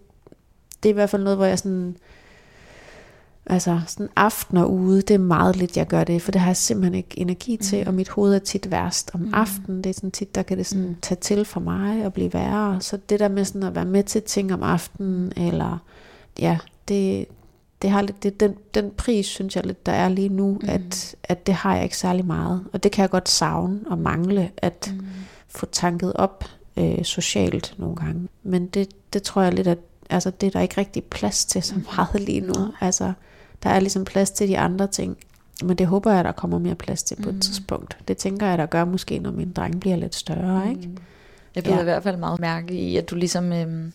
det 0.82 0.88
er 0.88 0.92
i 0.92 0.94
hvert 0.94 1.10
fald 1.10 1.22
noget, 1.22 1.36
hvor 1.38 1.46
jeg 1.46 1.58
sådan, 1.58 1.96
altså 3.48 3.80
sådan 3.86 4.08
aftener 4.16 4.64
ude, 4.64 5.02
det 5.02 5.14
er 5.14 5.18
meget 5.18 5.56
lidt, 5.56 5.76
jeg 5.76 5.86
gør 5.86 6.04
det, 6.04 6.22
for 6.22 6.32
det 6.32 6.40
har 6.40 6.48
jeg 6.48 6.56
simpelthen 6.56 6.94
ikke 6.94 7.18
energi 7.20 7.56
til, 7.56 7.78
Mhm. 7.78 7.88
og 7.88 7.94
mit 7.94 8.08
hoved 8.08 8.34
er 8.34 8.38
tit 8.38 8.70
værst 8.70 9.10
om 9.14 9.20
Mhm. 9.20 9.34
aftenen, 9.34 9.84
det 9.84 9.90
er 9.90 9.94
sådan 9.94 10.10
tit, 10.10 10.34
der 10.34 10.42
kan 10.42 10.58
det 10.58 10.66
sådan 10.66 10.84
Mhm. 10.84 10.96
tage 11.02 11.18
til 11.20 11.44
for 11.44 11.60
mig 11.60 12.04
og 12.06 12.12
blive 12.12 12.34
værre, 12.34 12.80
så 12.80 12.96
det 13.08 13.20
der 13.20 13.28
med 13.28 13.44
sådan 13.44 13.62
at 13.62 13.74
være 13.74 13.84
med 13.84 14.02
til 14.02 14.22
ting 14.22 14.52
om 14.54 14.62
aftenen, 14.62 15.32
eller 15.36 15.78
ja, 16.38 16.58
det, 16.88 17.26
det 17.82 17.90
har 17.90 18.02
lidt, 18.02 18.22
det, 18.22 18.40
den, 18.40 18.54
den 18.74 18.90
pris, 18.96 19.26
synes 19.26 19.56
jeg 19.56 19.66
lidt, 19.66 19.86
der 19.86 19.92
er 19.92 20.08
lige 20.08 20.28
nu, 20.28 20.52
Mhm. 20.54 20.68
at, 20.68 21.16
at 21.24 21.46
det 21.46 21.54
har 21.54 21.74
jeg 21.74 21.84
ikke 21.84 21.96
særlig 21.96 22.26
meget, 22.26 22.64
og 22.72 22.82
det 22.82 22.92
kan 22.92 23.02
jeg 23.02 23.10
godt 23.10 23.28
savne 23.28 23.80
og 23.86 23.98
mangle, 23.98 24.50
at 24.56 24.92
Mm. 24.98 25.06
få 25.48 25.66
tanket 25.66 26.12
op 26.12 26.44
øh, 26.76 27.04
socialt 27.04 27.74
nogle 27.78 27.96
gange. 27.96 28.28
Men 28.42 28.66
det, 28.66 28.88
det 29.12 29.22
tror 29.22 29.42
jeg 29.42 29.54
lidt, 29.54 29.66
at 29.66 29.78
altså, 30.10 30.30
det 30.30 30.46
er 30.46 30.50
der 30.50 30.60
ikke 30.60 30.78
rigtig 30.80 31.04
plads 31.04 31.44
til 31.44 31.62
så 31.62 31.74
meget 31.96 32.20
lige 32.22 32.40
nu. 32.40 32.54
Altså, 32.80 33.12
der 33.62 33.70
er 33.70 33.80
ligesom 33.80 34.04
plads 34.04 34.30
til 34.30 34.48
de 34.48 34.58
andre 34.58 34.86
ting. 34.86 35.16
Men 35.64 35.78
det 35.78 35.86
håber 35.86 36.12
jeg, 36.12 36.24
der 36.24 36.32
kommer 36.32 36.58
mere 36.58 36.74
plads 36.74 37.02
til 37.02 37.16
på 37.22 37.30
Mm. 37.30 37.36
et 37.36 37.42
tidspunkt. 37.42 37.96
Det 38.08 38.16
tænker 38.16 38.46
jeg, 38.46 38.58
der 38.58 38.66
gør 38.66 38.84
måske, 38.84 39.18
når 39.18 39.30
min 39.30 39.52
dreng 39.52 39.80
bliver 39.80 39.96
lidt 39.96 40.14
større. 40.14 40.68
Ikke? 40.70 40.88
Jeg 41.54 41.62
bliver 41.62 41.76
Ja. 41.76 41.80
i 41.80 41.84
hvert 41.84 42.02
fald 42.02 42.16
meget 42.16 42.40
mærke 42.40 42.74
i, 42.74 42.96
at 42.96 43.10
du 43.10 43.14
ligesom 43.16 43.52
øhm, 43.52 43.92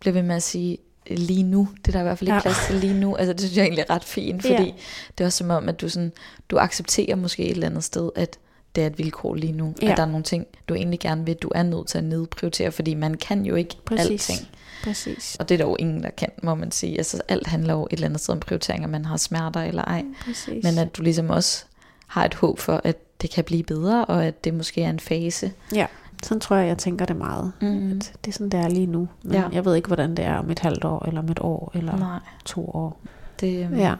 bliver 0.00 0.12
ved 0.14 0.22
med 0.22 0.36
at 0.36 0.42
sige, 0.42 0.78
lige 1.10 1.42
nu, 1.42 1.68
det 1.76 1.88
er 1.88 1.92
der 1.92 2.00
i 2.00 2.02
hvert 2.02 2.18
fald 2.18 2.28
ikke 2.28 2.34
Ja. 2.34 2.40
plads 2.40 2.66
til 2.66 2.74
lige 2.76 2.94
nu. 3.00 3.16
Altså 3.16 3.32
det 3.32 3.40
synes 3.40 3.56
jeg 3.56 3.62
egentlig 3.62 3.84
er 3.88 3.94
ret 3.94 4.04
fint, 4.04 4.42
fordi 4.42 4.54
Ja. 4.54 4.72
det 5.18 5.20
er 5.20 5.26
også 5.26 5.38
som 5.38 5.50
om, 5.50 5.68
at 5.68 5.80
du, 5.80 5.88
sådan, 5.88 6.12
du 6.50 6.58
accepterer 6.58 7.16
måske 7.16 7.42
et 7.44 7.50
eller 7.50 7.66
andet 7.66 7.84
sted, 7.84 8.10
at 8.16 8.38
det 8.74 8.82
er 8.82 8.86
et 8.86 8.98
vilkår 8.98 9.34
lige 9.34 9.52
nu. 9.52 9.74
Ja. 9.82 9.90
At 9.90 9.96
der 9.96 10.02
er 10.02 10.06
nogle 10.06 10.22
ting, 10.24 10.46
du 10.68 10.74
egentlig 10.74 11.00
gerne 11.00 11.26
vil, 11.26 11.34
du 11.36 11.50
er 11.54 11.62
nødt 11.62 11.86
til 11.88 11.98
at 11.98 12.04
nedprioritere, 12.04 12.72
fordi 12.72 12.94
man 12.94 13.14
kan 13.14 13.46
jo 13.46 13.54
ikke 13.54 13.76
Præcis. 13.84 14.30
alting. 14.30 14.48
Præcis. 14.84 15.36
Og 15.40 15.48
det 15.48 15.54
er 15.54 15.58
der 15.58 15.64
jo 15.64 15.76
ingen, 15.76 16.02
der 16.02 16.10
kan, 16.10 16.28
må 16.42 16.54
man 16.54 16.70
sige. 16.72 16.98
Altså 16.98 17.22
alt 17.28 17.46
handler 17.46 17.74
jo 17.74 17.84
et 17.84 17.92
eller 17.92 18.06
andet 18.06 18.20
sted 18.20 18.34
om 18.34 18.40
prioriteringer, 18.40 18.88
man 18.88 19.04
har 19.04 19.16
smerter 19.16 19.62
eller 19.62 19.82
ej. 19.84 20.04
Præcis. 20.24 20.64
Men 20.64 20.78
at 20.78 20.96
du 20.96 21.02
ligesom 21.02 21.30
også 21.30 21.64
har 22.06 22.24
et 22.24 22.34
håb 22.34 22.58
for, 22.58 22.80
at 22.84 22.96
det 23.22 23.30
kan 23.30 23.44
blive 23.44 23.62
bedre, 23.62 24.04
og 24.04 24.24
at 24.24 24.44
det 24.44 24.54
måske 24.54 24.82
er 24.82 24.90
en 24.90 25.00
fase. 25.00 25.52
Ja, 25.74 25.86
sådan 26.22 26.40
tror 26.40 26.56
jeg, 26.56 26.68
jeg 26.68 26.78
tænker 26.78 27.06
det 27.06 27.16
meget. 27.16 27.52
Mm. 27.60 27.90
At 27.96 28.12
det 28.24 28.30
er 28.30 28.32
sådan, 28.32 28.48
det 28.48 28.60
er 28.60 28.68
lige 28.68 28.86
nu. 28.86 29.08
Men 29.22 29.32
Ja. 29.32 29.48
jeg 29.52 29.64
ved 29.64 29.74
ikke, 29.74 29.86
hvordan 29.86 30.14
det 30.16 30.24
er 30.24 30.34
om 30.34 30.50
et 30.50 30.58
halvt 30.58 30.84
år, 30.84 31.04
eller 31.06 31.20
om 31.22 31.28
et 31.28 31.38
år, 31.40 31.72
eller 31.74 31.96
Nej, 31.98 32.18
to 32.44 32.68
år. 32.68 33.00
det, 33.40 33.64
øhm, 33.64 33.74
Ja, 33.78 33.94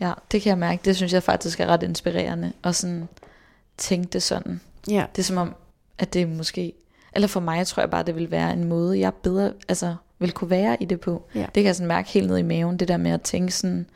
Ja, 0.00 0.12
det 0.32 0.42
kan 0.42 0.50
jeg 0.50 0.58
mærke. 0.58 0.80
Det 0.84 0.96
synes 0.96 1.12
jeg 1.12 1.22
faktisk 1.22 1.60
er 1.60 1.66
ret 1.66 1.82
inspirerende. 1.82 2.52
Og 2.62 2.74
sådan 2.74 3.08
tænke 3.78 4.08
det 4.12 4.22
sådan. 4.22 4.60
ja, 4.88 5.04
Det 5.16 5.22
er 5.22 5.26
som 5.26 5.36
om, 5.36 5.54
at 5.98 6.14
det 6.14 6.28
måske... 6.28 6.72
Eller 7.14 7.28
for 7.28 7.40
mig 7.40 7.66
tror 7.66 7.80
jeg 7.80 7.90
bare, 7.90 8.02
det 8.02 8.16
vil 8.16 8.30
være 8.30 8.52
en 8.52 8.64
måde, 8.64 8.98
jeg 8.98 9.14
bedre 9.14 9.52
altså, 9.68 9.94
vil 10.18 10.32
kunne 10.32 10.50
være 10.50 10.82
i 10.82 10.84
det 10.84 11.00
på. 11.00 11.28
Ja. 11.34 11.40
Det 11.40 11.54
kan 11.54 11.64
jeg 11.64 11.76
sådan 11.76 11.88
mærke 11.88 12.08
helt 12.08 12.26
ned 12.26 12.38
i 12.38 12.42
maven, 12.42 12.76
det 12.76 12.88
der 12.88 12.96
med 12.96 13.10
at 13.10 13.22
tænke 13.22 13.52
sådan, 13.52 13.86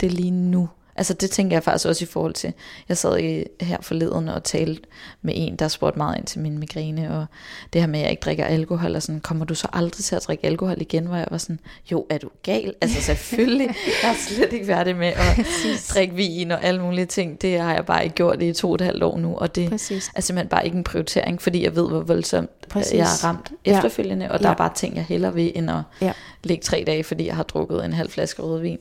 det 0.00 0.06
er 0.06 0.10
lige 0.10 0.30
nu. 0.30 0.68
Altså 1.00 1.14
det 1.14 1.30
tænker 1.30 1.56
jeg 1.56 1.62
faktisk 1.62 1.86
også 1.88 2.04
i 2.04 2.06
forhold 2.06 2.34
til, 2.34 2.52
jeg 2.88 2.96
sad 2.96 3.18
i, 3.18 3.44
her 3.60 3.76
forleden 3.80 4.28
og 4.28 4.44
talte 4.44 4.82
med 5.22 5.34
en, 5.36 5.56
der 5.56 5.68
spurgte 5.68 5.98
meget 5.98 6.18
ind 6.18 6.26
til 6.26 6.40
min 6.40 6.58
migræne, 6.58 7.18
og 7.18 7.26
det 7.72 7.80
her 7.80 7.86
med, 7.88 7.98
at 7.98 8.02
jeg 8.02 8.10
ikke 8.10 8.20
drikker 8.20 8.44
alkohol, 8.44 8.96
og 8.96 9.02
sådan, 9.02 9.20
kommer 9.20 9.44
du 9.44 9.54
så 9.54 9.68
aldrig 9.72 10.04
til 10.04 10.16
at 10.16 10.22
drikke 10.26 10.46
alkohol 10.46 10.80
igen? 10.80 11.06
Hvor 11.06 11.16
jeg 11.16 11.26
var 11.30 11.38
sådan, 11.38 11.60
jo, 11.92 12.06
er 12.10 12.18
du 12.18 12.28
gal? 12.42 12.74
Altså 12.80 13.00
selvfølgelig, 13.02 13.66
jeg 14.02 14.10
er 14.10 14.14
slet 14.28 14.52
ikke 14.52 14.66
færdig 14.66 14.96
med 14.96 15.06
at 15.06 15.46
drikke 15.94 16.14
vin 16.14 16.50
og 16.50 16.64
alle 16.64 16.82
mulige 16.82 17.06
ting. 17.06 17.42
Det 17.42 17.60
har 17.60 17.74
jeg 17.74 17.86
bare 17.86 18.04
ikke 18.04 18.14
gjort 18.16 18.42
i 18.42 18.52
to 18.52 18.68
og 18.68 18.74
et 18.74 18.80
halvt 18.80 19.02
år 19.02 19.18
nu, 19.18 19.34
og 19.36 19.54
det 19.54 19.70
præcis. 19.70 20.10
er 20.14 20.20
simpelthen 20.20 20.48
bare 20.48 20.64
ikke 20.64 20.76
en 20.76 20.84
prioritering, 20.84 21.42
fordi 21.42 21.64
jeg 21.64 21.76
ved, 21.76 21.88
hvor 21.88 22.00
voldsomt 22.00 22.50
Præcis. 22.68 22.92
jeg 22.94 23.00
er 23.00 23.24
ramt 23.24 23.52
Ja. 23.66 23.76
efterfølgende, 23.76 24.30
og 24.30 24.38
der 24.38 24.48
Ja. 24.48 24.52
er 24.52 24.56
bare 24.56 24.72
ting, 24.74 24.96
jeg 24.96 25.04
hellere 25.04 25.34
vil, 25.34 25.52
end 25.54 25.70
at 25.70 25.80
Ja. 26.00 26.12
ligge 26.44 26.62
tre 26.64 26.84
dage, 26.86 27.04
fordi 27.04 27.26
jeg 27.26 27.36
har 27.36 27.42
drukket 27.42 27.84
en 27.84 27.92
halv 27.92 28.10
flaske 28.10 28.42
rødvin. 28.42 28.78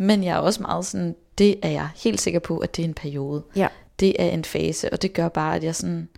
Men 0.00 0.24
jeg 0.24 0.30
er 0.34 0.38
også 0.38 0.62
meget 0.62 0.86
sådan, 0.86 1.14
det 1.38 1.56
er 1.62 1.68
jeg 1.68 1.88
helt 1.96 2.20
sikker 2.20 2.40
på, 2.40 2.58
at 2.58 2.76
det 2.76 2.82
er 2.82 2.88
en 2.88 2.94
periode. 2.94 3.42
Ja. 3.56 3.68
Det 4.00 4.22
er 4.22 4.28
en 4.28 4.44
fase, 4.44 4.92
og 4.92 5.02
det 5.02 5.12
gør 5.12 5.28
bare, 5.28 5.56
at 5.56 5.64
jeg 5.64 5.74
sådan, 5.74 6.08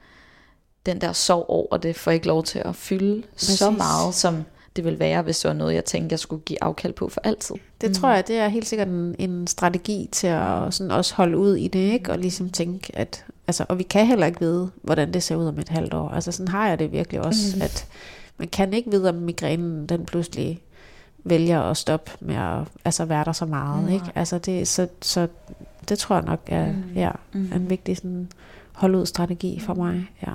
den 0.87 1.00
der 1.00 1.12
sorg 1.12 1.44
over 1.48 1.76
det, 1.76 1.96
får 1.96 2.11
ikke 2.11 2.26
lov 2.26 2.44
til 2.44 2.59
at 2.59 2.76
fylde 2.76 3.22
Præcis. 3.33 3.59
så 3.59 3.70
meget, 3.70 4.14
som 4.14 4.44
det 4.77 4.85
vil 4.85 4.98
være, 4.98 5.23
hvis 5.23 5.38
det 5.38 5.48
var 5.48 5.54
noget, 5.54 5.75
jeg 5.75 5.85
tænkte, 5.85 6.12
jeg 6.12 6.18
skulle 6.18 6.42
give 6.44 6.62
afkald 6.62 6.92
på 6.92 7.08
for 7.08 7.21
altid. 7.25 7.56
Det 7.81 7.88
mm. 7.88 7.94
tror 7.94 8.10
jeg, 8.10 8.29
det 8.29 8.37
er 8.37 8.48
helt 8.48 8.68
sikkert 8.68 8.88
en, 8.88 9.14
en 9.18 9.46
strategi 9.46 10.08
til 10.12 10.27
at 10.27 10.75
sådan 10.75 10.90
også 10.90 11.14
holde 11.14 11.38
ud 11.38 11.56
i 11.56 11.68
det, 11.68 11.92
ikke? 11.92 12.12
Og 12.12 12.18
ligesom 12.18 12.50
tænke, 12.50 12.96
at, 12.96 13.25
altså, 13.46 13.64
og 13.68 13.79
vi 13.79 13.83
kan 13.83 14.06
heller 14.06 14.27
ikke 14.27 14.40
vide, 14.40 14.71
hvordan 14.83 15.12
det 15.12 15.23
ser 15.23 15.37
ud 15.37 15.46
om 15.46 15.58
et 15.58 15.68
halvt 15.68 15.94
år. 15.94 16.08
Altså 16.08 16.33
sådan 16.33 16.48
har 16.48 16.68
jeg 16.68 16.79
det 16.79 16.92
virkelig 16.92 17.21
også, 17.21 17.56
mm. 17.56 17.62
at 17.62 17.87
man 18.38 18.48
kan 18.48 18.75
ikke 18.75 18.90
vide, 18.90 19.08
om 19.08 19.14
migrænen 19.14 19.87
den 19.87 20.06
pludselig 20.06 20.62
vælger 21.25 21.60
at 21.62 21.77
stoppe 21.77 22.10
med 22.21 22.35
at 22.37 22.58
altså, 22.85 23.04
være 23.04 23.25
der 23.25 23.33
så 23.33 23.46
meget, 23.46 23.85
Nej. 23.85 23.94
ikke? 23.94 24.06
Altså 24.14 24.38
det, 24.38 24.68
så, 24.68 24.88
så 25.02 25.29
det 25.88 25.98
tror 25.98 26.16
jeg 26.16 26.25
nok 26.25 26.40
er, 26.46 26.66
Mm. 26.66 26.73
mm. 26.73 26.94
ja, 26.94 27.10
Mm. 27.33 27.52
en 27.54 27.71
vigtig 27.71 27.96
sådan, 27.96 28.29
hold 28.73 28.94
ud 28.94 29.06
strategi 29.06 29.60
for 29.60 29.75
mig. 29.75 30.10
Ja. 30.27 30.33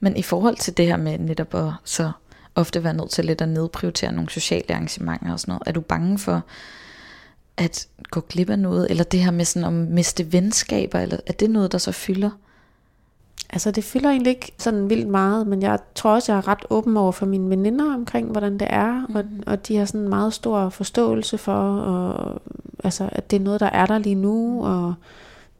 Men 0.00 0.16
i 0.16 0.22
forhold 0.22 0.56
til 0.56 0.76
det 0.76 0.86
her 0.86 0.96
med 0.96 1.18
netop 1.18 1.54
at 1.54 1.70
så 1.84 2.12
ofte 2.54 2.84
være 2.84 2.94
nødt 2.94 3.10
til 3.10 3.24
lidt 3.24 3.40
at 3.40 3.48
nedprioritere 3.48 4.12
nogle 4.12 4.30
sociale 4.30 4.70
arrangementer 4.70 5.32
og 5.32 5.40
sådan 5.40 5.52
noget, 5.52 5.62
er 5.66 5.72
du 5.72 5.80
bange 5.80 6.18
for 6.18 6.42
at 7.56 7.86
gå 8.10 8.20
glip 8.20 8.50
af 8.50 8.58
noget, 8.58 8.90
eller 8.90 9.04
det 9.04 9.20
her 9.20 9.30
med 9.30 9.44
sådan 9.44 9.66
at 9.66 9.72
miste 9.90 10.32
venskaber, 10.32 10.98
eller 11.00 11.16
er 11.26 11.32
det 11.32 11.50
noget, 11.50 11.72
der 11.72 11.78
så 11.78 11.92
fylder? 11.92 12.30
Altså 13.54 13.70
det 13.70 13.84
fylder 13.84 14.10
egentlig 14.10 14.30
ikke 14.30 14.52
sådan 14.58 14.90
vildt 14.90 15.08
meget, 15.08 15.46
men 15.46 15.62
jeg 15.62 15.78
tror 15.94 16.10
også, 16.10 16.32
jeg 16.32 16.38
er 16.38 16.48
ret 16.48 16.64
åben 16.70 16.96
over 16.96 17.12
for 17.12 17.26
mine 17.26 17.50
veninder 17.50 17.94
omkring, 17.94 18.30
hvordan 18.30 18.58
det 18.58 18.66
er, 18.70 19.06
mm. 19.08 19.16
og, 19.16 19.24
og 19.46 19.68
de 19.68 19.76
har 19.76 19.84
sådan 19.84 20.00
en 20.00 20.08
meget 20.08 20.32
stor 20.32 20.68
forståelse 20.68 21.38
for, 21.38 21.78
og, 21.80 22.40
altså, 22.84 23.08
at 23.12 23.30
det 23.30 23.36
er 23.36 23.40
noget, 23.40 23.60
der 23.60 23.66
er 23.66 23.86
der 23.86 23.98
lige 23.98 24.14
nu, 24.14 24.64
og 24.64 24.94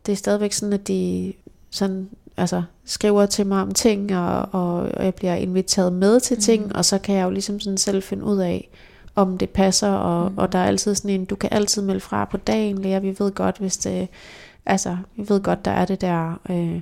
det 0.07 0.13
er 0.13 0.17
stadigvæk 0.17 0.53
sådan, 0.53 0.73
at 0.73 0.89
de 0.89 1.33
sådan, 1.71 2.09
altså, 2.37 2.63
skriver 2.85 3.27
til 3.27 3.47
mig 3.47 3.63
om 3.63 3.73
ting, 3.73 4.17
og, 4.17 4.49
og, 4.53 4.75
og 4.75 5.05
jeg 5.05 5.15
bliver 5.15 5.35
inviteret 5.35 5.93
med 5.93 6.21
til 6.21 6.41
ting, 6.41 6.67
mm. 6.67 6.73
og 6.75 6.85
så 6.85 6.99
kan 6.99 7.15
jeg 7.15 7.25
jo 7.25 7.31
ligesom 7.31 7.61
sådan 7.61 7.79
selv 7.79 8.03
finde 8.03 8.25
ud 8.25 8.39
af, 8.39 8.69
om 9.15 9.39
det 9.39 9.51
passer, 9.51 9.91
og, 9.91 10.31
mm. 10.31 10.39
og 10.39 10.53
der 10.53 10.59
er 10.59 10.67
altid 10.67 10.95
sådan 10.95 11.11
en, 11.11 11.25
du 11.25 11.37
kan 11.37 11.49
altid 11.53 11.83
melde 11.83 12.01
fra 12.01 12.25
på 12.25 12.37
dagen, 12.37 12.79
lærer, 12.79 13.01
vi 13.01 13.17
ved 13.19 13.33
godt, 13.33 13.59
hvis 13.59 13.77
det, 13.77 14.09
altså, 14.67 14.97
vi 15.17 15.29
ved 15.29 15.41
godt, 15.43 15.65
der 15.65 15.71
er 15.71 15.85
det 15.85 16.01
der, 16.01 16.41
øh, 16.51 16.81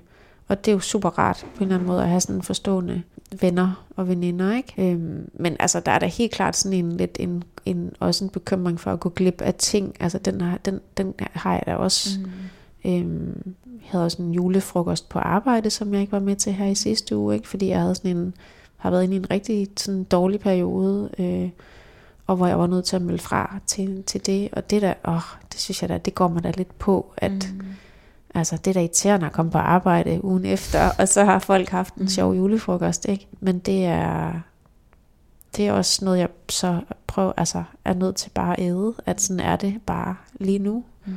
og 0.49 0.65
det 0.65 0.71
er 0.71 0.75
jo 0.75 0.81
super 0.81 1.09
rart 1.09 1.47
på 1.55 1.57
en 1.57 1.63
eller 1.63 1.75
anden 1.75 1.87
måde 1.87 2.03
at 2.03 2.09
have 2.09 2.21
sådan 2.21 2.43
forstående 2.43 3.03
venner 3.41 3.85
og 3.97 4.09
veninder, 4.09 4.57
ikke? 4.57 4.91
Øhm, 4.93 5.31
men 5.35 5.57
altså, 5.61 5.81
der 5.81 5.93
er 5.93 5.99
da 5.99 6.07
helt 6.07 6.33
klart 6.33 6.57
sådan 6.57 6.79
en 6.79 6.97
lidt 6.97 7.17
en, 7.21 7.45
en, 7.65 7.93
også 8.01 8.25
en 8.25 8.31
bekymring 8.31 8.81
for 8.81 8.93
at 8.93 9.01
gå 9.01 9.09
glip 9.09 9.43
af 9.43 9.55
ting. 9.55 9.97
Altså, 10.01 10.19
den 10.19 10.41
har, 10.41 10.59
den, 10.59 10.81
den 10.97 11.15
har 11.19 11.53
jeg 11.53 11.63
da 11.67 11.75
også. 11.75 12.19
Mm. 12.21 12.91
Øhm, 12.91 13.55
jeg 13.67 13.89
havde 13.91 14.05
også 14.05 14.23
en 14.23 14.33
julefrokost 14.33 15.09
på 15.09 15.19
arbejde, 15.19 15.71
som 15.71 15.93
jeg 15.93 16.01
ikke 16.01 16.13
var 16.13 16.21
med 16.21 16.37
til 16.37 16.53
her 16.53 16.67
i 16.67 16.75
sidste 16.75 17.17
uge, 17.17 17.35
ikke? 17.35 17.49
fordi 17.49 17.69
jeg 17.69 17.81
havde 17.81 17.95
sådan 17.95 18.17
en, 18.17 18.35
har 18.77 18.91
været 18.91 19.05
inde 19.05 19.15
i 19.15 19.19
en 19.19 19.31
rigtig 19.31 19.69
sådan 19.77 20.05
dårlig 20.05 20.41
periode, 20.41 21.11
øh, 21.19 21.51
og 22.27 22.37
hvor 22.37 22.47
jeg 22.47 22.59
var 22.59 22.67
nødt 22.67 22.85
til 22.85 22.97
at 22.97 23.03
melde 23.03 23.23
fra 23.23 23.59
til, 23.67 24.03
til 24.03 24.27
det. 24.27 24.49
Og 24.53 24.71
det 24.71 24.83
der, 24.83 24.95
åh, 25.09 25.21
det 25.53 25.61
synes 25.61 25.83
jeg 25.83 25.89
da, 25.89 25.99
det 25.99 26.15
går 26.15 26.29
mig 26.29 26.45
da 26.45 26.53
lidt 26.57 26.79
på, 26.79 27.13
at 27.17 27.33
mm 27.33 27.65
Altså 28.35 28.57
det 28.57 28.67
er 28.67 28.75
da 28.75 28.81
irriterende 28.81 29.27
at 29.27 29.33
komme 29.33 29.51
på 29.51 29.59
arbejde 29.59 30.25
ugen 30.25 30.45
efter, 30.45 30.91
og 30.99 31.09
så 31.09 31.25
har 31.25 31.39
folk 31.39 31.69
haft 31.69 31.95
en 31.95 32.03
mm. 32.03 32.09
sjov 32.09 32.35
julefrokost, 32.35 33.07
ikke? 33.09 33.27
Men 33.41 33.59
det 33.59 33.85
er, 33.85 34.33
det 35.57 35.67
er 35.67 35.73
også 35.73 36.05
noget, 36.05 36.19
jeg 36.19 36.29
så 36.49 36.81
prøver, 37.07 37.33
altså 37.37 37.65
er 37.85 37.95
nødt 37.95 38.17
til 38.17 38.31
bare 38.31 38.61
at 38.61 38.65
æde, 38.65 38.95
at 39.07 39.21
sådan 39.21 39.41
er 39.41 39.57
det 39.57 39.81
bare 39.87 40.17
lige 40.35 40.59
nu. 40.59 40.85
Mm. 41.07 41.15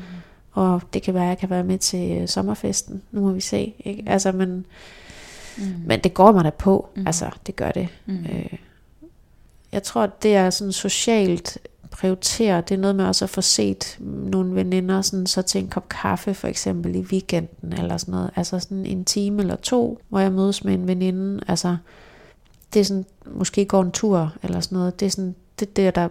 Og 0.51 0.81
det 0.93 1.01
kan 1.03 1.13
være, 1.13 1.23
at 1.23 1.29
jeg 1.29 1.37
kan 1.37 1.49
være 1.49 1.63
med 1.63 1.77
til 1.77 2.21
øh, 2.21 2.27
sommerfesten, 2.27 3.01
nu 3.11 3.21
må 3.21 3.31
vi 3.31 3.41
se, 3.41 3.73
ikke? 3.79 4.01
Mm. 4.01 4.07
Altså, 4.07 4.31
men, 4.31 4.65
mm. 5.57 5.63
men 5.85 5.99
det 5.99 6.13
går 6.13 6.31
mig 6.31 6.43
da 6.43 6.49
på, 6.49 6.89
mm. 6.95 7.07
altså 7.07 7.29
det 7.47 7.55
gør 7.55 7.71
det. 7.71 7.87
Mm. 8.05 8.25
Øh, 8.25 8.53
jeg 9.71 9.83
tror, 9.83 10.05
det 10.05 10.35
er 10.35 10.49
sådan 10.49 10.71
socialt 10.71 11.57
prioritere, 11.95 12.61
det 12.61 12.75
er 12.75 12.79
noget 12.79 12.95
med 12.95 13.05
også 13.05 13.25
at 13.25 13.29
få 13.29 13.41
set 13.41 13.97
nogle 14.01 14.55
veninder 14.55 15.01
sådan, 15.01 15.27
så 15.27 15.41
til 15.41 15.61
en 15.61 15.67
kop 15.67 15.89
kaffe 15.89 16.33
for 16.33 16.47
eksempel 16.47 16.95
i 16.95 16.99
weekenden 16.99 17.73
eller 17.73 17.97
sådan 17.97 18.11
noget. 18.11 18.29
Altså 18.35 18.59
sådan 18.59 18.85
en 18.85 19.05
time 19.05 19.41
eller 19.41 19.55
to, 19.55 19.99
hvor 20.09 20.19
jeg 20.19 20.31
mødes 20.31 20.63
med 20.63 20.73
en 20.73 20.87
veninde. 20.87 21.43
Altså 21.47 21.77
det 22.73 22.79
er 22.79 22.83
sådan, 22.83 23.05
måske 23.25 23.65
går 23.65 23.81
en 23.81 23.91
tur 23.91 24.33
eller 24.43 24.59
sådan 24.59 24.77
noget. 24.77 24.99
Det 24.99 25.05
er 25.05 25.09
sådan, 25.09 25.35
det 25.59 25.75
der, 25.75 25.91
der 25.91 26.07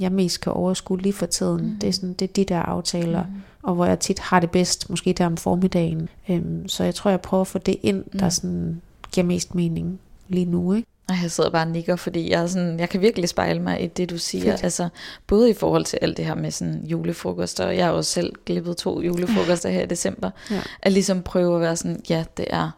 jeg 0.00 0.12
mest 0.12 0.40
kan 0.40 0.52
overskue 0.52 0.98
lige 0.98 1.12
for 1.12 1.26
tiden. 1.26 1.66
Mm. 1.66 1.76
Det, 1.80 1.88
er 1.88 1.92
sådan, 1.92 2.12
det 2.12 2.28
er 2.28 2.32
de 2.32 2.44
der 2.44 2.58
aftaler, 2.58 3.24
mm. 3.24 3.42
og 3.62 3.74
hvor 3.74 3.84
jeg 3.84 4.00
tit 4.00 4.18
har 4.18 4.40
det 4.40 4.50
bedst, 4.50 4.90
måske 4.90 5.12
der 5.12 5.26
om 5.26 5.36
formiddagen. 5.36 6.08
Øhm, 6.28 6.68
så 6.68 6.84
jeg 6.84 6.94
tror, 6.94 7.10
jeg 7.10 7.20
prøver 7.20 7.40
at 7.40 7.46
få 7.46 7.58
det 7.58 7.76
ind, 7.82 8.04
der 8.18 8.24
mm. 8.24 8.30
sådan 8.30 8.80
giver 9.12 9.26
mest 9.26 9.54
mening 9.54 10.00
lige 10.28 10.44
nu. 10.44 10.72
Ikke? 10.72 10.88
Og 11.10 11.22
jeg 11.22 11.30
sidder 11.30 11.50
bare 11.50 11.66
og 11.66 11.70
nikker, 11.70 11.96
fordi 11.96 12.30
jeg, 12.30 12.42
er 12.42 12.46
sådan, 12.46 12.80
jeg 12.80 12.88
kan 12.88 13.00
virkelig 13.00 13.28
spejle 13.28 13.62
mig 13.62 13.84
i 13.84 13.86
det, 13.86 14.10
du 14.10 14.18
siger. 14.18 14.50
Fedt. 14.52 14.64
Altså, 14.64 14.88
både 15.26 15.50
i 15.50 15.54
forhold 15.54 15.84
til 15.84 15.98
alt 16.02 16.16
det 16.16 16.24
her 16.24 16.34
med 16.34 16.50
sådan 16.50 16.84
julefrokoster, 16.84 17.66
og 17.66 17.76
jeg 17.76 17.84
har 17.86 17.92
også 17.92 18.10
selv 18.10 18.32
glippet 18.46 18.76
to 18.76 19.00
julefrokoster 19.00 19.68
her 19.68 19.82
i 19.82 19.86
december, 19.86 20.30
ja. 20.50 20.60
at 20.82 20.92
ligesom 20.92 21.22
prøve 21.22 21.54
at 21.54 21.60
være 21.60 21.76
sådan, 21.76 22.02
ja, 22.08 22.24
det 22.36 22.46
er 22.50 22.70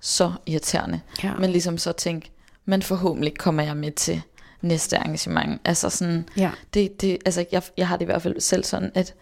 så 0.00 0.32
irriterende. 0.46 1.00
Ja. 1.24 1.34
Men 1.34 1.50
ligesom 1.50 1.78
så 1.78 1.92
tænk, 1.92 2.30
men 2.64 2.82
forhåbentlig 2.82 3.38
kommer 3.38 3.62
jeg 3.62 3.76
med 3.76 3.92
til 3.92 4.22
næste 4.60 4.98
arrangement. 4.98 5.60
Altså 5.64 5.90
sådan, 5.90 6.28
ja. 6.36 6.50
det, 6.74 7.00
det, 7.00 7.18
altså 7.24 7.44
jeg, 7.52 7.62
jeg 7.76 7.88
har 7.88 7.96
det 7.96 8.02
i 8.02 8.06
hvert 8.06 8.22
fald 8.22 8.40
selv 8.40 8.64
sådan, 8.64 8.90
at 8.94 9.14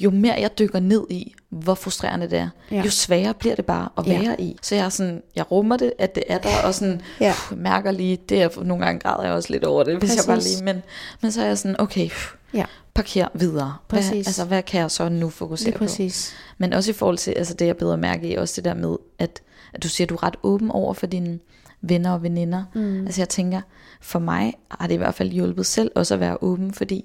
jo 0.00 0.10
mere 0.10 0.34
jeg 0.40 0.58
dykker 0.58 0.80
ned 0.80 1.06
i, 1.10 1.34
hvor 1.48 1.74
frustrerende 1.74 2.30
det 2.30 2.38
er, 2.38 2.48
ja. 2.70 2.82
jo 2.82 2.90
sværere 2.90 3.34
bliver 3.34 3.54
det 3.54 3.64
bare 3.66 3.88
at 3.98 4.06
være 4.06 4.22
ja. 4.22 4.34
i. 4.38 4.56
Så 4.62 4.74
jeg 4.74 4.84
er 4.84 4.88
sådan, 4.88 5.22
jeg 5.36 5.50
rummer 5.50 5.76
det, 5.76 5.92
at 5.98 6.14
det 6.14 6.22
er 6.28 6.38
der, 6.38 6.62
og 6.64 6.74
sådan, 6.74 7.00
ja. 7.20 7.32
pff, 7.32 7.52
mærker 7.56 7.90
lige, 7.90 8.18
det 8.28 8.42
er 8.42 8.62
nogle 8.64 8.84
gange 8.84 9.00
græder 9.00 9.22
jeg 9.22 9.32
også 9.32 9.52
lidt 9.52 9.64
over 9.64 9.84
det, 9.84 9.98
hvis 9.98 10.10
Præcis. 10.10 10.16
jeg 10.16 10.34
bare 10.34 10.42
lige, 10.42 10.64
men, 10.64 10.82
men 11.20 11.32
så 11.32 11.42
er 11.42 11.46
jeg 11.46 11.58
sådan, 11.58 11.80
okay, 11.80 12.08
pff, 12.08 12.34
ja. 12.54 12.64
parker 12.94 13.28
videre. 13.34 13.76
Præcis. 13.88 14.10
Hvad, 14.10 14.18
altså, 14.18 14.44
hvad 14.44 14.62
kan 14.62 14.80
jeg 14.80 14.90
så 14.90 15.08
nu 15.08 15.28
fokusere 15.28 15.78
præcis. 15.78 16.34
på? 16.36 16.54
Men 16.58 16.72
også 16.72 16.90
i 16.90 16.94
forhold 16.94 17.18
til, 17.18 17.30
altså 17.30 17.54
det 17.54 17.66
jeg 17.66 17.76
bedre 17.76 17.96
mærke 17.96 18.28
i, 18.28 18.34
også 18.34 18.54
det 18.56 18.64
der 18.64 18.74
med, 18.74 18.96
at, 19.18 19.42
at 19.72 19.82
du 19.82 19.88
siger, 19.88 20.06
at 20.06 20.10
du 20.10 20.14
er 20.14 20.22
ret 20.22 20.36
åben 20.42 20.70
over 20.70 20.94
for 20.94 21.06
dine 21.06 21.38
venner 21.82 22.12
og 22.12 22.22
veninder. 22.22 22.64
Mm. 22.74 23.04
Altså 23.04 23.20
jeg 23.20 23.28
tænker, 23.28 23.60
for 24.00 24.18
mig 24.18 24.54
har 24.70 24.86
det 24.86 24.94
i 24.94 24.98
hvert 24.98 25.14
fald 25.14 25.30
hjulpet 25.30 25.66
selv 25.66 25.90
også 25.94 26.14
at 26.14 26.20
være 26.20 26.42
åben, 26.42 26.72
fordi 26.72 27.04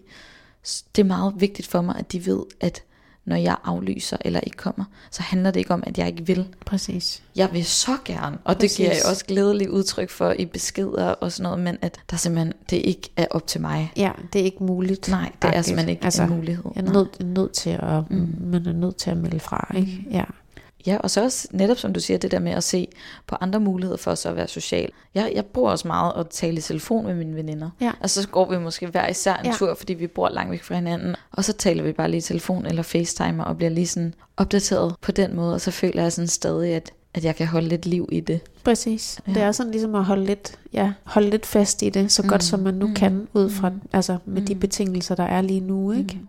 det 0.96 1.02
er 1.02 1.04
meget 1.04 1.34
vigtigt 1.38 1.68
for 1.68 1.82
mig, 1.82 1.96
at 2.00 2.12
de 2.12 2.26
ved, 2.26 2.44
at 2.60 2.84
når 3.28 3.36
jeg 3.36 3.56
aflyser 3.64 4.18
eller 4.22 4.40
ikke 4.40 4.58
kommer, 4.58 4.86
så 5.12 5.22
handler 5.22 5.52
det 5.52 5.60
ikke 5.60 5.74
om, 5.74 5.84
at 5.88 5.98
jeg 5.98 6.08
ikke 6.08 6.28
vil. 6.28 6.48
Præcis. 6.66 7.24
Jeg 7.36 7.54
vil 7.54 7.66
så 7.66 7.98
gerne, 8.06 8.38
og 8.44 8.56
Præcis. 8.56 8.72
det 8.72 8.78
giver 8.78 8.90
jeg 8.90 9.02
også 9.10 9.26
glædeligt 9.26 9.70
udtryk 9.70 10.10
for 10.10 10.32
i 10.32 10.46
beskeder 10.46 11.08
og 11.08 11.32
sådan 11.32 11.44
noget, 11.44 11.60
men 11.60 11.78
at 11.82 12.00
der 12.12 12.18
simpelthen, 12.18 12.54
det 12.70 12.78
ikke 12.78 13.10
er 13.18 13.26
op 13.32 13.48
til 13.48 13.62
mig. 13.62 13.92
Ja, 13.96 14.12
det 14.34 14.42
er 14.42 14.46
ikke 14.46 14.64
muligt. 14.64 15.10
Nej, 15.10 15.32
det 15.42 15.56
er 15.56 15.62
simpelthen 15.62 15.90
ikke 15.90 16.04
altså, 16.04 16.24
en 16.24 16.30
mulighed. 16.30 16.64
Jeg 16.76 16.84
er 16.84 16.92
nødt, 16.92 17.24
nødt 17.24 17.52
til 17.52 17.70
at, 17.70 18.12
mm. 18.12 18.36
man 18.40 18.66
er 18.66 18.74
nødt 18.74 18.96
til 18.96 19.12
at 19.12 19.18
melde 19.18 19.40
fra, 19.40 19.72
ikke? 19.76 20.04
Mm. 20.06 20.12
Ja. 20.12 20.24
Ja, 20.88 20.98
og 20.98 21.12
så 21.12 21.24
også 21.24 21.48
netop 21.52 21.78
som 21.78 21.94
du 21.94 22.00
siger, 22.00 22.18
det 22.18 22.32
der 22.32 22.40
med 22.40 22.52
at 22.52 22.64
se 22.64 22.88
på 23.28 23.36
andre 23.42 23.60
muligheder 23.60 23.98
for 23.98 24.16
så 24.16 24.30
at 24.30 24.36
være 24.36 24.48
social. 24.48 24.90
Jeg, 25.16 25.32
jeg 25.36 25.46
bruger 25.46 25.72
også 25.72 25.88
meget 25.88 26.14
at 26.18 26.28
tale 26.30 26.58
i 26.58 26.62
telefon 26.62 27.06
med 27.06 27.16
mine 27.16 27.36
veninder. 27.36 27.70
Ja. 27.82 27.92
Og 28.00 28.10
så 28.10 28.28
går 28.28 28.50
vi 28.50 28.58
måske 28.58 28.88
hver 28.88 29.08
især 29.08 29.36
en 29.36 29.46
ja. 29.46 29.52
tur, 29.52 29.76
fordi 29.76 29.94
vi 29.94 30.08
bor 30.08 30.30
langt 30.30 30.52
væk 30.52 30.64
fra 30.64 30.76
hinanden. 30.76 31.16
Og 31.32 31.44
så 31.44 31.54
taler 31.54 31.84
vi 31.84 31.92
bare 31.92 32.12
lige 32.12 32.18
i 32.18 32.22
telefon 32.22 32.66
eller 32.66 32.84
facetimer 32.84 33.44
og 33.44 33.58
bliver 33.58 33.70
lige 33.70 33.88
sådan 33.88 34.14
opdateret 34.38 34.96
på 35.02 35.12
den 35.12 35.36
måde. 35.36 35.54
Og 35.54 35.62
så 35.62 35.72
føler 35.72 36.02
jeg 36.02 36.12
sådan 36.12 36.28
stadig, 36.28 36.74
at, 36.74 36.92
at 37.14 37.26
jeg 37.26 37.36
kan 37.36 37.48
holde 37.48 37.68
lidt 37.68 37.86
liv 37.86 38.10
i 38.12 38.20
det. 38.20 38.42
Præcis. 38.64 39.20
Ja. 39.28 39.34
Det 39.34 39.42
er 39.42 39.52
sådan 39.52 39.72
ligesom 39.72 39.96
at 39.96 40.04
holde 40.04 40.26
lidt, 40.26 40.60
ja, 40.74 40.94
holde 41.04 41.30
lidt 41.30 41.46
fast 41.46 41.82
i 41.82 41.90
det, 41.90 42.12
så 42.12 42.22
mm. 42.22 42.30
godt 42.30 42.44
som 42.44 42.60
man 42.60 42.74
nu 42.74 42.88
mm. 42.88 42.94
kan, 42.94 43.28
ud 43.34 43.50
fra, 43.50 43.70
mm. 43.70 43.82
altså 43.94 44.18
med 44.26 44.42
mm. 44.42 44.48
de 44.48 44.56
betingelser, 44.56 45.16
der 45.16 45.24
er 45.24 45.42
lige 45.42 45.60
nu. 45.60 45.92
Ikke? 45.92 46.20
Mm. 46.22 46.28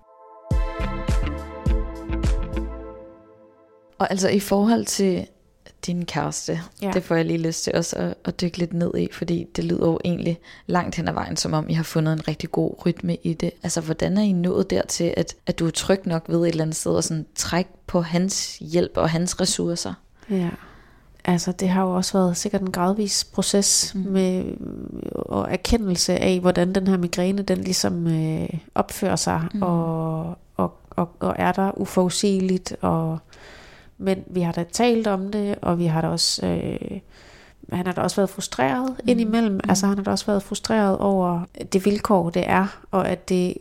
Og 3.99 4.11
altså 4.11 4.29
i 4.29 4.41
forhold 4.41 4.85
til 4.85 5.27
din 5.87 6.05
kæreste, 6.05 6.61
ja. 6.83 6.91
det 6.95 7.05
får 7.05 7.15
jeg 7.15 7.25
lige 7.25 7.39
lyst 7.39 7.65
til 7.65 7.75
også 7.75 7.97
at, 7.97 8.15
at 8.25 8.41
dykke 8.41 8.59
lidt 8.59 8.73
ned 8.73 8.95
i, 8.99 9.09
fordi 9.13 9.47
det 9.57 9.65
lyder 9.65 9.87
jo 9.87 9.99
egentlig 10.05 10.39
langt 10.67 10.95
hen 10.95 11.09
ad 11.09 11.13
vejen, 11.13 11.37
som 11.37 11.53
om 11.53 11.69
I 11.69 11.73
har 11.73 11.83
fundet 11.83 12.13
en 12.13 12.29
rigtig 12.29 12.51
god 12.51 12.87
rytme 12.87 13.15
i 13.15 13.35
det. 13.35 13.51
Altså 13.63 13.81
hvordan 13.81 14.19
er 14.19 14.23
I 14.23 14.33
nået 14.33 14.71
dertil, 14.71 15.15
at, 15.17 15.37
at 15.47 15.59
du 15.59 15.67
er 15.67 15.71
tryg 15.71 16.01
nok 16.05 16.25
ved 16.29 16.41
et 16.41 16.49
eller 16.49 16.63
andet 16.63 16.77
sted, 16.77 16.93
og 16.93 17.05
sådan 17.05 17.27
trække 17.35 17.71
på 17.87 18.01
hans 18.01 18.59
hjælp 18.59 18.93
og 18.97 19.11
hans 19.11 19.41
ressourcer? 19.41 19.95
Ja, 20.31 20.51
altså 21.25 21.53
det 21.53 21.69
har 21.69 21.83
jo 21.83 21.97
også 21.97 22.19
været 22.19 22.37
sikkert 22.37 22.61
en 22.61 22.73
gradvis 22.73 23.25
proces 23.25 23.95
mm. 23.95 24.01
med 24.01 24.45
og 25.15 25.53
erkendelse 25.53 26.17
af, 26.17 26.41
hvordan 26.41 26.75
den 26.75 26.87
her 26.87 26.97
migræne, 26.97 27.43
den 27.43 27.59
ligesom 27.59 28.07
øh, 28.07 28.49
opfører 28.75 29.17
sig, 29.17 29.43
mm. 29.55 29.63
og, 29.63 30.39
og, 30.57 30.73
og, 30.91 31.09
og 31.21 31.35
er 31.39 31.53
der 31.53 31.79
uforudsigeligt, 31.79 32.77
og 32.81 33.19
men 33.99 34.25
vi 34.27 34.41
har 34.41 34.53
da 34.53 34.65
talt 34.73 35.07
om 35.07 35.33
det, 35.33 35.55
og 35.63 35.79
vi 35.79 35.87
har 35.87 36.01
da 36.01 36.09
også... 36.09 36.47
Øh, 36.47 37.01
han 37.73 37.87
har 37.87 37.93
da 37.93 38.01
også 38.01 38.17
været 38.17 38.31
frustreret 38.31 38.91
mm. 38.91 39.09
indimellem. 39.09 39.53
Mm. 39.53 39.61
Altså 39.69 39.87
han 39.87 39.97
har 39.97 40.05
da 40.05 40.11
også 40.11 40.27
været 40.27 40.43
frustreret 40.43 40.99
over 40.99 41.41
det 41.73 41.85
vilkår, 41.85 42.31
det 42.31 42.45
er, 42.47 42.81
og 42.91 43.09
at 43.09 43.29
det 43.29 43.55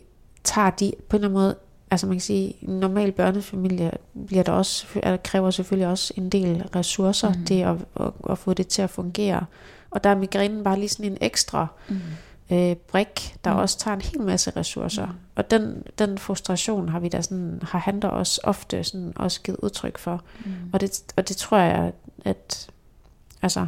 tager 0.44 0.70
de 0.70 0.92
på 1.10 1.18
en 1.18 1.24
eller 1.24 1.28
anden 1.28 1.44
måde, 1.44 1.56
altså 1.92 2.08
man 2.08 2.16
kan 2.16 2.22
sige, 2.22 2.56
en 2.62 2.80
normal 2.80 3.12
børnefamilie 3.12 3.92
bliver 4.28 4.44
der 4.44 4.52
også, 4.52 4.86
altså 5.04 5.30
kræver 5.32 5.52
selvfølgelig 5.52 5.88
også 5.88 6.14
en 6.18 6.30
del 6.30 6.64
ressourcer, 6.76 7.30
mm. 7.30 7.46
det 7.46 7.64
at, 7.64 7.76
at, 8.00 8.12
at 8.30 8.38
få 8.38 8.54
det 8.54 8.68
til 8.68 8.82
at 8.82 8.90
fungere. 8.90 9.46
Og 9.92 10.04
der 10.04 10.10
er 10.10 10.16
migrænen 10.16 10.64
bare 10.64 10.80
lige 10.80 10.90
sådan 10.90 11.12
en 11.12 11.18
ekstra 11.22 11.68
mm 11.90 11.96
øh, 12.52 12.76
brik, 12.76 13.36
der 13.44 13.54
mm. 13.54 13.60
også 13.60 13.80
tager 13.80 13.96
en 13.96 14.02
hel 14.02 14.22
masse 14.22 14.52
ressourcer. 14.56 15.06
Mm. 15.06 15.14
Og 15.36 15.52
den, 15.52 15.84
den 16.00 16.18
frustration 16.18 16.90
har 16.90 17.00
vi 17.00 17.10
da 17.10 17.22
sådan, 17.22 17.60
har 17.64 17.80
han 17.80 18.00
da 18.00 18.08
også 18.08 18.42
ofte 18.44 18.84
sådan 18.84 19.14
også 19.16 19.42
givet 19.42 19.60
udtryk 19.60 19.98
for. 19.98 20.24
Mm. 20.46 20.52
Og, 20.74 20.82
det, 20.82 21.04
og 21.16 21.30
det 21.30 21.38
tror 21.38 21.58
jeg, 21.58 21.94
at 22.26 22.70
altså, 23.42 23.68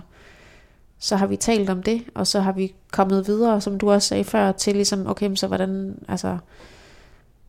så 1.00 1.16
har 1.16 1.28
vi 1.28 1.36
talt 1.36 1.70
om 1.70 1.84
det, 1.84 2.04
og 2.16 2.28
så 2.28 2.40
har 2.40 2.52
vi 2.52 2.74
kommet 2.92 3.28
videre, 3.28 3.62
som 3.62 3.78
du 3.78 3.92
også 3.92 4.08
sagde 4.08 4.24
før, 4.24 4.52
til 4.52 4.76
ligesom, 4.76 5.08
okay, 5.08 5.36
så 5.36 5.48
hvordan, 5.48 6.00
altså, 6.08 6.38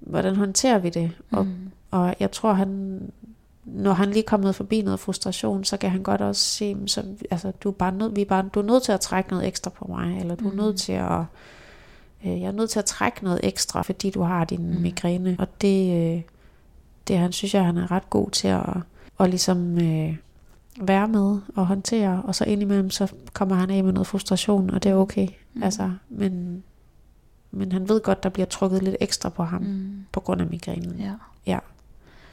hvordan 0.01 0.37
håndterer 0.37 0.78
vi 0.78 0.89
det? 0.89 1.12
Mm. 1.31 1.39
Og, 1.39 1.47
og 1.91 2.14
jeg 2.20 2.31
tror, 2.31 2.53
han, 2.53 3.01
når 3.64 3.92
han 3.92 4.08
lige 4.08 4.22
er 4.24 4.28
kommet 4.28 4.54
forbi 4.54 4.82
noget 4.82 5.00
frustration, 5.00 5.64
så 5.64 5.76
kan 5.76 5.90
han 5.90 6.02
godt 6.02 6.20
også 6.20 6.42
se, 6.42 6.76
så, 6.86 7.04
altså, 7.30 7.50
du 7.50 7.68
er 7.68 7.72
bare 7.72 7.92
nødt, 7.92 8.16
vi 8.16 8.20
er 8.20 8.24
bare, 8.24 8.48
du 8.54 8.61
er 8.61 8.64
nødt 8.64 8.82
til 8.82 8.92
at 8.92 9.00
trække 9.00 9.30
noget 9.30 9.46
ekstra 9.46 9.70
på 9.70 9.86
mig, 9.88 10.20
eller 10.20 10.34
du 10.34 10.46
er 10.46 10.52
mm. 10.52 10.56
nødt 10.56 10.78
til 10.78 10.92
at, 10.92 11.20
øh, 12.24 12.40
jeg 12.40 12.46
er 12.46 12.52
nødt 12.52 12.70
til 12.70 12.78
at 12.78 12.84
trække 12.84 13.24
noget 13.24 13.40
ekstra, 13.42 13.82
fordi 13.82 14.11
du 14.11 14.22
har 14.22 14.44
din 14.44 14.74
mm. 14.74 14.80
migræne. 14.80 15.36
Og 15.38 15.61
det, 15.61 16.14
øh, 16.16 16.22
det 17.08 17.18
han 17.18 17.32
synes 17.32 17.54
jeg, 17.54 17.64
han 17.64 17.76
er 17.76 17.90
ret 17.90 18.11
god 18.11 18.30
til 18.30 18.48
at, 18.48 18.66
og 19.18 19.28
ligesom 19.28 19.78
øh, 19.78 20.16
være 20.80 21.08
med 21.08 21.38
og 21.56 21.66
håndtere, 21.66 22.22
og 22.24 22.34
så 22.34 22.44
indimellem 22.44 22.90
så 22.90 23.12
kommer 23.32 23.56
han 23.56 23.70
af 23.70 23.84
med 23.84 23.92
noget 23.92 24.06
frustration, 24.06 24.70
og 24.70 24.82
det 24.82 24.90
er 24.90 24.96
okay. 24.96 25.28
Mm. 25.54 25.62
Altså, 25.62 25.90
men, 26.08 26.62
men 27.50 27.72
han 27.72 27.88
ved 27.88 28.00
godt, 28.00 28.22
der 28.22 28.28
bliver 28.28 28.46
trukket 28.46 28.82
lidt 28.82 28.96
ekstra 29.00 29.28
på 29.28 29.44
ham, 29.44 29.62
mm. 29.62 30.04
på 30.12 30.20
grund 30.20 30.40
af 30.40 30.46
migrænen. 30.46 30.96
Ja. 30.98 31.12
ja. 31.46 31.58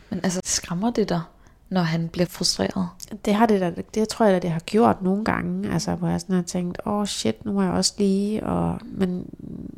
Men 0.10 0.20
altså, 0.24 0.42
skræmmer 0.44 0.92
det 0.92 1.10
dig, 1.10 1.22
når 1.70 1.82
han 1.82 2.10
bliver 2.10 2.26
frustreret? 2.26 2.88
Det 3.26 3.34
har 3.34 3.46
det 3.46 3.62
da, 3.62 3.74
det 3.94 4.10
tror 4.10 4.26
jeg 4.26 4.34
da, 4.34 4.40
det 4.40 4.52
har 4.52 4.60
gjort 4.60 5.02
nogle 5.02 5.26
gange, 5.26 5.72
altså, 5.72 5.96
hvor 5.96 6.08
jeg 6.08 6.22
sådan 6.22 6.36
har 6.36 6.44
tænkt, 6.44 6.80
åh 6.86 6.94
oh, 6.94 7.06
shit, 7.06 7.46
nu 7.46 7.54
må 7.54 7.62
jeg 7.62 7.72
også 7.72 7.94
lige, 7.98 8.44
og, 8.44 8.80
men, 8.86 9.26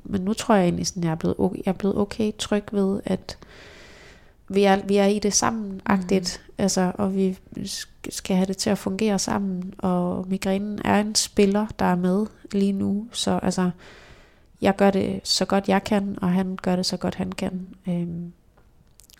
men 0.03 0.21
nu 0.21 0.33
tror 0.33 0.55
jeg 0.55 0.63
egentlig 0.63 0.87
sådan, 0.87 1.03
jeg 1.03 1.11
er 1.11 1.15
blevet 1.15 1.35
okay, 1.39 1.57
jeg 1.65 1.71
er 1.71 1.77
blevet 1.77 1.97
okay 1.97 2.31
tryg 2.37 2.63
ved, 2.71 3.01
at 3.05 3.37
vi 4.47 4.63
er, 4.63 4.85
vi 4.85 4.97
er 4.97 5.05
i 5.05 5.19
det 5.19 5.33
sammen 5.33 5.81
agtigt, 5.85 6.41
mm. 6.47 6.53
altså, 6.57 6.91
og 6.95 7.15
vi 7.15 7.37
skal 8.09 8.35
have 8.35 8.45
det 8.45 8.57
til 8.57 8.69
at 8.69 8.77
fungere 8.77 9.19
sammen, 9.19 9.73
og 9.77 10.25
migrænen 10.27 10.79
er 10.85 10.99
en 10.99 11.15
spiller, 11.15 11.67
der 11.79 11.85
er 11.85 11.95
med 11.95 12.25
lige 12.51 12.73
nu, 12.73 13.07
så 13.11 13.39
altså, 13.43 13.69
jeg 14.61 14.75
gør 14.75 14.91
det 14.91 15.19
så 15.23 15.45
godt 15.45 15.69
jeg 15.69 15.83
kan, 15.83 16.17
og 16.21 16.29
han 16.31 16.57
gør 16.61 16.75
det 16.75 16.85
så 16.85 16.97
godt 16.97 17.15
han 17.15 17.31
kan. 17.31 17.67
Øhm, 17.87 18.33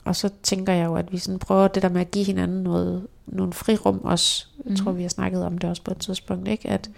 og 0.04 0.16
så 0.16 0.30
tænker 0.44 0.74
jeg 0.74 0.86
jo, 0.86 0.96
at 0.96 1.12
vi 1.12 1.18
sådan 1.18 1.40
prøver 1.40 1.68
det 1.68 1.84
der 1.84 1.90
med 1.90 2.02
at 2.02 2.12
give 2.12 2.26
hinanden 2.26 2.64
noget, 2.64 3.08
nogle 3.28 3.54
frirum 3.54 4.02
også. 4.04 4.48
Jeg 4.66 4.78
tror, 4.78 4.92
mm. 4.92 4.98
vi 4.98 5.02
har 5.02 5.10
snakket 5.10 5.46
om 5.46 5.58
det 5.58 5.70
også 5.70 5.82
på 5.82 5.92
et 5.92 5.98
tidspunkt, 5.98 6.48
ikke? 6.48 6.70
At, 6.70 6.90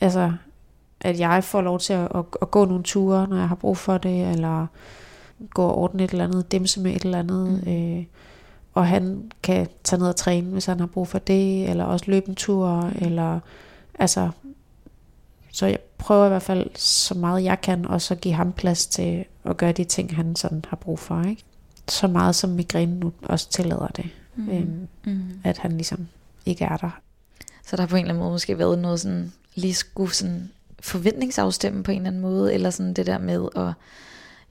altså, 0.00 0.32
at 1.00 1.20
jeg 1.20 1.44
får 1.44 1.60
lov 1.60 1.78
til 1.78 1.92
at, 1.92 2.08
at, 2.14 2.24
at 2.42 2.50
gå 2.50 2.64
nogle 2.64 2.82
ture, 2.84 3.28
når 3.28 3.36
jeg 3.36 3.48
har 3.48 3.54
brug 3.54 3.76
for 3.76 3.98
det, 3.98 4.30
eller 4.30 4.66
gå 5.50 5.62
og 5.62 5.78
ordne 5.78 6.04
et 6.04 6.10
eller 6.10 6.24
andet, 6.24 6.52
dimse 6.52 6.80
med 6.80 6.96
et 6.96 7.04
eller 7.04 7.18
andet. 7.18 7.66
Mm. 7.66 7.72
Øh, 7.72 8.04
og 8.74 8.86
han 8.86 9.32
kan 9.42 9.68
tage 9.84 10.00
ned 10.00 10.08
og 10.08 10.16
træne, 10.16 10.50
hvis 10.50 10.66
han 10.66 10.80
har 10.80 10.86
brug 10.86 11.08
for 11.08 11.18
det, 11.18 11.70
eller 11.70 11.84
også 11.84 12.04
løbe 12.08 12.28
en 12.28 12.34
tur, 12.34 12.80
mm. 12.80 13.06
eller 13.06 13.40
altså, 13.94 14.30
så 15.52 15.66
jeg 15.66 15.78
prøver 15.98 16.26
i 16.26 16.28
hvert 16.28 16.42
fald 16.42 16.70
så 16.74 17.14
meget 17.14 17.44
jeg 17.44 17.60
kan, 17.60 17.86
og 17.86 18.00
så 18.00 18.14
give 18.14 18.34
ham 18.34 18.52
plads 18.52 18.86
til 18.86 19.24
at 19.44 19.56
gøre 19.56 19.72
de 19.72 19.84
ting, 19.84 20.16
han 20.16 20.36
sådan 20.36 20.64
har 20.68 20.76
brug 20.76 20.98
for, 20.98 21.22
ikke? 21.22 21.44
Så 21.90 22.06
meget 22.06 22.34
som 22.34 22.50
migræne 22.50 23.00
nu 23.00 23.12
også 23.22 23.50
tillader 23.50 23.86
det, 23.86 24.10
mm. 24.36 24.50
Øhm, 24.50 24.88
mm. 25.04 25.40
at 25.44 25.58
han 25.58 25.72
ligesom 25.72 26.08
ikke 26.46 26.64
er 26.64 26.76
der. 26.76 27.00
Så 27.66 27.76
der 27.76 27.82
har 27.82 27.88
på 27.88 27.96
en 27.96 28.00
eller 28.00 28.14
anden 28.14 28.22
måde 28.22 28.32
måske 28.32 28.58
været 28.58 28.78
noget 28.78 29.00
sådan, 29.00 29.32
lige 29.54 29.74
skulle 29.74 30.14
sådan 30.14 30.50
forventningsafstemme 30.80 31.82
på 31.82 31.90
en 31.90 31.96
eller 31.96 32.10
anden 32.10 32.22
måde, 32.22 32.54
eller 32.54 32.70
sådan 32.70 32.94
det 32.94 33.06
der 33.06 33.18
med 33.18 33.48
at, 33.56 33.72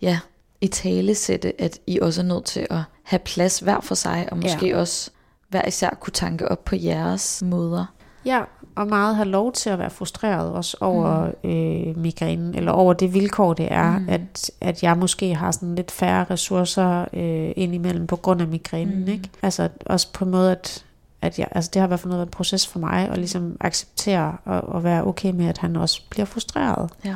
ja, 0.02 0.20
i 0.62 0.68
tale 0.68 1.16
sætte, 1.16 1.62
at 1.62 1.80
I 1.88 2.00
også 2.00 2.22
er 2.22 2.26
nødt 2.26 2.46
til 2.46 2.68
at 2.70 2.82
have 3.04 3.20
plads 3.20 3.60
hver 3.60 3.80
for 3.82 3.96
sig, 3.96 4.28
og 4.32 4.38
måske 4.38 4.68
ja. 4.68 4.78
også 4.78 5.12
hver 5.50 5.68
især 5.68 5.90
kunne 5.90 6.14
tanke 6.14 6.48
op 6.48 6.66
på 6.66 6.76
jeres 6.76 7.42
måder. 7.46 7.86
Ja, 8.26 8.42
og 8.76 8.88
meget 8.88 9.16
have 9.16 9.28
lov 9.28 9.52
til 9.52 9.70
at 9.70 9.80
være 9.80 9.90
frustreret 9.90 10.52
også 10.52 10.78
over 10.82 11.32
mm. 11.44 11.50
øh, 11.50 11.98
migrænen, 11.98 12.56
eller 12.56 12.72
over 12.72 12.94
det 12.94 13.14
vilkår, 13.14 13.54
det 13.54 13.68
er, 13.72 14.00
mm. 14.00 14.10
at, 14.10 14.52
at 14.62 14.84
jeg 14.84 14.98
måske 14.98 15.36
har 15.36 15.52
sådan 15.52 15.76
lidt 15.76 15.92
færre 15.92 16.24
ressourcer 16.24 17.06
øh, 17.14 17.52
indimellem 17.56 18.08
på 18.08 18.16
grund 18.16 18.42
af 18.42 18.48
migrænen. 18.48 19.02
Mm. 19.02 19.08
Ikke? 19.08 19.30
Altså 19.42 19.70
også 19.86 20.14
på 20.14 20.26
en 20.26 20.32
måde, 20.32 20.52
at, 20.52 20.86
at 21.22 21.40
jeg, 21.40 21.48
altså 21.52 21.72
det 21.74 21.80
har 21.80 21.88
i 21.88 21.90
hvert 21.90 22.00
fald 22.00 22.14
været 22.14 22.26
en 22.26 22.32
proces 22.32 22.68
for 22.68 22.80
mig, 22.80 23.10
at 23.10 23.18
ligesom 23.18 23.58
acceptere 23.60 24.38
og, 24.46 24.62
og 24.62 24.84
være 24.84 25.04
okay 25.04 25.32
med, 25.32 25.46
at 25.46 25.58
han 25.58 25.76
også 25.76 26.02
bliver 26.10 26.26
frustreret. 26.26 26.90
Ja. 27.06 27.16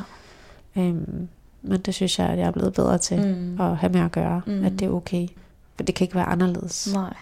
Øhm, 0.76 1.28
men 1.62 1.80
det 1.80 1.94
synes 1.94 2.18
jeg, 2.18 2.26
at 2.26 2.38
jeg 2.38 2.46
er 2.46 2.50
blevet 2.50 2.74
bedre 2.74 2.98
til 2.98 3.26
mm. 3.26 3.60
at 3.60 3.76
have 3.76 3.92
med 3.92 4.00
at 4.00 4.12
gøre, 4.12 4.42
mm. 4.46 4.64
at 4.64 4.72
det 4.72 4.82
er 4.82 4.90
okay. 4.90 5.28
For 5.76 5.82
det 5.82 5.94
kan 5.94 6.04
ikke 6.04 6.14
være 6.14 6.24
anderledes. 6.24 6.88
Nej. 6.94 7.14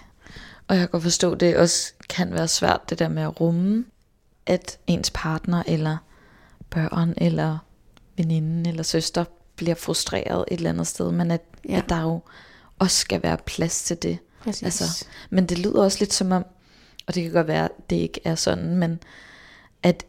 Og 0.69 0.77
jeg 0.77 0.91
kan 0.91 1.01
forstå, 1.01 1.33
at 1.33 1.41
det 1.41 1.57
også 1.57 1.93
kan 2.09 2.33
være 2.33 2.49
svært, 2.49 2.91
det 2.91 2.99
der 2.99 3.09
med 3.09 3.23
at 3.23 3.41
rumme, 3.41 3.85
at 4.47 4.79
ens 4.87 5.11
partner 5.15 5.63
eller 5.67 5.97
børn 6.71 7.15
eller 7.17 7.59
veninden 8.17 8.67
eller 8.67 8.83
søster 8.83 9.25
bliver 9.57 9.75
frustreret 9.75 10.45
et 10.49 10.57
eller 10.57 10.71
andet 10.71 10.87
sted, 10.87 11.13
men 11.13 11.31
at, 11.31 11.43
ja. 11.69 11.77
at 11.77 11.89
der 11.89 12.03
jo 12.03 12.21
også 12.79 12.97
skal 12.97 13.23
være 13.23 13.37
plads 13.47 13.85
til 13.85 14.03
det. 14.03 14.19
Præcis. 14.43 14.63
Altså, 14.63 15.07
men 15.31 15.47
det 15.47 15.59
lyder 15.59 15.83
også 15.83 15.99
lidt 16.01 16.13
som 16.13 16.33
om, 16.33 16.45
og 17.07 17.15
det 17.15 17.23
kan 17.23 17.33
godt 17.33 17.47
være, 17.47 17.65
at 17.65 17.91
det 17.91 17.97
ikke 17.97 18.21
er 18.25 18.35
sådan, 18.35 18.77
men 18.77 18.99
at 19.83 20.05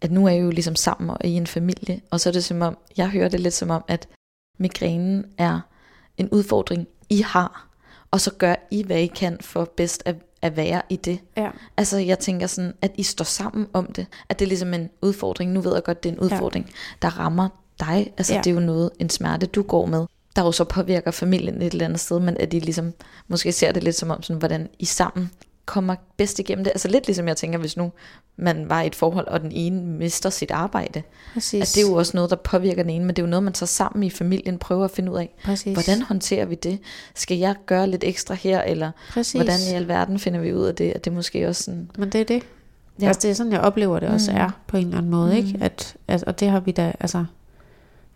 at 0.00 0.10
nu 0.10 0.26
er 0.26 0.30
I 0.30 0.38
jo 0.38 0.50
ligesom 0.50 0.76
sammen 0.76 1.10
og 1.10 1.24
i 1.24 1.30
en 1.30 1.46
familie, 1.46 2.00
og 2.10 2.20
så 2.20 2.28
er 2.28 2.32
det 2.32 2.44
som 2.44 2.62
om, 2.62 2.78
jeg 2.96 3.08
hører 3.10 3.28
det 3.28 3.40
lidt 3.40 3.54
som 3.54 3.70
om, 3.70 3.84
at 3.88 4.08
migrænen 4.58 5.24
er 5.38 5.60
en 6.16 6.28
udfordring, 6.28 6.88
I 7.10 7.20
har, 7.20 7.67
og 8.10 8.20
så 8.20 8.30
gør 8.38 8.54
I, 8.70 8.82
hvad 8.82 8.98
I 8.98 9.06
kan 9.06 9.38
for 9.40 9.72
bedst 9.76 10.02
at, 10.06 10.16
at 10.42 10.56
være 10.56 10.82
i 10.88 10.96
det. 10.96 11.20
Ja. 11.36 11.50
Altså 11.76 11.98
jeg 11.98 12.18
tænker 12.18 12.46
sådan, 12.46 12.74
at 12.82 12.90
I 12.94 13.02
står 13.02 13.24
sammen 13.24 13.66
om 13.72 13.86
det, 13.86 14.06
at 14.28 14.38
det 14.38 14.44
er 14.44 14.48
ligesom 14.48 14.74
en 14.74 14.90
udfordring, 15.02 15.52
nu 15.52 15.60
ved 15.60 15.74
jeg 15.74 15.84
godt, 15.84 16.02
det 16.02 16.08
er 16.08 16.12
en 16.12 16.20
udfordring, 16.20 16.66
ja. 16.66 16.72
der 17.02 17.18
rammer 17.18 17.48
dig, 17.80 18.12
altså 18.18 18.34
ja. 18.34 18.40
det 18.40 18.50
er 18.50 18.54
jo 18.54 18.60
noget, 18.60 18.90
en 18.98 19.10
smerte, 19.10 19.46
du 19.46 19.62
går 19.62 19.86
med, 19.86 20.06
der 20.36 20.44
jo 20.44 20.52
så 20.52 20.64
påvirker 20.64 21.10
familien 21.10 21.62
et 21.62 21.72
eller 21.72 21.84
andet 21.84 22.00
sted, 22.00 22.20
men 22.20 22.36
at 22.36 22.52
de 22.52 22.60
ligesom 22.60 22.92
måske 23.28 23.52
ser 23.52 23.72
det 23.72 23.84
lidt 23.84 23.96
som 23.96 24.10
om, 24.10 24.22
sådan, 24.22 24.38
hvordan 24.38 24.68
I 24.78 24.84
sammen 24.84 25.30
kommer 25.68 25.94
bedst 26.16 26.38
igennem 26.38 26.64
det. 26.64 26.70
Altså 26.70 26.88
lidt 26.88 27.06
ligesom 27.06 27.28
jeg 27.28 27.36
tænker, 27.36 27.58
hvis 27.58 27.76
nu 27.76 27.92
man 28.36 28.68
var 28.68 28.82
i 28.82 28.86
et 28.86 28.94
forhold, 28.94 29.26
og 29.28 29.40
den 29.40 29.52
ene 29.52 29.82
mister 29.82 30.30
sit 30.30 30.50
arbejde. 30.50 31.02
Præcis. 31.34 31.62
At 31.62 31.74
det 31.74 31.84
er 31.84 31.90
jo 31.90 31.94
også 31.94 32.12
noget, 32.14 32.30
der 32.30 32.36
påvirker 32.36 32.82
den 32.82 32.90
ene, 32.90 33.04
men 33.04 33.16
det 33.16 33.22
er 33.22 33.26
jo 33.26 33.30
noget, 33.30 33.42
man 33.42 33.54
så 33.54 33.66
sammen 33.66 34.02
i 34.02 34.10
familien 34.10 34.58
prøver 34.58 34.84
at 34.84 34.90
finde 34.90 35.12
ud 35.12 35.18
af. 35.18 35.34
Præcis. 35.44 35.72
Hvordan 35.72 36.02
håndterer 36.02 36.46
vi 36.46 36.54
det? 36.54 36.78
Skal 37.14 37.36
jeg 37.36 37.54
gøre 37.66 37.86
lidt 37.86 38.04
ekstra 38.04 38.34
her, 38.34 38.62
eller 38.62 38.90
Præcis. 39.10 39.32
hvordan 39.32 39.58
i 39.70 39.74
alverden 39.74 40.18
finder 40.18 40.40
vi 40.40 40.52
ud 40.52 40.64
af 40.66 40.74
det? 40.74 40.92
At 40.92 41.04
det 41.04 41.12
måske 41.12 41.48
også 41.48 41.62
sådan... 41.62 41.90
Men 41.98 42.10
det 42.10 42.20
er 42.20 42.24
det. 42.24 42.42
Ja. 43.00 43.06
Altså 43.06 43.20
det 43.22 43.30
er 43.30 43.34
sådan, 43.34 43.52
jeg 43.52 43.60
oplever 43.60 43.98
det 43.98 44.08
også 44.08 44.30
mm. 44.30 44.36
er, 44.36 44.50
på 44.66 44.76
en 44.76 44.84
eller 44.84 44.98
anden 44.98 45.10
måde. 45.10 45.30
Mm. 45.30 45.36
Ikke? 45.36 45.58
At, 45.60 45.96
at, 46.08 46.24
og 46.24 46.40
det 46.40 46.50
har 46.50 46.60
vi 46.60 46.70
da, 46.70 46.92
altså... 47.00 47.24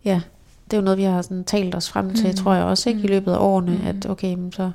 Ja, 0.05 0.20
det 0.64 0.72
er 0.72 0.76
jo 0.76 0.84
noget, 0.84 0.98
vi 0.98 1.03
har 1.03 1.22
sådan 1.22 1.44
talt 1.44 1.74
os 1.74 1.90
frem 1.90 2.14
til, 2.14 2.28
mm. 2.28 2.36
tror 2.36 2.55
jeg 2.55 2.64
også, 2.64 2.88
ikke? 2.88 3.00
I 3.00 3.03
mm. 3.03 3.09
løbet 3.09 3.32
af 3.32 3.38
årene, 3.38 3.80
mm. 3.82 3.86
at 3.86 4.07
okay, 4.11 4.36
så 4.53 4.70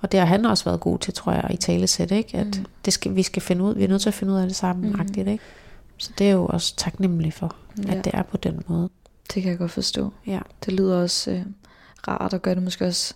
og 0.00 0.12
det 0.12 0.20
har 0.20 0.26
han 0.26 0.44
også 0.44 0.64
været 0.64 0.80
god 0.80 0.98
til, 0.98 1.14
tror 1.14 1.32
jeg, 1.32 1.46
i 1.50 1.56
talesæt, 1.56 2.10
ikke? 2.10 2.38
At 2.38 2.46
mm. 2.46 2.66
det 2.84 2.92
skal, 2.92 3.16
vi 3.16 3.22
skal 3.22 3.42
finde 3.42 3.64
ud, 3.64 3.74
vi 3.74 3.84
er 3.84 3.88
nødt 3.88 4.02
til 4.02 4.10
at 4.10 4.14
finde 4.14 4.32
ud 4.32 4.38
af 4.38 4.46
det 4.46 4.56
sammen, 4.56 4.92
mm. 4.92 5.18
ikke? 5.18 5.38
Så 5.96 6.10
det 6.18 6.28
er 6.28 6.32
jo 6.32 6.46
også 6.46 6.76
taknemmelig 6.76 7.32
for, 7.32 7.56
ja. 7.86 7.94
at 7.94 8.04
det 8.04 8.14
er 8.14 8.22
på 8.22 8.36
den 8.36 8.62
måde. 8.68 8.88
Det 9.34 9.42
kan 9.42 9.50
jeg 9.50 9.58
godt 9.58 9.70
forstå. 9.70 10.12
Ja. 10.26 10.40
Det 10.64 10.72
lyder 10.72 11.02
også 11.02 11.30
øh, 11.30 11.42
rart, 12.08 12.34
og 12.34 12.42
gør 12.42 12.54
det 12.54 12.62
måske 12.62 12.86
også 12.86 13.14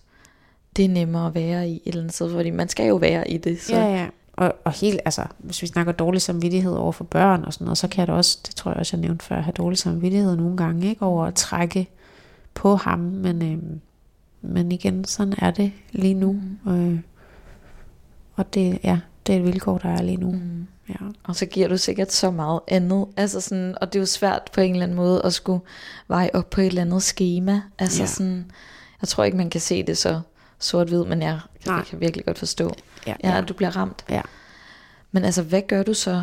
det 0.77 0.85
er 0.85 0.89
nemmere 0.89 1.27
at 1.27 1.35
være 1.35 1.69
i 1.69 1.77
et 1.77 1.83
eller 1.87 2.01
andet 2.01 2.15
sted, 2.15 2.33
fordi 2.33 2.51
man 2.51 2.69
skal 2.69 2.87
jo 2.87 2.97
være 2.97 3.31
i 3.31 3.39
det. 3.39 3.63
Så. 3.63 3.77
Ja, 3.77 3.95
ja. 3.95 4.07
Og, 4.33 4.55
og 4.65 4.73
helt, 4.73 5.01
altså, 5.05 5.25
hvis 5.39 5.63
vi 5.63 5.67
snakker 5.67 5.93
dårlig 5.93 6.23
samvittighed 6.23 6.73
over 6.73 6.93
for 6.93 7.05
børn 7.05 7.45
og 7.45 7.53
sådan 7.53 7.65
noget, 7.65 7.79
så 7.79 7.89
kan 7.89 8.07
det 8.07 8.15
også, 8.15 8.39
det 8.47 8.55
tror 8.55 8.71
jeg 8.71 8.79
også, 8.79 8.97
jeg 8.97 9.01
nævnte 9.01 9.25
før, 9.25 9.41
have 9.41 9.53
dårlig 9.53 9.79
samvittighed 9.79 10.37
nogle 10.37 10.57
gange, 10.57 10.89
ikke? 10.89 11.03
Over 11.03 11.27
at 11.27 11.35
trække 11.35 11.89
på 12.55 12.77
ham, 12.77 12.99
men, 12.99 13.43
øhm, 13.43 13.81
men 14.45 14.73
igen, 14.73 15.05
sådan 15.05 15.35
er 15.39 15.51
det 15.51 15.73
lige 15.93 16.15
nu. 16.15 16.33
Mm. 16.65 16.73
Øh, 16.73 17.01
og 18.35 18.55
det, 18.55 18.79
ja, 18.85 19.01
det 19.27 19.35
er 19.35 19.39
et 19.39 19.45
vilkår, 19.45 19.79
der 19.79 19.89
er 19.89 20.03
lige 20.03 20.17
nu. 20.17 20.31
Mm. 20.31 20.67
Ja. 20.89 20.95
Og 21.25 21.37
så 21.37 21.47
giver 21.47 21.69
du 21.69 21.77
sikkert 21.77 22.13
så 22.13 22.31
meget 22.31 22.61
andet. 22.69 23.07
Altså 23.17 23.41
sådan, 23.41 23.75
og 23.81 23.93
det 23.93 23.99
er 23.99 24.03
jo 24.03 24.07
svært 24.07 24.51
på 24.53 24.61
en 24.61 24.73
eller 24.73 24.83
anden 24.83 24.97
måde 24.97 25.23
at 25.25 25.35
skulle 25.35 25.61
veje 26.09 26.31
op 26.35 26.51
på 26.51 26.61
et 26.61 26.67
eller 26.67 26.83
andet 26.83 27.03
schema. 27.03 27.63
Altså 27.79 28.03
ja. 28.03 28.07
sådan, 28.07 28.51
jeg 29.03 29.09
tror 29.09 29.25
ikke, 29.25 29.37
man 29.37 29.51
kan 29.51 29.61
se 29.61 29.83
det 29.83 29.99
så 29.99 30.21
sort-hvid, 30.59 31.05
men 31.05 31.23
jeg, 31.23 31.41
jeg 31.67 31.83
kan 31.87 32.01
virkelig 32.01 32.25
godt 32.25 32.39
forstå, 32.39 32.75
ja, 33.07 33.15
ja. 33.25 33.31
ja, 33.31 33.39
at 33.39 33.49
du 33.49 33.55
bliver 33.55 33.77
ramt. 33.77 34.05
Ja. 34.11 34.23
Men 35.13 35.25
altså, 35.25 35.43
hvad 35.43 35.63
gør 35.63 35.83
du 35.83 35.95
så 35.95 36.23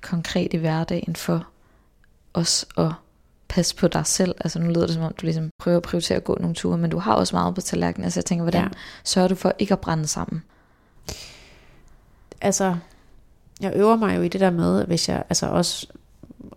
konkret 0.00 0.54
i 0.54 0.56
hverdagen 0.56 1.16
for 1.16 1.46
os 2.34 2.66
at 2.78 2.92
passe 3.50 3.76
på 3.76 3.88
dig 3.88 4.06
selv? 4.06 4.34
Altså 4.40 4.58
nu 4.58 4.68
lyder 4.68 4.86
det 4.86 4.94
som 4.94 5.02
om, 5.02 5.14
du 5.20 5.26
ligesom 5.26 5.50
prøver 5.58 5.76
at 5.76 5.82
prioritere 5.82 6.16
at 6.16 6.24
gå 6.24 6.36
nogle 6.40 6.54
ture, 6.54 6.78
men 6.78 6.90
du 6.90 6.98
har 6.98 7.14
også 7.14 7.36
meget 7.36 7.54
på 7.54 7.60
tallerkenen. 7.60 8.04
Altså 8.04 8.20
jeg 8.20 8.24
tænker, 8.24 8.42
hvordan 8.42 8.62
ja. 8.62 8.68
sørger 9.04 9.28
du 9.28 9.34
for 9.34 9.52
ikke 9.58 9.72
at 9.72 9.80
brænde 9.80 10.06
sammen? 10.06 10.42
Altså, 12.40 12.76
jeg 13.60 13.72
øver 13.76 13.96
mig 13.96 14.16
jo 14.16 14.22
i 14.22 14.28
det 14.28 14.40
der 14.40 14.50
med, 14.50 14.86
hvis 14.86 15.08
jeg 15.08 15.22
altså 15.28 15.46
også 15.46 15.86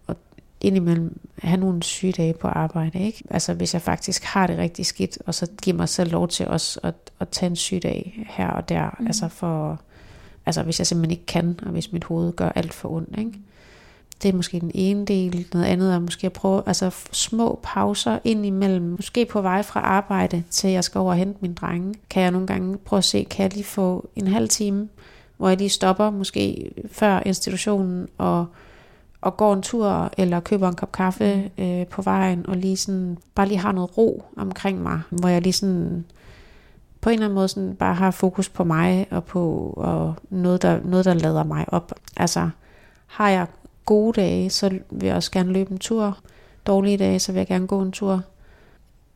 at 0.08 0.16
indimellem 0.62 1.20
have 1.38 1.60
nogle 1.60 1.84
sygedage 1.84 2.34
på 2.34 2.48
arbejde, 2.48 3.00
ikke? 3.00 3.24
Altså 3.30 3.54
hvis 3.54 3.74
jeg 3.74 3.82
faktisk 3.82 4.24
har 4.24 4.48
det 4.48 4.58
rigtig 4.58 4.86
skidt, 4.86 5.18
og 5.26 5.36
så 5.36 5.48
giver 5.62 5.78
mig 5.78 5.90
selv 5.90 6.12
lov 6.12 6.28
til 6.28 6.48
også 6.48 6.80
at, 6.84 6.96
at 7.20 7.30
tage 7.30 7.50
en 7.50 7.56
sygedag 7.56 8.26
her 8.30 8.48
og 8.48 8.70
der, 8.70 8.90
mm. 9.00 9.08
altså 9.08 9.28
for, 9.28 9.82
altså 10.46 10.64
hvis 10.64 10.80
jeg 10.80 10.88
simpelthen 10.88 11.12
ikke 11.12 11.26
kan, 11.26 11.60
og 11.66 11.72
hvis 11.72 11.92
mit 11.92 12.04
hoved 12.04 12.34
gør 12.34 12.50
alt 12.50 12.74
for 12.74 12.90
ondt, 12.90 13.18
ikke? 13.18 13.40
Det 14.24 14.30
er 14.30 14.36
måske 14.36 14.60
den 14.60 14.72
ene 14.74 15.06
del. 15.06 15.46
Noget 15.54 15.66
andet 15.66 15.94
er 15.94 16.00
måske 16.00 16.28
at 16.28 16.34
prøve 16.34 16.64
altså 16.66 16.90
små 17.12 17.60
pauser 17.64 18.20
ind 18.24 18.46
imellem. 18.46 18.84
Måske 18.84 19.26
på 19.26 19.42
vej 19.42 19.62
fra 19.62 19.80
arbejde 19.80 20.44
til 20.50 20.70
jeg 20.70 20.84
skal 20.84 21.00
over 21.00 21.12
og 21.12 21.18
hente 21.18 21.38
min 21.42 21.54
drenge. 21.54 21.94
Kan 22.10 22.24
jeg 22.24 22.32
nogle 22.32 22.48
gange 22.48 22.78
prøve 22.78 22.98
at 22.98 23.04
se, 23.04 23.24
kan 23.24 23.44
jeg 23.44 23.54
lige 23.54 23.64
få 23.64 24.10
en 24.16 24.28
halv 24.28 24.50
time, 24.50 24.90
hvor 25.38 25.50
jeg 25.50 25.58
lige 25.58 25.70
stopper 25.70 26.10
måske 26.10 26.72
før 26.92 27.20
institutionen 27.26 28.08
og, 28.18 28.46
og 29.22 29.38
går 29.38 29.54
en 29.54 29.62
tur 29.62 30.12
eller 30.18 30.40
køber 30.40 30.68
en 30.68 30.76
kop 30.76 30.92
kaffe 30.92 31.52
mm. 31.58 31.64
øh, 31.64 31.88
på 31.88 32.02
vejen 32.02 32.46
og 32.48 32.58
lige 32.58 32.78
sådan, 32.78 33.18
bare 33.36 33.48
lige 33.48 33.58
har 33.58 33.72
noget 33.72 33.98
ro 33.98 34.24
omkring 34.38 34.82
mig, 34.82 35.02
hvor 35.10 35.30
jeg 35.30 35.42
lige 35.42 35.54
sådan 35.54 36.06
på 37.02 37.10
en 37.10 37.14
eller 37.14 37.26
anden 37.26 37.36
måde 37.36 37.48
sådan 37.48 37.76
bare 37.76 37.96
har 37.96 38.12
fokus 38.12 38.50
på 38.50 38.64
mig 38.64 39.08
og 39.12 39.24
på 39.24 39.74
og 39.78 40.16
noget, 40.30 40.62
der, 40.62 40.80
noget, 40.84 41.06
der 41.06 41.14
lader 41.14 41.44
mig 41.44 41.66
op. 41.68 41.92
Altså, 42.18 42.50
har 43.08 43.30
jeg 43.30 43.48
gode 43.86 44.22
dage, 44.22 44.50
så 44.50 44.70
vil 44.90 45.08
jeg 45.08 45.16
også 45.16 45.32
gerne 45.32 45.54
løbe 45.54 45.72
en 45.72 45.80
tur. 45.80 46.18
Dårlige 46.68 46.98
dage, 46.98 47.20
så 47.20 47.32
vil 47.32 47.40
jeg 47.40 47.48
gerne 47.48 47.68
gå 47.68 47.82
en 47.82 47.92
tur. 47.92 48.22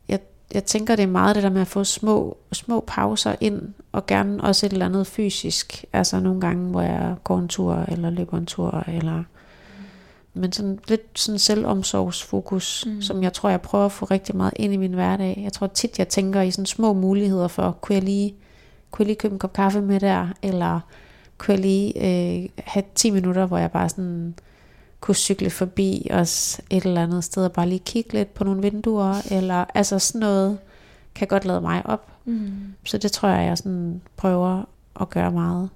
Jeg, 0.09 0.20
jeg 0.53 0.63
tænker, 0.63 0.95
det 0.95 1.03
er 1.03 1.07
meget 1.07 1.36
det 1.36 1.43
der 1.43 1.49
med 1.49 1.61
at 1.61 1.68
få 1.68 1.84
små, 1.84 2.38
små 2.51 2.84
pauser 2.88 3.36
ind, 3.41 3.61
og 3.91 4.05
gerne 4.05 4.43
også 4.43 4.65
et 4.65 4.74
eller 4.74 4.86
andet 4.86 5.07
fysisk. 5.07 5.86
Altså 5.93 6.20
nogle 6.20 6.41
gange, 6.41 6.72
hvor 6.72 6.82
jeg 6.82 7.15
går 7.24 7.38
en 7.38 7.47
tur, 7.47 7.86
eller 7.88 8.09
løber 8.09 8.38
en 8.38 8.45
tur, 8.45 8.84
eller 8.88 9.24
men 10.38 10.51
sådan 10.51 10.80
lidt 10.88 11.20
sådan 11.20 11.39
selvomsorgsfokus, 11.39 12.86
mm. 12.88 13.01
som 13.01 13.24
jeg 13.24 13.34
tror, 13.34 13.49
jeg 13.49 13.61
prøver 13.61 13.86
at 13.86 13.91
få 13.91 14.05
rigtig 14.05 14.36
meget 14.36 14.53
ind 14.55 14.74
i 14.74 14.78
min 14.78 14.93
hverdag. 14.93 15.41
Jeg 15.43 15.53
tror 15.53 15.68
tit, 15.68 15.99
jeg 15.99 16.07
tænker 16.07 16.41
i 16.41 16.51
sådan 16.51 16.65
små 16.65 16.93
muligheder 16.93 17.47
for, 17.47 17.78
kunne 17.82 17.95
jeg 17.95 18.03
lige, 18.03 18.36
kunne 18.91 19.03
jeg 19.03 19.07
lige 19.07 19.18
købe 19.18 19.34
en 19.34 19.39
kop 19.39 19.53
kaffe 19.53 19.82
med 19.82 19.99
der, 19.99 20.28
eller 20.41 20.80
kunne 21.38 21.53
jeg 21.53 21.61
lige 21.61 21.93
øh, 21.97 22.49
have 22.57 22.84
10 22.95 23.09
minutter, 23.09 23.45
hvor 23.45 23.57
jeg 23.57 23.72
bare 23.72 23.89
sådan 23.89 24.36
kunne 25.07 25.15
cykle 25.15 25.49
forbi 25.49 26.07
os 26.11 26.61
et 26.69 26.83
eller 26.83 27.03
andet 27.03 27.23
sted, 27.23 27.45
og 27.45 27.51
bare 27.51 27.69
lige 27.69 27.79
kigge 27.79 28.13
lidt 28.13 28.33
på 28.33 28.43
nogle 28.43 28.61
vinduer, 28.61 29.21
eller 29.31 29.65
altså 29.73 29.99
sådan 29.99 30.19
noget, 30.19 30.57
kan 31.15 31.27
godt 31.27 31.45
lade 31.45 31.61
mig 31.61 31.85
op. 31.85 32.11
Mm. 32.25 32.73
Så 32.85 32.97
det 32.97 33.11
tror 33.11 33.29
jeg, 33.29 33.45
jeg 33.45 33.57
sådan 33.57 34.01
prøver 34.17 34.63
at 35.01 35.09
gøre 35.09 35.31
meget. 35.31 35.69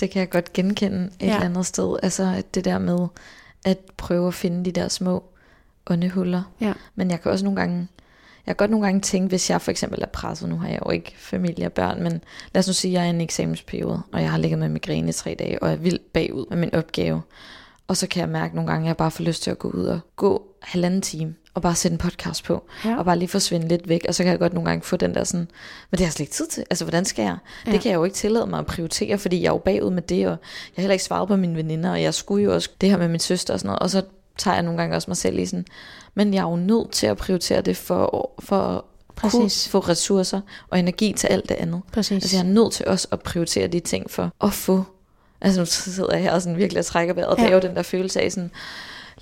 Det 0.00 0.10
kan 0.10 0.20
jeg 0.20 0.30
godt 0.30 0.52
genkende 0.52 1.04
et 1.04 1.26
ja. 1.26 1.34
eller 1.34 1.44
andet 1.44 1.66
sted. 1.66 1.96
Altså 2.02 2.42
det 2.54 2.64
der 2.64 2.78
med, 2.78 3.06
at 3.64 3.78
prøve 3.96 4.28
at 4.28 4.34
finde 4.34 4.64
de 4.64 4.72
der 4.72 4.88
små 4.88 5.24
åndehuller. 5.86 6.42
Ja. 6.60 6.72
Men 6.94 7.10
jeg 7.10 7.20
kan 7.20 7.32
også 7.32 7.44
nogle 7.44 7.60
gange, 7.60 7.88
jeg 8.46 8.56
kan 8.56 8.56
godt 8.56 8.70
nogle 8.70 8.86
gange 8.86 9.00
tænke, 9.00 9.28
hvis 9.28 9.50
jeg 9.50 9.60
for 9.60 9.70
eksempel 9.70 10.02
er 10.02 10.06
presset, 10.06 10.48
nu 10.48 10.56
har 10.56 10.68
jeg 10.68 10.80
jo 10.86 10.90
ikke 10.90 11.14
familie 11.16 11.66
og 11.66 11.72
børn, 11.72 12.02
men 12.02 12.12
lad 12.54 12.60
os 12.60 12.66
nu 12.66 12.72
sige, 12.72 12.90
at 12.90 12.94
jeg 12.94 13.02
er 13.02 13.06
i 13.06 13.14
en 13.14 13.20
eksamensperiode, 13.20 14.02
og 14.12 14.22
jeg 14.22 14.30
har 14.30 14.38
ligget 14.38 14.58
med 14.58 14.68
migræne 14.68 15.08
i 15.08 15.12
tre 15.12 15.36
dage, 15.38 15.62
og 15.62 15.68
jeg 15.68 15.74
er 15.74 15.80
vildt 15.80 16.12
bagud 16.12 16.46
med 16.50 16.56
min 16.56 16.74
opgave. 16.74 17.22
Og 17.88 17.96
så 17.96 18.06
kan 18.06 18.20
jeg 18.20 18.28
mærke 18.28 18.54
nogle 18.54 18.70
gange, 18.70 18.84
at 18.84 18.88
jeg 18.88 18.96
bare 18.96 19.10
får 19.10 19.24
lyst 19.24 19.42
til 19.42 19.50
at 19.50 19.58
gå 19.58 19.70
ud 19.70 19.84
og 19.84 20.00
gå 20.16 20.42
halvanden 20.62 21.02
time, 21.02 21.34
og 21.54 21.62
bare 21.62 21.74
sætte 21.74 21.92
en 21.94 21.98
podcast 21.98 22.44
på, 22.44 22.64
ja. 22.84 22.98
og 22.98 23.04
bare 23.04 23.18
lige 23.18 23.28
forsvinde 23.28 23.68
lidt 23.68 23.88
væk, 23.88 24.04
og 24.08 24.14
så 24.14 24.22
kan 24.22 24.30
jeg 24.30 24.38
godt 24.38 24.52
nogle 24.52 24.68
gange 24.68 24.84
få 24.84 24.96
den 24.96 25.14
der 25.14 25.24
sådan, 25.24 25.40
men 25.40 25.48
det 25.92 26.00
har 26.00 26.06
jeg 26.06 26.12
slet 26.12 26.24
ikke 26.24 26.32
tid 26.32 26.46
til, 26.46 26.64
altså 26.70 26.84
hvordan 26.84 27.04
skal 27.04 27.22
jeg? 27.22 27.36
Ja. 27.66 27.72
Det 27.72 27.80
kan 27.80 27.90
jeg 27.90 27.96
jo 27.96 28.04
ikke 28.04 28.16
tillade 28.16 28.46
mig 28.46 28.58
at 28.58 28.66
prioritere, 28.66 29.18
fordi 29.18 29.42
jeg 29.42 29.48
er 29.48 29.52
jo 29.52 29.58
bagud 29.58 29.90
med 29.90 30.02
det, 30.02 30.26
og 30.26 30.30
jeg 30.30 30.38
har 30.76 30.82
heller 30.82 30.92
ikke 30.92 31.04
svaret 31.04 31.28
på 31.28 31.36
mine 31.36 31.56
veninder, 31.56 31.90
og 31.90 32.02
jeg 32.02 32.14
skulle 32.14 32.44
jo 32.44 32.54
også 32.54 32.70
det 32.80 32.90
her 32.90 32.96
med 32.96 33.08
min 33.08 33.20
søster 33.20 33.54
og 33.54 33.60
sådan 33.60 33.68
noget, 33.68 33.78
og 33.78 33.90
så 33.90 34.02
tager 34.38 34.54
jeg 34.54 34.62
nogle 34.62 34.78
gange 34.78 34.96
også 34.96 35.10
mig 35.10 35.16
selv 35.16 35.38
i 35.38 35.46
sådan, 35.46 35.64
men 36.14 36.34
jeg 36.34 36.40
er 36.40 36.50
jo 36.50 36.56
nødt 36.56 36.90
til 36.90 37.06
at 37.06 37.16
prioritere 37.16 37.60
det 37.60 37.76
for, 37.76 38.32
for 38.38 38.84
Præcis. 39.16 39.64
kunne 39.64 39.70
få 39.70 39.78
ressourcer 39.88 40.40
og 40.70 40.78
energi 40.78 41.12
til 41.12 41.26
alt 41.26 41.48
det 41.48 41.54
andet. 41.54 41.82
Præcis. 41.92 42.12
Altså 42.12 42.36
jeg 42.36 42.42
er 42.42 42.48
nødt 42.52 42.72
til 42.72 42.86
også 42.86 43.08
at 43.10 43.20
prioritere 43.20 43.66
de 43.66 43.80
ting 43.80 44.10
for 44.10 44.30
at 44.40 44.52
få, 44.52 44.84
altså 45.40 45.60
nu 45.60 45.66
sidder 45.66 46.12
jeg 46.12 46.22
her 46.22 46.32
og 46.32 46.42
sådan 46.42 46.58
virkelig 46.58 46.78
og 46.78 46.86
trækker 46.86 47.14
vejret, 47.14 47.38
ja. 47.38 47.42
det 47.42 47.50
er 47.50 47.54
jo 47.54 47.60
den 47.60 47.76
der 47.76 47.82
følelse 47.82 48.20
af 48.20 48.32
sådan, 48.32 48.50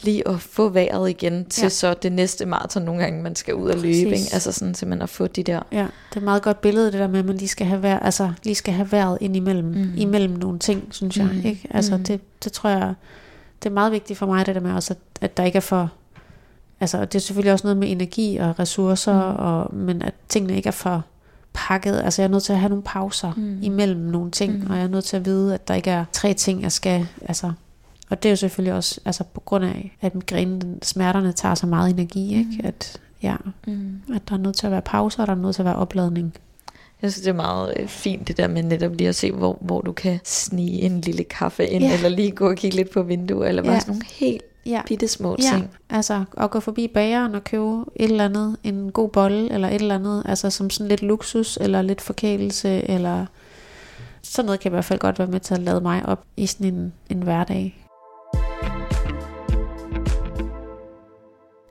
lige 0.02 0.28
at 0.28 0.40
få 0.40 0.68
vejret 0.68 1.10
igen 1.10 1.44
til 1.44 1.62
ja. 1.62 1.68
så 1.68 1.94
det 1.94 2.12
næste 2.12 2.46
maraton 2.46 2.82
nogle 2.82 3.02
gange, 3.02 3.22
man 3.22 3.36
skal 3.36 3.54
ud 3.54 3.70
og 3.70 3.76
løbe. 3.76 3.94
Ikke? 3.94 4.28
Altså 4.32 4.52
sådan 4.52 4.74
simpelthen 4.74 5.02
at 5.02 5.08
få 5.08 5.26
de 5.26 5.42
der... 5.42 5.62
Ja, 5.72 5.78
det 5.78 5.86
er 6.12 6.16
et 6.16 6.22
meget 6.22 6.42
godt 6.42 6.60
billede, 6.60 6.86
det 6.92 7.00
der 7.00 7.08
med, 7.08 7.18
at 7.18 7.24
man 7.24 7.36
lige 7.36 7.48
skal 7.48 7.66
have, 7.66 7.82
vejr, 7.82 7.98
altså, 7.98 8.32
lige 8.42 8.54
skal 8.54 8.74
have 8.74 8.92
vejret 8.92 9.18
ind 9.20 9.36
imellem, 9.36 9.66
mm. 9.66 9.92
imellem 9.96 10.32
nogle 10.32 10.58
ting, 10.58 10.88
synes 10.90 11.16
jeg. 11.16 11.28
Mm. 11.32 11.46
Ikke? 11.46 11.68
Altså 11.70 11.96
mm. 11.96 12.04
det, 12.04 12.20
det 12.44 12.52
tror 12.52 12.70
jeg, 12.70 12.94
det 13.62 13.68
er 13.68 13.74
meget 13.74 13.92
vigtigt 13.92 14.18
for 14.18 14.26
mig, 14.26 14.46
det 14.46 14.54
der 14.54 14.60
med 14.60 14.72
også, 14.72 14.94
at, 14.94 14.98
at 15.20 15.36
der 15.36 15.44
ikke 15.44 15.56
er 15.56 15.60
for... 15.60 15.92
Altså 16.80 17.04
det 17.04 17.14
er 17.14 17.18
selvfølgelig 17.18 17.52
også 17.52 17.66
noget 17.66 17.76
med 17.76 17.90
energi 17.90 18.36
og 18.36 18.58
ressourcer, 18.58 19.32
mm. 19.32 19.36
og, 19.38 19.74
men 19.74 20.02
at 20.02 20.14
tingene 20.28 20.56
ikke 20.56 20.66
er 20.66 20.72
for 20.72 21.04
pakket. 21.56 22.00
Altså 22.04 22.22
jeg 22.22 22.26
er 22.28 22.30
nødt 22.30 22.42
til 22.42 22.52
at 22.52 22.58
have 22.58 22.68
nogle 22.68 22.82
pauser 22.82 23.32
mm. 23.36 23.62
imellem 23.62 24.00
nogle 24.00 24.30
ting, 24.30 24.64
mm. 24.64 24.70
og 24.70 24.76
jeg 24.76 24.84
er 24.84 24.88
nødt 24.88 25.04
til 25.04 25.16
at 25.16 25.24
vide, 25.24 25.54
at 25.54 25.68
der 25.68 25.74
ikke 25.74 25.90
er 25.90 26.04
tre 26.12 26.34
ting, 26.34 26.62
jeg 26.62 26.72
skal 26.72 27.06
altså, 27.28 27.52
og 28.10 28.22
det 28.22 28.28
er 28.28 28.32
jo 28.32 28.36
selvfølgelig 28.36 28.74
også 28.74 29.00
altså 29.04 29.24
på 29.24 29.40
grund 29.40 29.64
af, 29.64 29.96
at 30.00 30.14
migrænen, 30.14 30.82
smerterne 30.82 31.32
tager 31.32 31.54
så 31.54 31.66
meget 31.66 31.90
energi, 31.90 32.38
ikke? 32.38 32.50
Mm. 32.50 32.66
At, 32.66 33.00
ja, 33.22 33.36
mm. 33.66 34.00
at 34.14 34.22
der 34.28 34.34
er 34.34 34.38
nødt 34.38 34.56
til 34.56 34.66
at 34.66 34.72
være 34.72 34.82
pauser, 34.82 35.20
og 35.20 35.26
der 35.26 35.32
er 35.32 35.38
nødt 35.38 35.54
til 35.54 35.62
at 35.62 35.66
være 35.66 35.76
opladning. 35.76 36.34
Jeg 37.02 37.12
synes, 37.12 37.24
det 37.24 37.30
er 37.30 37.34
meget 37.34 37.74
øh, 37.80 37.88
fint 37.88 38.28
det 38.28 38.36
der 38.36 38.48
med 38.48 38.62
netop 38.62 38.92
lige 38.94 39.08
at 39.08 39.14
se, 39.14 39.32
hvor, 39.32 39.58
hvor 39.60 39.80
du 39.80 39.92
kan 39.92 40.18
snige 40.24 40.82
en 40.82 41.00
lille 41.00 41.24
kaffe 41.24 41.66
ind, 41.66 41.84
ja. 41.84 41.94
eller 41.94 42.08
lige 42.08 42.30
gå 42.30 42.48
og 42.48 42.56
kigge 42.56 42.76
lidt 42.76 42.90
på 42.90 43.02
vinduet, 43.02 43.48
eller 43.48 43.62
bare 43.62 43.72
ja. 43.72 43.78
sådan 43.80 43.92
nogle 43.92 44.06
helt 44.10 44.42
ja. 44.66 44.82
bitte 44.86 45.08
små 45.08 45.36
ja. 45.38 45.50
ting. 45.50 45.70
altså 45.90 46.24
at 46.36 46.50
gå 46.50 46.60
forbi 46.60 46.88
bageren 46.88 47.34
og 47.34 47.44
købe 47.44 47.84
et 47.96 48.10
eller 48.10 48.24
andet, 48.24 48.56
en 48.64 48.92
god 48.92 49.08
bolle, 49.08 49.52
eller 49.52 49.68
et 49.68 49.74
eller 49.74 49.94
andet, 49.94 50.22
altså 50.24 50.50
som 50.50 50.70
sådan 50.70 50.88
lidt 50.88 51.02
luksus, 51.02 51.58
eller 51.60 51.82
lidt 51.82 52.00
forkælelse, 52.00 52.90
eller 52.90 53.26
sådan 54.22 54.46
noget 54.46 54.60
kan 54.60 54.68
i 54.68 54.74
hvert 54.74 54.84
fald 54.84 54.98
godt 54.98 55.18
være 55.18 55.28
med 55.28 55.40
til 55.40 55.54
at 55.54 55.60
lade 55.60 55.80
mig 55.80 56.06
op 56.06 56.24
i 56.36 56.46
sådan 56.46 56.74
en, 56.74 56.92
en 57.10 57.22
hverdag. 57.22 57.82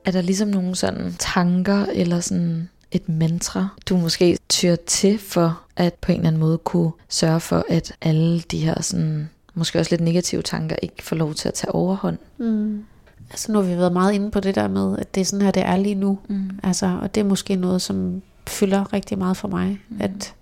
Er 0.05 0.11
der 0.11 0.21
ligesom 0.21 0.47
nogle 0.47 0.75
sådan 0.75 1.15
tanker 1.19 1.85
eller 1.85 2.19
sådan 2.19 2.69
et 2.91 3.09
mantra, 3.09 3.67
du 3.89 3.97
måske 3.97 4.37
tyr 4.49 4.75
til 4.75 5.19
for 5.19 5.61
at 5.75 5.93
på 5.93 6.11
en 6.11 6.17
eller 6.17 6.27
anden 6.27 6.39
måde 6.39 6.57
kunne 6.57 6.91
sørge 7.09 7.39
for, 7.39 7.65
at 7.69 7.93
alle 8.01 8.41
de 8.41 8.57
her 8.57 8.81
sådan, 8.81 9.29
måske 9.55 9.79
også 9.79 9.91
lidt 9.91 10.01
negative 10.01 10.41
tanker 10.41 10.75
ikke 10.81 11.03
får 11.03 11.15
lov 11.15 11.33
til 11.33 11.47
at 11.47 11.53
tage 11.53 11.71
overhånd? 11.71 12.17
Mm. 12.37 12.85
Altså 13.29 13.51
nu 13.51 13.59
har 13.61 13.69
vi 13.69 13.77
været 13.77 13.93
meget 13.93 14.13
inde 14.13 14.31
på 14.31 14.39
det 14.39 14.55
der 14.55 14.67
med, 14.67 14.97
at 14.97 15.15
det 15.15 15.21
er 15.21 15.25
sådan 15.25 15.45
her, 15.45 15.51
det 15.51 15.65
er 15.65 15.77
lige 15.77 15.95
nu. 15.95 16.19
Mm. 16.29 16.49
Altså, 16.63 16.99
og 17.01 17.15
det 17.15 17.21
er 17.21 17.25
måske 17.25 17.55
noget, 17.55 17.81
som 17.81 18.21
fylder 18.47 18.93
rigtig 18.93 19.17
meget 19.17 19.37
for 19.37 19.47
mig. 19.47 19.79
Mm. 19.89 19.97
At, 20.01 20.33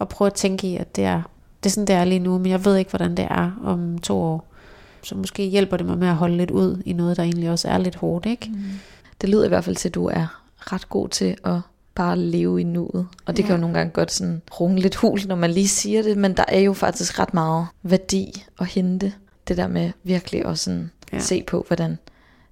at 0.00 0.08
prøve 0.08 0.26
at 0.26 0.34
tænke 0.34 0.66
i, 0.66 0.76
at 0.76 0.96
det 0.96 1.04
er, 1.04 1.22
det 1.62 1.70
er 1.70 1.72
sådan, 1.72 1.86
det 1.86 1.94
er 1.94 2.04
lige 2.04 2.18
nu, 2.18 2.38
men 2.38 2.50
jeg 2.50 2.64
ved 2.64 2.76
ikke, 2.76 2.90
hvordan 2.90 3.16
det 3.16 3.26
er 3.30 3.60
om 3.64 3.98
to 3.98 4.20
år. 4.20 4.48
Så 5.02 5.14
måske 5.16 5.46
hjælper 5.46 5.76
det 5.76 5.86
mig 5.86 5.98
med 5.98 6.08
at 6.08 6.14
holde 6.14 6.36
lidt 6.36 6.50
ud 6.50 6.82
i 6.84 6.92
noget, 6.92 7.16
der 7.16 7.22
egentlig 7.22 7.50
også 7.50 7.68
er 7.68 7.78
lidt 7.78 7.94
hårdt, 7.94 8.26
ikke? 8.26 8.50
Mm. 8.52 8.62
Det 9.20 9.28
lyder 9.28 9.44
i 9.44 9.48
hvert 9.48 9.64
fald 9.64 9.76
til, 9.76 9.88
at 9.88 9.94
du 9.94 10.06
er 10.06 10.42
ret 10.58 10.88
god 10.88 11.08
til 11.08 11.36
at 11.44 11.60
bare 11.94 12.18
leve 12.18 12.60
i 12.60 12.64
nuet. 12.64 13.06
Og 13.26 13.36
det 13.36 13.42
ja. 13.42 13.46
kan 13.46 13.56
jo 13.56 13.60
nogle 13.60 13.78
gange 13.78 13.92
godt 13.92 14.12
sådan 14.12 14.42
runge 14.60 14.80
lidt 14.80 14.94
hul, 14.94 15.20
når 15.26 15.36
man 15.36 15.50
lige 15.50 15.68
siger 15.68 16.02
det, 16.02 16.16
men 16.16 16.36
der 16.36 16.44
er 16.48 16.60
jo 16.60 16.72
faktisk 16.72 17.18
ret 17.18 17.34
meget 17.34 17.66
værdi 17.82 18.44
at 18.60 18.66
hente. 18.66 19.12
Det 19.48 19.56
der 19.56 19.66
med 19.66 19.92
virkelig 20.02 20.44
at 20.46 20.58
sådan 20.58 20.90
ja. 21.12 21.18
se 21.18 21.42
på, 21.42 21.64
hvordan 21.66 21.98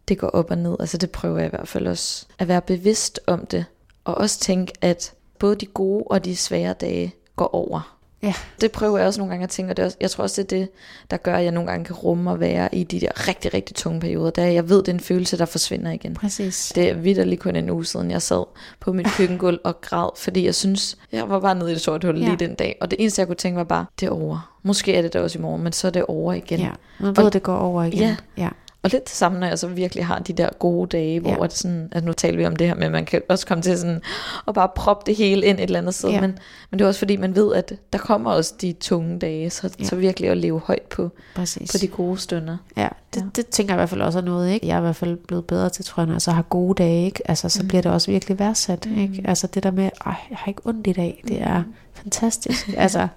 det 0.09 0.19
går 0.19 0.29
op 0.29 0.51
og 0.51 0.59
ned. 0.59 0.77
Altså 0.81 0.99
det 0.99 1.11
prøver 1.11 1.39
jeg 1.39 1.47
i 1.47 1.51
hvert 1.51 1.69
fald 1.69 1.87
også 1.87 2.27
at 2.39 2.49
være 2.49 2.63
bevidst 2.63 3.21
om 3.27 3.47
det. 3.47 3.65
Og 4.05 4.15
også 4.15 4.41
tænke, 4.41 4.73
at 4.81 5.13
både 5.39 5.57
de 5.57 5.67
gode 5.67 6.05
og 6.07 6.25
de 6.25 6.37
svære 6.37 6.73
dage 6.73 7.15
går 7.37 7.55
over. 7.55 8.00
Ja. 8.23 8.35
Det 8.61 8.73
prøver 8.73 8.99
jeg 8.99 9.07
også 9.07 9.21
nogle 9.21 9.31
gange 9.31 9.45
at 9.45 9.51
tænke, 9.51 9.73
og 9.73 9.77
det 9.77 9.83
er 9.83 9.87
også, 9.87 9.97
jeg 10.01 10.11
tror 10.11 10.23
også, 10.23 10.43
det 10.43 10.53
er 10.53 10.59
det, 10.59 10.69
der 11.11 11.17
gør, 11.17 11.37
at 11.37 11.45
jeg 11.45 11.53
nogle 11.53 11.71
gange 11.71 11.85
kan 11.85 11.97
rumme 11.97 12.31
og 12.31 12.41
være 12.41 12.75
i 12.75 12.85
de 12.85 13.01
der 13.01 13.29
rigtig, 13.29 13.55
rigtig 13.55 13.77
tunge 13.77 14.01
perioder, 14.01 14.31
da 14.31 14.53
jeg 14.53 14.69
ved, 14.69 14.79
det 14.79 14.89
er 14.89 14.93
en 14.93 15.01
følelse, 15.01 15.39
der 15.39 15.45
forsvinder 15.45 15.91
igen. 15.91 16.15
Præcis. 16.15 16.73
Det 16.75 16.91
er 16.91 16.95
vidderligt 16.95 17.41
kun 17.41 17.57
en 17.57 17.71
uge 17.71 17.85
siden, 17.85 18.11
jeg 18.11 18.23
sad 18.23 18.45
på 18.81 18.93
mit 18.93 19.07
køkkengulv 19.17 19.59
og 19.65 19.81
græd, 19.81 20.11
fordi 20.17 20.45
jeg 20.45 20.55
synes, 20.55 20.97
jeg 21.13 21.29
var 21.29 21.41
bare 21.41 21.55
nede 21.55 21.71
i 21.71 21.75
det 21.75 21.83
sorte 21.83 22.07
hul 22.07 22.19
ja. 22.19 22.25
lige 22.25 22.37
den 22.37 22.55
dag, 22.55 22.77
og 22.81 22.91
det 22.91 23.01
eneste, 23.01 23.21
jeg 23.21 23.27
kunne 23.27 23.37
tænke 23.37 23.57
var 23.57 23.65
bare, 23.65 23.87
det 24.01 24.07
er 24.07 24.11
over. 24.11 24.57
Måske 24.63 24.95
er 24.95 25.03
det 25.03 25.13
der 25.13 25.21
også 25.21 25.39
i 25.39 25.43
morgen, 25.43 25.63
men 25.63 25.73
så 25.73 25.87
er 25.87 25.91
det 25.91 26.05
over 26.05 26.33
igen. 26.33 26.61
Ja, 26.61 26.71
man 26.99 27.17
ved, 27.17 27.25
og, 27.25 27.33
det 27.33 27.43
går 27.43 27.57
over 27.57 27.85
igen. 27.85 28.01
Ja, 28.01 28.17
ja. 28.37 28.49
Og 28.83 28.91
lidt 28.91 29.05
det 29.05 29.15
samme, 29.15 29.39
når 29.41 29.47
jeg 29.47 29.59
så 29.59 29.67
virkelig 29.67 30.07
har 30.07 30.19
de 30.19 30.33
der 30.33 30.49
gode 30.59 30.89
dage, 30.89 31.21
hvor 31.21 31.31
ja. 31.31 31.43
det 31.43 31.53
sådan, 31.53 31.89
at 31.93 32.05
nu 32.05 32.13
taler 32.13 32.37
vi 32.37 32.47
om 32.47 32.57
det 32.57 32.67
her 32.67 32.75
med, 32.75 32.85
at 32.85 32.93
man 32.93 33.05
kan 33.05 33.23
også 33.29 33.47
komme 33.47 33.63
til 33.63 33.79
sådan, 33.79 34.03
at 34.49 34.55
bare 34.55 34.69
proppe 34.75 35.07
det 35.07 35.17
hele 35.17 35.47
ind 35.47 35.59
et 35.59 35.63
eller 35.63 35.79
andet 35.79 35.95
sted. 35.95 36.11
Ja. 36.11 36.21
Men, 36.21 36.39
men 36.71 36.79
det 36.79 36.85
er 36.85 36.89
også 36.89 36.99
fordi, 36.99 37.17
man 37.17 37.35
ved, 37.35 37.55
at 37.55 37.73
der 37.93 37.99
kommer 37.99 38.31
også 38.31 38.55
de 38.61 38.73
tunge 38.73 39.19
dage, 39.19 39.51
så, 39.51 39.71
ja. 39.81 39.85
så 39.85 39.97
virkelig 39.97 40.31
at 40.31 40.37
leve 40.37 40.61
højt 40.65 40.83
på, 40.83 41.11
på 41.35 41.79
de 41.81 41.89
gode 41.89 42.19
stunder. 42.19 42.57
Ja, 42.77 42.89
det, 43.15 43.21
ja. 43.21 43.27
det 43.37 43.47
tænker 43.47 43.75
jeg 43.75 43.77
i 43.77 43.81
hvert 43.81 43.89
fald 43.89 44.03
også 44.03 44.19
er 44.19 44.23
noget, 44.23 44.53
ikke? 44.53 44.67
Jeg 44.67 44.75
er 44.75 44.79
i 44.79 44.83
hvert 44.83 44.97
fald 44.97 45.17
blevet 45.17 45.47
bedre 45.47 45.71
til, 45.71 45.85
tror 45.85 46.01
jeg, 46.01 46.07
når 46.07 46.15
jeg 46.15 46.23
så 46.23 46.31
har 46.31 46.43
gode 46.43 46.83
dage, 46.83 47.05
ikke? 47.05 47.23
Altså, 47.25 47.49
så 47.49 47.63
mm. 47.63 47.69
bliver 47.69 47.83
det 47.83 47.93
også 47.93 48.11
virkelig 48.11 48.39
værdsat, 48.39 48.87
mm. 48.87 48.99
ikke? 48.99 49.23
Altså 49.25 49.47
det 49.47 49.63
der 49.63 49.71
med, 49.71 49.85
at 49.85 49.93
jeg 50.05 50.39
har 50.39 50.49
ikke 50.49 50.63
ondt 50.65 50.87
i 50.87 50.93
dag, 50.93 51.25
det 51.29 51.43
er 51.43 51.59
mm. 51.59 51.75
fantastisk. 51.95 52.69
altså, 52.77 53.09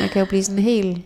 man 0.00 0.08
kan 0.08 0.20
jo 0.20 0.26
blive 0.26 0.44
sådan 0.44 0.62
helt 0.62 0.98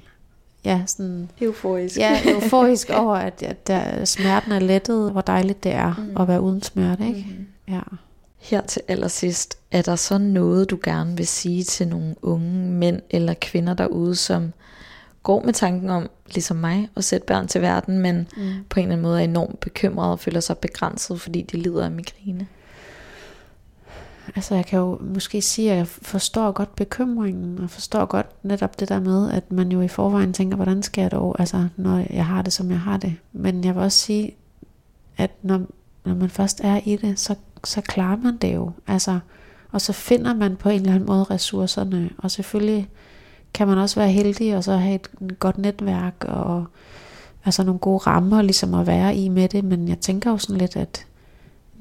ja, 0.65 0.83
sådan, 0.87 1.31
euforisk. 1.41 1.97
Ja, 1.97 2.21
euforisk 2.25 2.91
over, 2.91 3.15
at, 3.15 3.43
at 3.43 3.67
der, 3.67 4.05
smerten 4.05 4.53
er 4.53 4.59
lettet, 4.59 5.13
hvor 5.13 5.21
dejligt 5.21 5.65
det 5.65 5.73
er 5.73 5.95
mm. 5.99 6.21
at 6.21 6.29
være 6.29 6.41
uden 6.41 6.63
smerte. 6.63 7.07
Ikke? 7.07 7.27
Mm. 7.39 7.47
Ja. 7.75 7.81
Her 8.39 8.61
til 8.61 8.83
allersidst, 8.89 9.59
er 9.71 9.83
der 9.83 9.97
så 9.97 10.19
noget, 10.19 10.71
du 10.71 10.79
gerne 10.83 11.17
vil 11.17 11.27
sige 11.27 11.65
til 11.65 11.89
nogle 11.89 12.15
unge 12.23 12.51
mænd 12.71 13.01
eller 13.11 13.35
kvinder 13.41 13.75
derude, 13.75 14.15
som 14.15 14.53
går 15.23 15.43
med 15.45 15.53
tanken 15.53 15.91
om, 15.91 16.11
ligesom 16.35 16.57
mig, 16.57 16.89
at 16.97 17.05
sætte 17.05 17.27
børn 17.27 17.49
til 17.49 17.63
verden, 17.63 17.99
men 17.99 18.29
mm. 18.37 18.43
på 18.69 18.81
en 18.81 18.85
eller 18.85 18.93
anden 18.93 19.03
måde 19.03 19.21
er 19.21 19.25
enormt 19.25 19.61
bekymrede 19.61 20.13
og 20.13 20.21
føler 20.21 20.41
sig 20.41 20.59
begrænset, 20.59 21.21
fordi 21.21 21.43
de 21.43 21.57
lider 21.57 21.85
af 21.85 21.91
migræne? 21.91 22.47
Altså 24.37 24.55
jeg 24.55 24.67
kan 24.67 24.79
jo 24.79 24.99
måske 25.01 25.43
sige, 25.43 25.71
at 25.71 25.77
jeg 25.77 25.87
forstår 25.87 26.53
godt 26.53 26.77
bekymringen, 26.77 27.59
og 27.59 27.71
forstår 27.71 28.05
godt 28.05 28.45
netop 28.45 28.81
det 28.81 28.89
der 28.89 29.01
med, 29.01 29.31
at 29.31 29.53
man 29.53 29.73
jo 29.73 29.81
i 29.81 29.89
forvejen 29.89 30.33
tænker, 30.33 30.57
hvordan 30.57 30.83
skal 30.83 31.03
jeg 31.03 31.11
dog, 31.11 31.37
altså 31.39 31.69
når 31.77 32.07
jeg 32.11 32.27
har 32.27 32.43
det, 32.43 32.53
som 32.53 32.71
jeg 32.71 32.81
har 32.81 32.97
det. 32.97 33.15
Men 33.33 33.65
jeg 33.65 33.75
vil 33.75 33.83
også 33.83 33.99
sige, 33.99 34.35
at 35.17 35.31
når, 35.43 35.61
når 36.05 36.15
man 36.15 36.31
først 36.31 36.61
er 36.65 36.81
i 36.85 36.97
det, 36.97 37.19
så, 37.19 37.35
så 37.65 37.81
klarer 37.81 38.17
man 38.17 38.37
det 38.37 38.55
jo. 38.55 38.71
Altså, 38.87 39.19
Og 39.73 39.81
så 39.81 39.93
finder 39.93 40.35
man 40.35 40.57
på 40.57 40.69
en 40.69 40.81
eller 40.81 40.95
anden 40.95 41.07
måde 41.07 41.25
ressourcerne, 41.25 42.11
og 42.19 42.31
selvfølgelig 42.31 42.89
kan 43.55 43.69
man 43.69 43.79
også 43.79 44.01
være 44.01 44.11
heldig 44.11 44.57
og 44.57 44.65
så 44.65 44.77
have 44.77 44.95
et 44.95 45.39
godt 45.39 45.59
netværk 45.59 46.25
og 46.29 46.65
altså 47.45 47.63
nogle 47.65 47.79
gode 47.79 47.99
rammer 47.99 48.43
ligesom 48.43 48.75
at 48.75 48.87
være 48.87 49.17
i 49.17 49.29
med 49.29 49.49
det, 49.49 49.65
men 49.65 49.89
jeg 49.89 49.99
tænker 50.01 50.31
jo 50.31 50.39
sådan 50.39 50.57
lidt, 50.57 50.77
at 50.77 51.07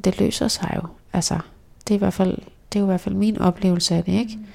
det 0.03 0.19
løser 0.19 0.47
sig 0.47 0.71
jo. 0.75 0.87
Altså, 1.13 1.39
det 1.87 1.93
er 1.93 1.95
i 1.95 1.99
hvert 1.99 2.13
fald, 2.13 2.37
det 2.73 2.79
er 2.79 2.79
jo 2.79 2.85
i 2.85 2.91
hvert 2.91 3.01
fald 3.01 3.15
min 3.15 3.37
oplevelse 3.37 3.95
af 3.95 4.03
det, 4.03 4.11
ikke? 4.13 4.37
Mm. 4.37 4.45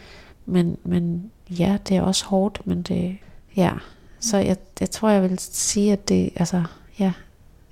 Men, 0.47 0.77
men 0.85 1.31
ja, 1.51 1.79
det 1.89 1.97
er 1.97 2.03
også 2.03 2.24
hårdt, 2.24 2.66
men 2.66 2.83
det, 2.83 3.16
ja. 3.57 3.72
Så 4.20 4.37
jeg, 4.37 4.57
jeg 4.81 4.91
tror, 4.91 5.09
jeg 5.09 5.22
vil 5.22 5.39
sige, 5.39 5.93
at 5.93 6.09
det, 6.09 6.31
altså, 6.37 6.64
ja, 6.99 7.12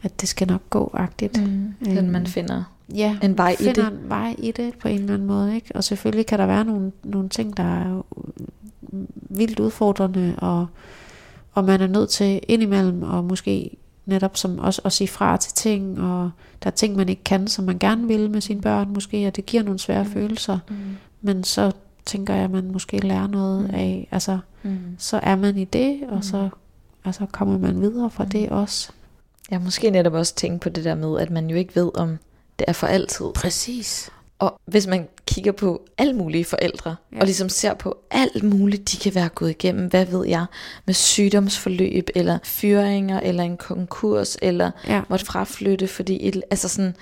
at 0.03 0.21
det 0.21 0.29
skal 0.29 0.49
nok 0.49 0.71
gå 0.71 0.91
agtigt. 0.95 1.47
Mm. 1.47 1.75
Den 1.85 2.11
man 2.11 2.27
finder 2.27 2.65
ja, 2.95 3.19
en 3.23 3.39
vej 3.39 3.57
i 3.61 3.65
det. 3.65 3.79
en 3.79 4.09
vej 4.09 4.35
i 4.39 4.53
det 4.53 4.79
på 4.79 4.89
en 4.89 5.01
eller 5.01 5.15
anden 5.15 5.29
måde, 5.29 5.55
ikke? 5.55 5.77
Og 5.77 5.85
selvfølgelig 5.85 6.27
kan 6.27 6.39
der 6.39 6.47
være 6.47 6.65
nogle, 6.65 6.93
nogle 7.05 7.29
ting, 7.29 7.57
der 7.57 7.63
er 7.63 8.03
vildt 9.13 9.61
udfordrende, 9.61 10.35
og, 10.39 10.67
og 11.53 11.65
man 11.65 11.81
er 11.81 11.87
nødt 11.87 12.11
til 12.11 12.41
indimellem, 12.49 13.03
og 13.03 13.25
måske 13.25 13.77
netop 14.07 14.37
som 14.37 14.59
også 14.59 14.83
at 14.85 14.93
sige 14.93 15.09
fra 15.09 15.37
til 15.37 15.53
ting, 15.53 16.01
og 16.01 16.31
der 16.63 16.71
er 16.71 16.75
ting, 16.75 16.97
man 16.97 17.09
ikke 17.09 17.25
kan, 17.25 17.49
som 17.49 17.65
man 17.65 17.79
gerne 17.79 18.07
vil 18.07 18.31
med 18.31 18.41
sine 18.41 18.61
børn 18.61 18.93
måske, 18.93 19.27
og 19.27 19.37
det 19.37 19.47
giver 19.47 19.63
nogle 19.63 19.79
svære 19.79 20.05
mm. 20.05 20.11
følelser. 20.11 20.59
Mm. 20.69 20.77
Men 21.21 21.45
så 21.45 21.73
tænker 22.07 22.35
jeg, 22.35 22.45
at 22.45 22.51
man 22.51 22.71
måske 22.73 22.99
lærer 22.99 23.27
noget 23.27 23.65
mm. 23.65 23.75
af, 23.75 24.09
altså, 24.11 24.39
mm. 24.63 24.79
så 24.99 25.21
er 25.23 25.37
man 25.37 25.59
i 25.59 25.65
det, 25.65 26.01
og 26.09 26.17
mm. 26.17 26.23
så 26.23 26.49
altså, 27.05 27.27
kommer 27.33 27.59
man 27.59 27.81
videre 27.81 28.11
fra 28.11 28.25
mm. 28.25 28.31
det 28.31 28.49
også. 28.49 28.93
Jeg 29.51 29.59
har 29.59 29.65
måske 29.65 29.91
netop 29.91 30.13
også 30.13 30.35
tænkt 30.35 30.61
på 30.61 30.69
det 30.69 30.85
der 30.85 30.95
med, 30.95 31.21
at 31.21 31.31
man 31.31 31.51
jo 31.51 31.57
ikke 31.57 31.77
ved, 31.77 31.91
om 31.95 32.19
det 32.59 32.65
er 32.69 32.73
for 32.73 32.87
altid. 32.87 33.27
Præcis. 33.35 34.11
Og 34.39 34.61
hvis 34.65 34.87
man 34.87 35.09
kigger 35.27 35.53
på 35.53 35.83
alle 35.99 36.13
mulige 36.13 36.45
forældre, 36.45 36.97
ja. 37.13 37.21
og 37.21 37.25
ligesom 37.25 37.49
ser 37.49 37.75
på 37.75 37.97
alt 38.11 38.43
muligt, 38.43 38.93
de 38.93 38.97
kan 38.97 39.15
være 39.15 39.29
gået 39.29 39.51
igennem, 39.51 39.87
hvad 39.87 40.05
ved 40.05 40.27
jeg, 40.27 40.47
med 40.85 40.95
sygdomsforløb, 40.95 42.09
eller 42.15 42.39
fyringer, 42.45 43.21
eller 43.21 43.43
en 43.43 43.57
konkurs, 43.57 44.37
eller 44.43 44.71
ja. 44.89 45.03
måtte 45.09 45.25
fraflytte, 45.25 45.89
fordi, 45.89 46.29
et, 46.29 46.43
altså 46.51 46.69
sådan, 46.69 46.97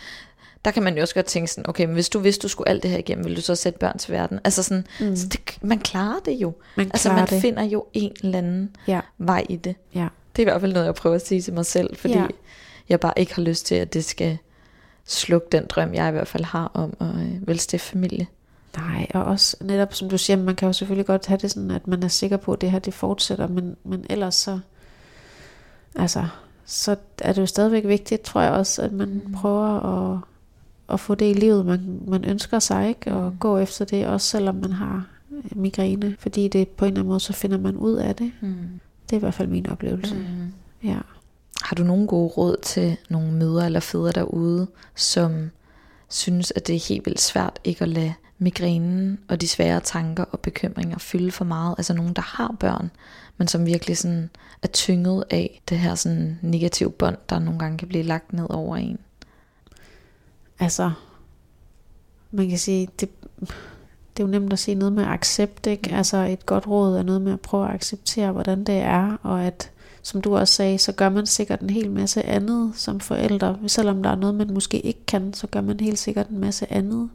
der 0.64 0.70
kan 0.70 0.82
man 0.82 0.94
jo 0.94 1.00
også 1.00 1.14
godt 1.14 1.26
tænke 1.26 1.50
sådan, 1.50 1.68
okay, 1.68 1.84
men 1.84 1.94
hvis 1.94 2.08
du 2.08 2.18
vidste, 2.18 2.42
du 2.42 2.48
skulle 2.48 2.68
alt 2.68 2.82
det 2.82 2.90
her 2.90 2.98
igennem, 2.98 3.24
ville 3.24 3.36
du 3.36 3.42
så 3.42 3.54
sætte 3.54 3.78
børn 3.78 3.98
til 3.98 4.12
verden? 4.12 4.40
Altså 4.44 4.62
sådan, 4.62 4.86
mm. 5.00 5.16
så 5.16 5.26
det, 5.26 5.40
man 5.62 5.78
klarer 5.78 6.20
det 6.24 6.32
jo. 6.32 6.54
Man 6.76 6.90
altså 6.92 7.12
man 7.12 7.26
det. 7.26 7.40
finder 7.40 7.62
jo 7.62 7.84
en 7.92 8.12
eller 8.22 8.38
anden 8.38 8.76
ja. 8.86 9.00
vej 9.18 9.46
i 9.48 9.56
det. 9.56 9.74
Ja. 9.94 10.08
Det 10.36 10.42
er 10.42 10.46
i 10.46 10.50
hvert 10.50 10.60
fald 10.60 10.72
noget, 10.72 10.86
jeg 10.86 10.94
prøver 10.94 11.16
at 11.16 11.26
sige 11.26 11.42
til 11.42 11.54
mig 11.54 11.66
selv, 11.66 11.96
fordi 11.96 12.14
ja. 12.14 12.26
jeg 12.88 13.00
bare 13.00 13.12
ikke 13.16 13.34
har 13.34 13.42
lyst 13.42 13.66
til, 13.66 13.74
at 13.74 13.94
det 13.94 14.04
skal 14.04 14.38
slukke 15.06 15.48
den 15.52 15.66
drøm, 15.66 15.94
jeg 15.94 16.08
i 16.08 16.12
hvert 16.12 16.28
fald 16.28 16.44
har 16.44 16.70
om 16.74 16.96
at 17.00 17.06
øh, 17.06 17.48
velstifte 17.48 17.86
familie. 17.90 18.26
Nej, 18.76 19.06
og 19.14 19.24
også 19.24 19.56
netop 19.60 19.94
som 19.94 20.08
du 20.08 20.18
siger, 20.18 20.36
man 20.36 20.56
kan 20.56 20.66
jo 20.66 20.72
selvfølgelig 20.72 21.06
godt 21.06 21.26
have 21.26 21.38
det 21.38 21.50
sådan, 21.50 21.70
at 21.70 21.88
man 21.88 22.02
er 22.02 22.08
sikker 22.08 22.36
på, 22.36 22.52
at 22.52 22.60
det 22.60 22.70
her 22.70 22.78
det 22.78 22.94
fortsætter, 22.94 23.48
men, 23.48 23.76
men 23.84 24.06
ellers 24.10 24.34
så, 24.34 24.58
altså, 25.94 26.26
så 26.64 26.96
er 27.18 27.32
det 27.32 27.40
jo 27.40 27.46
stadigvæk 27.46 27.86
vigtigt, 27.86 28.22
tror 28.22 28.40
jeg 28.40 28.52
også, 28.52 28.82
at 28.82 28.92
man 28.92 29.22
mm. 29.26 29.32
prøver 29.32 29.80
at, 29.80 30.20
at 30.88 31.00
få 31.00 31.14
det 31.14 31.30
i 31.30 31.38
livet, 31.38 31.66
man, 31.66 32.00
man 32.06 32.24
ønsker 32.24 32.58
sig, 32.58 32.88
ikke? 32.88 33.12
og 33.12 33.32
mm. 33.32 33.38
gå 33.38 33.58
efter 33.58 33.84
det, 33.84 34.06
også 34.06 34.26
selvom 34.26 34.54
man 34.54 34.72
har 34.72 35.06
øh, 35.32 35.58
migræne, 35.58 36.16
fordi 36.18 36.48
det 36.48 36.68
på 36.68 36.84
en 36.84 36.88
eller 36.88 37.00
anden 37.00 37.08
måde, 37.08 37.20
så 37.20 37.32
finder 37.32 37.58
man 37.58 37.76
ud 37.76 37.94
af 37.94 38.16
det. 38.16 38.32
Mm. 38.40 38.80
Det 39.06 39.12
er 39.12 39.16
i 39.16 39.20
hvert 39.20 39.34
fald 39.34 39.48
min 39.48 39.66
oplevelse. 39.66 40.14
Mm. 40.14 40.88
Ja. 40.88 40.98
Har 41.62 41.74
du 41.74 41.84
nogle 41.84 42.06
gode 42.06 42.28
råd 42.28 42.56
til 42.62 42.96
nogle 43.08 43.32
mødre 43.32 43.66
eller 43.66 43.80
fædre 43.80 44.12
derude, 44.12 44.66
som 44.94 45.50
synes, 46.08 46.52
at 46.56 46.66
det 46.66 46.76
er 46.76 46.88
helt 46.88 47.06
vildt 47.06 47.20
svært 47.20 47.58
ikke 47.64 47.82
at 47.82 47.88
lade 47.88 48.14
migrænen 48.38 49.18
og 49.28 49.40
de 49.40 49.48
svære 49.48 49.80
tanker 49.80 50.24
og 50.24 50.40
bekymringer 50.40 50.98
fylde 50.98 51.30
for 51.30 51.44
meget? 51.44 51.74
Altså 51.78 51.94
nogen, 51.94 52.12
der 52.12 52.22
har 52.22 52.56
børn, 52.60 52.90
men 53.36 53.48
som 53.48 53.66
virkelig 53.66 53.98
sådan 53.98 54.30
er 54.62 54.68
tynget 54.68 55.24
af 55.30 55.62
det 55.68 55.78
her 55.78 55.94
sådan 55.94 56.38
negative 56.42 56.90
bånd, 56.90 57.16
der 57.28 57.38
nogle 57.38 57.58
gange 57.58 57.78
kan 57.78 57.88
blive 57.88 58.02
lagt 58.02 58.32
ned 58.32 58.46
over 58.50 58.76
en. 58.76 58.98
Altså, 60.58 60.90
man 62.30 62.48
kan 62.48 62.58
sige, 62.58 62.88
det, 63.00 63.08
det 64.16 64.22
er 64.22 64.26
jo 64.26 64.26
nemt 64.26 64.52
at 64.52 64.58
sige 64.58 64.74
noget 64.74 64.92
med 64.92 65.04
accept, 65.04 65.66
ikke? 65.66 65.88
Mm. 65.90 65.96
Altså 65.96 66.16
et 66.16 66.46
godt 66.46 66.66
råd 66.66 66.96
er 66.96 67.02
noget 67.02 67.20
med 67.22 67.32
at 67.32 67.40
prøve 67.40 67.68
at 67.68 67.74
acceptere, 67.74 68.32
hvordan 68.32 68.64
det 68.64 68.74
er, 68.74 69.16
og 69.22 69.44
at 69.44 69.70
som 70.02 70.20
du 70.20 70.36
også 70.36 70.54
sagde, 70.54 70.78
så 70.78 70.92
gør 70.92 71.08
man 71.08 71.26
sikkert 71.26 71.60
en 71.60 71.70
hel 71.70 71.90
masse 71.90 72.22
andet 72.22 72.72
som 72.74 73.00
forældre. 73.00 73.58
Selvom 73.66 74.02
der 74.02 74.10
er 74.10 74.16
noget, 74.16 74.34
man 74.34 74.52
måske 74.52 74.80
ikke 74.80 75.06
kan, 75.06 75.34
så 75.34 75.46
gør 75.46 75.60
man 75.60 75.80
helt 75.80 75.98
sikkert 75.98 76.28
en 76.28 76.38
masse 76.38 76.72
andet. 76.72 77.10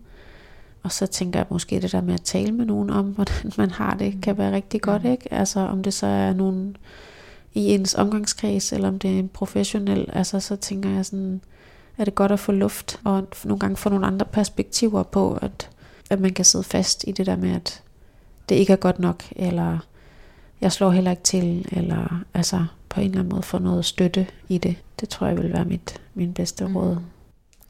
Og 0.83 0.91
så 0.91 1.07
tænker 1.07 1.39
jeg 1.39 1.47
måske 1.49 1.81
det 1.81 1.91
der 1.91 2.01
med 2.01 2.13
at 2.13 2.21
tale 2.21 2.51
med 2.51 2.65
nogen 2.65 2.89
om, 2.89 3.05
hvordan 3.15 3.51
man 3.57 3.71
har 3.71 3.93
det, 3.93 4.17
kan 4.21 4.37
være 4.37 4.51
rigtig 4.51 4.81
godt, 4.81 5.05
ikke? 5.05 5.33
Altså 5.33 5.59
om 5.59 5.83
det 5.83 5.93
så 5.93 6.07
er 6.07 6.33
nogen 6.33 6.77
i 7.53 7.73
ens 7.73 7.95
omgangskreds, 7.95 8.73
eller 8.73 8.87
om 8.87 8.99
det 8.99 9.15
er 9.15 9.19
en 9.19 9.29
professionel, 9.29 10.09
altså 10.13 10.39
så 10.39 10.55
tænker 10.55 10.89
jeg 10.89 11.05
sådan, 11.05 11.41
er 11.97 12.05
det 12.05 12.15
godt 12.15 12.31
at 12.31 12.39
få 12.39 12.51
luft, 12.51 12.99
og 13.03 13.27
nogle 13.43 13.59
gange 13.59 13.77
få 13.77 13.89
nogle 13.89 14.05
andre 14.05 14.25
perspektiver 14.25 15.03
på, 15.03 15.37
at, 15.41 15.69
at 16.09 16.19
man 16.19 16.33
kan 16.33 16.45
sidde 16.45 16.63
fast 16.63 17.05
i 17.07 17.11
det 17.11 17.25
der 17.25 17.35
med, 17.35 17.51
at 17.51 17.83
det 18.49 18.55
ikke 18.55 18.73
er 18.73 18.77
godt 18.77 18.99
nok, 18.99 19.23
eller 19.35 19.77
jeg 20.61 20.71
slår 20.71 20.91
heller 20.91 21.11
ikke 21.11 21.23
til, 21.23 21.67
eller 21.71 22.23
altså 22.33 22.65
på 22.97 23.01
en 23.01 23.09
eller 23.09 23.19
anden 23.19 23.29
måde 23.29 23.43
få 23.43 23.57
noget 23.59 23.85
støtte 23.85 24.27
i 24.49 24.57
det. 24.57 24.75
Det 24.99 25.09
tror 25.09 25.27
jeg 25.27 25.37
vil 25.37 25.53
være 25.53 25.65
mit, 25.65 26.01
min 26.13 26.33
bedste 26.33 26.67
mm. 26.67 26.77
råd. 26.77 26.97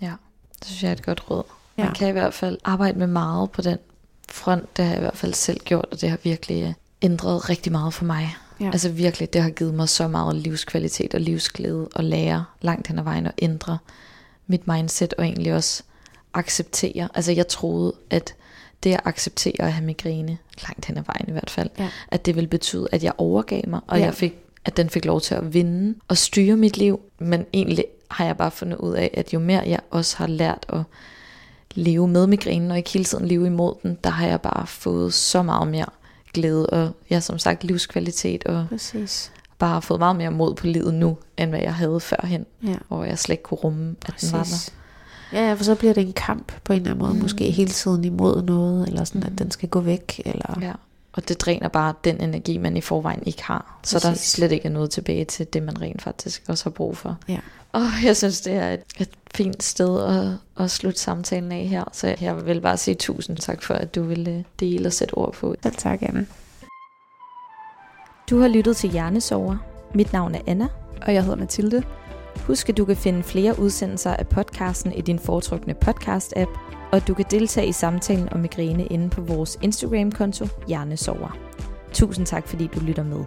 Ja, 0.01 0.13
det 0.59 0.67
synes 0.67 0.83
jeg 0.83 0.89
er 0.89 0.93
et 0.93 1.05
godt 1.05 1.31
råd. 1.31 1.43
Ja. 1.77 1.83
Man 1.83 1.93
kan 1.93 2.09
i 2.09 2.11
hvert 2.11 2.33
fald 2.33 2.57
arbejde 2.63 2.99
med 2.99 3.07
meget 3.07 3.51
på 3.51 3.61
den 3.61 3.77
front. 4.29 4.77
Det 4.77 4.85
har 4.85 4.91
jeg 4.91 4.99
i 4.99 5.01
hvert 5.01 5.17
fald 5.17 5.33
selv 5.33 5.59
gjort, 5.59 5.85
og 5.91 6.01
det 6.01 6.09
har 6.09 6.17
virkelig 6.23 6.63
øh, 6.63 6.73
ændret 7.01 7.49
rigtig 7.49 7.71
meget 7.71 7.93
for 7.93 8.05
mig. 8.05 8.35
Ja. 8.59 8.65
Altså 8.65 8.89
virkelig, 8.89 9.33
det 9.33 9.41
har 9.41 9.49
givet 9.49 9.73
mig 9.73 9.89
så 9.89 10.07
meget 10.07 10.35
livskvalitet 10.35 11.13
og 11.15 11.21
livsglæde 11.21 11.89
at 11.95 12.03
lære 12.03 12.45
langt 12.61 12.87
hen 12.87 12.99
ad 12.99 13.03
vejen 13.03 13.25
og 13.25 13.33
ændre 13.37 13.77
mit 14.47 14.67
mindset 14.67 15.13
og 15.13 15.25
egentlig 15.25 15.53
også 15.53 15.83
acceptere. 16.33 17.09
Altså 17.13 17.31
jeg 17.31 17.47
troede, 17.47 17.93
at 18.09 18.35
det 18.83 18.93
at 18.93 19.01
acceptere 19.05 19.61
at 19.61 19.73
have 19.73 19.85
migræne, 19.85 20.37
langt 20.67 20.85
hen 20.85 20.97
ad 20.97 21.03
vejen 21.03 21.25
i 21.27 21.31
hvert 21.31 21.49
fald, 21.49 21.69
ja. 21.79 21.89
at 22.07 22.25
det 22.25 22.35
ville 22.35 22.47
betyde, 22.47 22.87
at 22.91 23.03
jeg 23.03 23.13
overgav 23.17 23.61
mig, 23.67 23.79
og 23.87 23.99
ja. 23.99 24.05
jeg 24.05 24.13
fik, 24.13 24.33
at 24.67 24.77
den 24.77 24.89
fik 24.89 25.05
lov 25.05 25.21
til 25.21 25.35
at 25.35 25.53
vinde 25.53 25.95
og 26.07 26.17
styre 26.17 26.57
mit 26.57 26.77
liv. 26.77 26.99
Men 27.19 27.45
egentlig 27.53 27.85
har 28.11 28.25
jeg 28.25 28.37
bare 28.37 28.51
fundet 28.51 28.77
ud 28.77 28.93
af, 28.93 29.11
at 29.13 29.33
jo 29.33 29.39
mere 29.39 29.63
jeg 29.65 29.79
også 29.91 30.17
har 30.17 30.27
lært 30.27 30.65
at 30.69 30.81
leve 31.75 32.07
med 32.07 32.27
migrænen, 32.27 32.71
og 32.71 32.77
ikke 32.77 32.89
hele 32.89 33.05
tiden 33.05 33.27
leve 33.27 33.45
imod 33.45 33.73
den, 33.83 33.97
der 34.03 34.09
har 34.09 34.27
jeg 34.27 34.41
bare 34.41 34.67
fået 34.67 35.13
så 35.13 35.43
meget 35.43 35.67
mere 35.67 35.85
glæde, 36.33 36.65
og 36.69 36.91
ja, 37.09 37.19
som 37.19 37.39
sagt 37.39 37.63
livskvalitet, 37.63 38.43
og 38.43 38.65
Præcis. 38.69 39.31
bare 39.59 39.81
fået 39.81 39.99
meget 39.99 40.15
mere 40.15 40.31
mod 40.31 40.55
på 40.55 40.67
livet 40.67 40.93
nu, 40.93 41.17
end 41.37 41.49
hvad 41.49 41.59
jeg 41.59 41.75
havde 41.75 41.99
førhen, 41.99 42.45
ja. 42.63 42.75
hvor 42.87 43.03
jeg 43.03 43.19
slet 43.19 43.33
ikke 43.33 43.43
kunne 43.43 43.57
rumme, 43.57 43.95
at 44.01 44.13
Præcis. 44.13 44.29
den 44.29 44.37
var 44.37 44.43
der. 44.43 44.71
Ja, 45.33 45.53
for 45.53 45.63
så 45.63 45.75
bliver 45.75 45.93
det 45.93 46.07
en 46.07 46.13
kamp 46.13 46.51
på 46.63 46.73
en 46.73 46.79
eller 46.79 46.91
anden 46.91 47.05
måde, 47.05 47.13
mm. 47.13 47.21
måske 47.21 47.51
hele 47.51 47.71
tiden 47.71 48.03
imod 48.03 48.43
noget, 48.43 48.87
eller 48.87 49.03
sådan, 49.03 49.23
at 49.23 49.29
mm. 49.29 49.35
den 49.35 49.51
skal 49.51 49.69
gå 49.69 49.79
væk. 49.79 50.21
Eller... 50.25 50.59
Ja, 50.61 50.73
og 51.17 51.27
det 51.27 51.41
dræner 51.41 51.67
bare 51.67 51.93
den 52.03 52.21
energi, 52.21 52.57
man 52.57 52.77
i 52.77 52.81
forvejen 52.81 53.23
ikke 53.25 53.43
har. 53.43 53.79
Så 53.83 53.95
Præcis. 53.95 54.09
der 54.09 54.15
slet 54.15 54.51
ikke 54.51 54.65
er 54.65 54.69
noget 54.69 54.91
tilbage 54.91 55.25
til 55.25 55.47
det, 55.53 55.63
man 55.63 55.81
rent 55.81 56.01
faktisk 56.01 56.43
også 56.47 56.65
har 56.65 56.69
brug 56.71 56.97
for. 56.97 57.17
Ja. 57.27 57.39
Og 57.71 57.83
jeg 58.03 58.17
synes, 58.17 58.41
det 58.41 58.53
er 58.53 58.69
et, 58.73 58.83
et 58.99 59.09
fint 59.35 59.63
sted 59.63 60.03
at, 60.03 60.63
at 60.63 60.71
slutte 60.71 60.99
samtalen 60.99 61.51
af 61.51 61.65
her. 61.65 61.83
Så 61.91 62.15
jeg 62.21 62.45
vil 62.45 62.61
bare 62.61 62.77
sige 62.77 62.95
tusind 62.95 63.37
tak 63.37 63.63
for, 63.63 63.73
at 63.73 63.95
du 63.95 64.03
ville 64.03 64.45
dele 64.59 64.87
og 64.87 64.93
sætte 64.93 65.13
ord 65.13 65.33
på. 65.33 65.55
Selv 65.63 65.75
tak, 65.75 66.01
Anna. 66.01 66.25
Du 68.29 68.39
har 68.39 68.47
lyttet 68.47 68.77
til 68.77 68.89
Hjernesover. 68.89 69.57
Mit 69.93 70.13
navn 70.13 70.35
er 70.35 70.41
Anna. 70.47 70.67
Og 71.01 71.13
jeg 71.13 71.23
hedder 71.23 71.37
Mathilde. 71.37 71.83
Husk, 72.47 72.69
at 72.69 72.77
du 72.77 72.85
kan 72.85 72.95
finde 72.95 73.23
flere 73.23 73.59
udsendelser 73.59 74.13
af 74.13 74.27
podcasten 74.27 74.93
i 74.93 75.01
din 75.01 75.19
foretrukne 75.19 75.75
podcast-app, 75.85 76.59
og 76.91 77.07
du 77.07 77.13
kan 77.13 77.25
deltage 77.31 77.67
i 77.67 77.71
samtalen 77.71 78.33
om 78.33 78.39
migræne 78.39 78.85
inde 78.85 79.09
på 79.09 79.21
vores 79.21 79.59
Instagram-konto 79.61 80.45
Hjernesover. 80.67 81.37
Tusind 81.93 82.25
tak, 82.25 82.47
fordi 82.47 82.67
du 82.75 82.79
lytter 82.79 83.03
med. 83.03 83.25